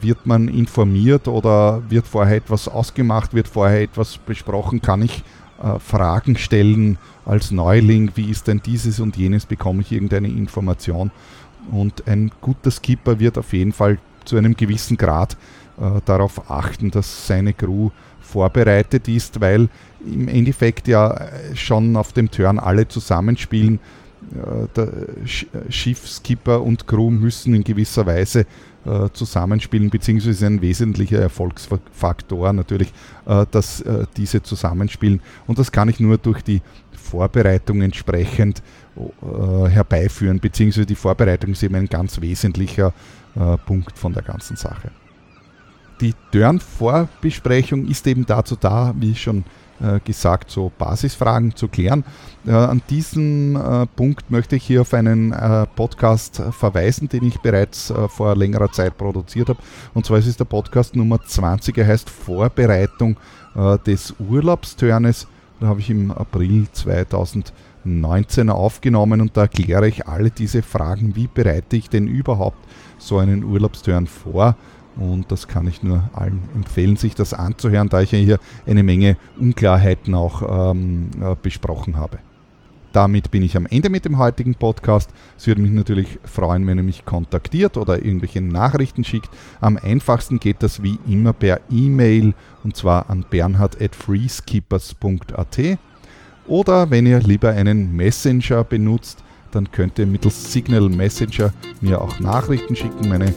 wird 0.00 0.24
man 0.24 0.46
informiert 0.46 1.26
oder 1.26 1.82
wird 1.90 2.06
vorher 2.06 2.36
etwas 2.36 2.68
ausgemacht, 2.68 3.34
wird 3.34 3.48
vorher 3.48 3.82
etwas 3.82 4.18
besprochen, 4.18 4.80
kann 4.80 5.02
ich 5.02 5.24
Fragen 5.80 6.36
stellen 6.36 6.96
als 7.24 7.50
Neuling, 7.50 8.12
wie 8.14 8.30
ist 8.30 8.46
denn 8.46 8.62
dieses 8.64 9.00
und 9.00 9.16
jenes, 9.16 9.46
bekomme 9.46 9.80
ich 9.80 9.90
irgendeine 9.90 10.28
Information 10.28 11.10
und 11.70 12.06
ein 12.06 12.30
guter 12.40 12.70
Skipper 12.70 13.18
wird 13.18 13.38
auf 13.38 13.52
jeden 13.52 13.72
Fall 13.72 13.98
zu 14.24 14.36
einem 14.36 14.56
gewissen 14.56 14.96
Grad 14.96 15.36
äh, 15.80 16.00
darauf 16.04 16.50
achten, 16.50 16.90
dass 16.90 17.26
seine 17.26 17.52
Crew 17.52 17.90
vorbereitet 18.20 19.08
ist, 19.08 19.40
weil 19.40 19.68
im 20.04 20.28
Endeffekt 20.28 20.88
ja 20.88 21.12
äh, 21.12 21.56
schon 21.56 21.96
auf 21.96 22.12
dem 22.12 22.30
Turn 22.30 22.58
alle 22.58 22.88
zusammenspielen. 22.88 23.80
Der 24.76 24.88
Sch 25.26 25.46
äh, 25.52 25.70
Schiffskipper 25.70 26.62
und 26.62 26.86
Crew 26.86 27.10
müssen 27.10 27.54
in 27.54 27.64
gewisser 27.64 28.06
Weise 28.06 28.46
äh, 28.84 29.08
zusammenspielen, 29.12 29.90
beziehungsweise 29.90 30.46
ein 30.46 30.60
wesentlicher 30.60 31.18
Erfolgsfaktor 31.18 32.52
natürlich, 32.52 32.92
äh, 33.26 33.46
dass 33.50 33.84
diese 34.16 34.42
zusammenspielen. 34.42 35.20
Und 35.46 35.58
das 35.58 35.72
kann 35.72 35.88
ich 35.88 36.00
nur 36.00 36.18
durch 36.18 36.42
die 36.42 36.62
Vorbereitung 36.92 37.82
entsprechend 37.82 38.62
äh, 38.96 39.68
herbeiführen, 39.68 40.40
beziehungsweise 40.40 40.86
die 40.86 40.94
Vorbereitung 40.94 41.52
ist 41.52 41.62
eben 41.62 41.74
ein 41.74 41.88
ganz 41.88 42.20
wesentlicher 42.20 42.92
äh, 43.36 43.56
Punkt 43.58 43.98
von 43.98 44.12
der 44.12 44.22
ganzen 44.22 44.56
Sache. 44.56 44.90
Die 46.00 46.14
Turn-Vorbesprechung 46.32 47.86
ist 47.86 48.06
eben 48.06 48.26
dazu 48.26 48.56
da, 48.56 48.94
wie 48.98 49.14
schon 49.14 49.38
äh, 49.40 49.63
gesagt, 50.04 50.50
so 50.50 50.70
Basisfragen 50.78 51.56
zu 51.56 51.68
klären. 51.68 52.04
Äh, 52.46 52.52
an 52.52 52.82
diesem 52.90 53.56
äh, 53.56 53.86
Punkt 53.86 54.30
möchte 54.30 54.56
ich 54.56 54.64
hier 54.64 54.82
auf 54.82 54.92
einen 54.94 55.32
äh, 55.32 55.66
Podcast 55.74 56.42
verweisen, 56.50 57.08
den 57.08 57.24
ich 57.24 57.40
bereits 57.40 57.92
vor 58.08 58.36
längerer 58.36 58.70
Zeit 58.70 58.96
produziert 58.96 59.48
habe. 59.48 59.58
Und 59.94 60.06
zwar 60.06 60.18
ist 60.18 60.26
es 60.26 60.36
der 60.36 60.44
Podcast 60.44 60.94
Nummer 60.96 61.20
20, 61.24 61.76
er 61.78 61.86
heißt 61.86 62.10
Vorbereitung 62.10 63.16
des 63.86 64.14
Urlaubsturnes. 64.18 65.28
Da 65.60 65.68
habe 65.68 65.78
ich 65.78 65.88
im 65.88 66.10
April 66.10 66.66
2000 66.72 67.52
19 67.84 68.50
aufgenommen 68.50 69.20
und 69.20 69.36
da 69.36 69.42
erkläre 69.42 69.86
ich 69.86 70.08
alle 70.08 70.30
diese 70.30 70.62
Fragen, 70.62 71.16
wie 71.16 71.28
bereite 71.32 71.76
ich 71.76 71.90
denn 71.90 72.06
überhaupt 72.06 72.58
so 72.98 73.18
einen 73.18 73.44
Urlaubsturn 73.44 74.06
vor. 74.06 74.56
Und 74.96 75.32
das 75.32 75.48
kann 75.48 75.66
ich 75.66 75.82
nur 75.82 76.08
allen 76.12 76.42
empfehlen, 76.54 76.96
sich 76.96 77.14
das 77.14 77.34
anzuhören, 77.34 77.88
da 77.88 78.00
ich 78.00 78.12
ja 78.12 78.18
hier 78.18 78.38
eine 78.66 78.82
Menge 78.82 79.16
Unklarheiten 79.38 80.14
auch 80.14 80.72
ähm, 80.72 81.10
äh, 81.20 81.34
besprochen 81.40 81.96
habe. 81.96 82.18
Damit 82.94 83.30
bin 83.32 83.42
ich 83.42 83.56
am 83.56 83.66
Ende 83.66 83.90
mit 83.90 84.04
dem 84.04 84.18
heutigen 84.18 84.54
Podcast. 84.54 85.10
Es 85.36 85.48
würde 85.48 85.62
mich 85.62 85.72
natürlich 85.72 86.20
freuen, 86.22 86.64
wenn 86.68 86.78
ihr 86.78 86.84
mich 86.84 87.04
kontaktiert 87.04 87.76
oder 87.76 88.04
irgendwelche 88.04 88.40
Nachrichten 88.40 89.02
schickt. 89.02 89.30
Am 89.60 89.76
einfachsten 89.76 90.38
geht 90.38 90.62
das 90.62 90.80
wie 90.80 91.00
immer 91.08 91.32
per 91.32 91.60
E-Mail 91.72 92.34
und 92.62 92.76
zwar 92.76 93.10
an 93.10 93.26
bernhard.freeskippers.at. 93.28 95.58
Oder 96.46 96.90
wenn 96.90 97.06
ihr 97.06 97.18
lieber 97.18 97.50
einen 97.50 97.96
Messenger 97.96 98.62
benutzt, 98.62 99.24
dann 99.50 99.72
könnt 99.72 99.98
ihr 99.98 100.06
mittels 100.06 100.52
Signal 100.52 100.88
Messenger 100.88 101.52
mir 101.80 102.00
auch 102.00 102.20
Nachrichten 102.20 102.76
schicken. 102.76 103.08
Meine 103.08 103.34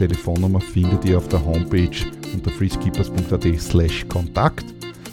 Telefonnummer 0.00 0.62
findet 0.62 1.04
ihr 1.04 1.18
auf 1.18 1.28
der 1.28 1.44
Homepage 1.44 1.90
unter 2.32 2.50
freeskeepers.at 2.50 3.60
slash 3.60 4.08
Kontakt 4.08 4.64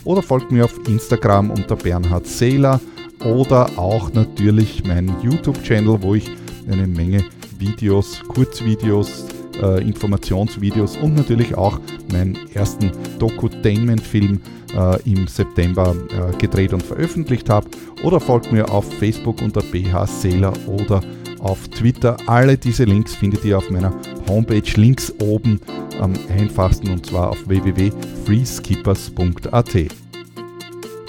oder 0.06 0.22
folgt 0.22 0.50
mir 0.50 0.64
auf 0.64 0.80
Instagram 0.88 1.52
unter 1.52 1.76
Bernhard 1.76 2.26
Seeler 2.26 2.80
oder 3.26 3.70
auch 3.78 4.14
natürlich 4.14 4.86
meinen 4.86 5.14
YouTube-Channel, 5.22 6.02
wo 6.02 6.16
ich 6.16 6.32
eine 6.72 6.88
Menge 6.88 7.26
Videos, 7.60 8.22
Kurzvideos, 8.30 9.26
äh, 9.62 9.82
Informationsvideos 9.86 10.96
und 10.96 11.16
natürlich 11.16 11.54
auch 11.56 11.82
meinen 12.14 12.38
ersten 12.54 12.90
Dokutainment-Film 13.20 14.40
äh, 14.74 15.02
im 15.04 15.28
September 15.28 15.94
äh, 16.12 16.38
gedreht 16.38 16.72
und 16.72 16.82
veröffentlicht 16.82 17.50
habe. 17.50 17.68
Oder 18.04 18.22
folgt 18.22 18.54
mir 18.54 18.72
auf 18.72 18.90
Facebook 18.94 19.42
unter 19.42 19.62
bhseeler 19.62 20.54
oder 20.66 21.02
auf 21.40 21.68
Twitter. 21.68 22.18
Alle 22.26 22.58
diese 22.58 22.86
Links 22.86 23.14
findet 23.16 23.46
ihr 23.46 23.58
auf 23.58 23.70
meiner 23.70 23.94
Homepage 24.28 24.72
links 24.76 25.14
oben 25.20 25.62
am 26.00 26.14
einfachsten 26.30 26.90
und 26.90 27.06
zwar 27.06 27.30
auf 27.32 27.48
www.freeskippers.at. 27.48 29.88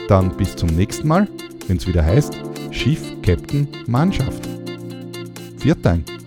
Dann 0.09 0.37
bis 0.37 0.57
zum 0.57 0.71
nächsten 0.71 1.07
Mal, 1.09 1.29
wenn 1.67 1.77
es 1.77 1.87
wieder 1.87 2.03
heißt 2.05 2.37
Schiff, 2.71 3.03
Captain, 3.23 3.69
Mannschaft. 3.87 4.49
Viert 5.59 5.85
Dank. 5.85 6.18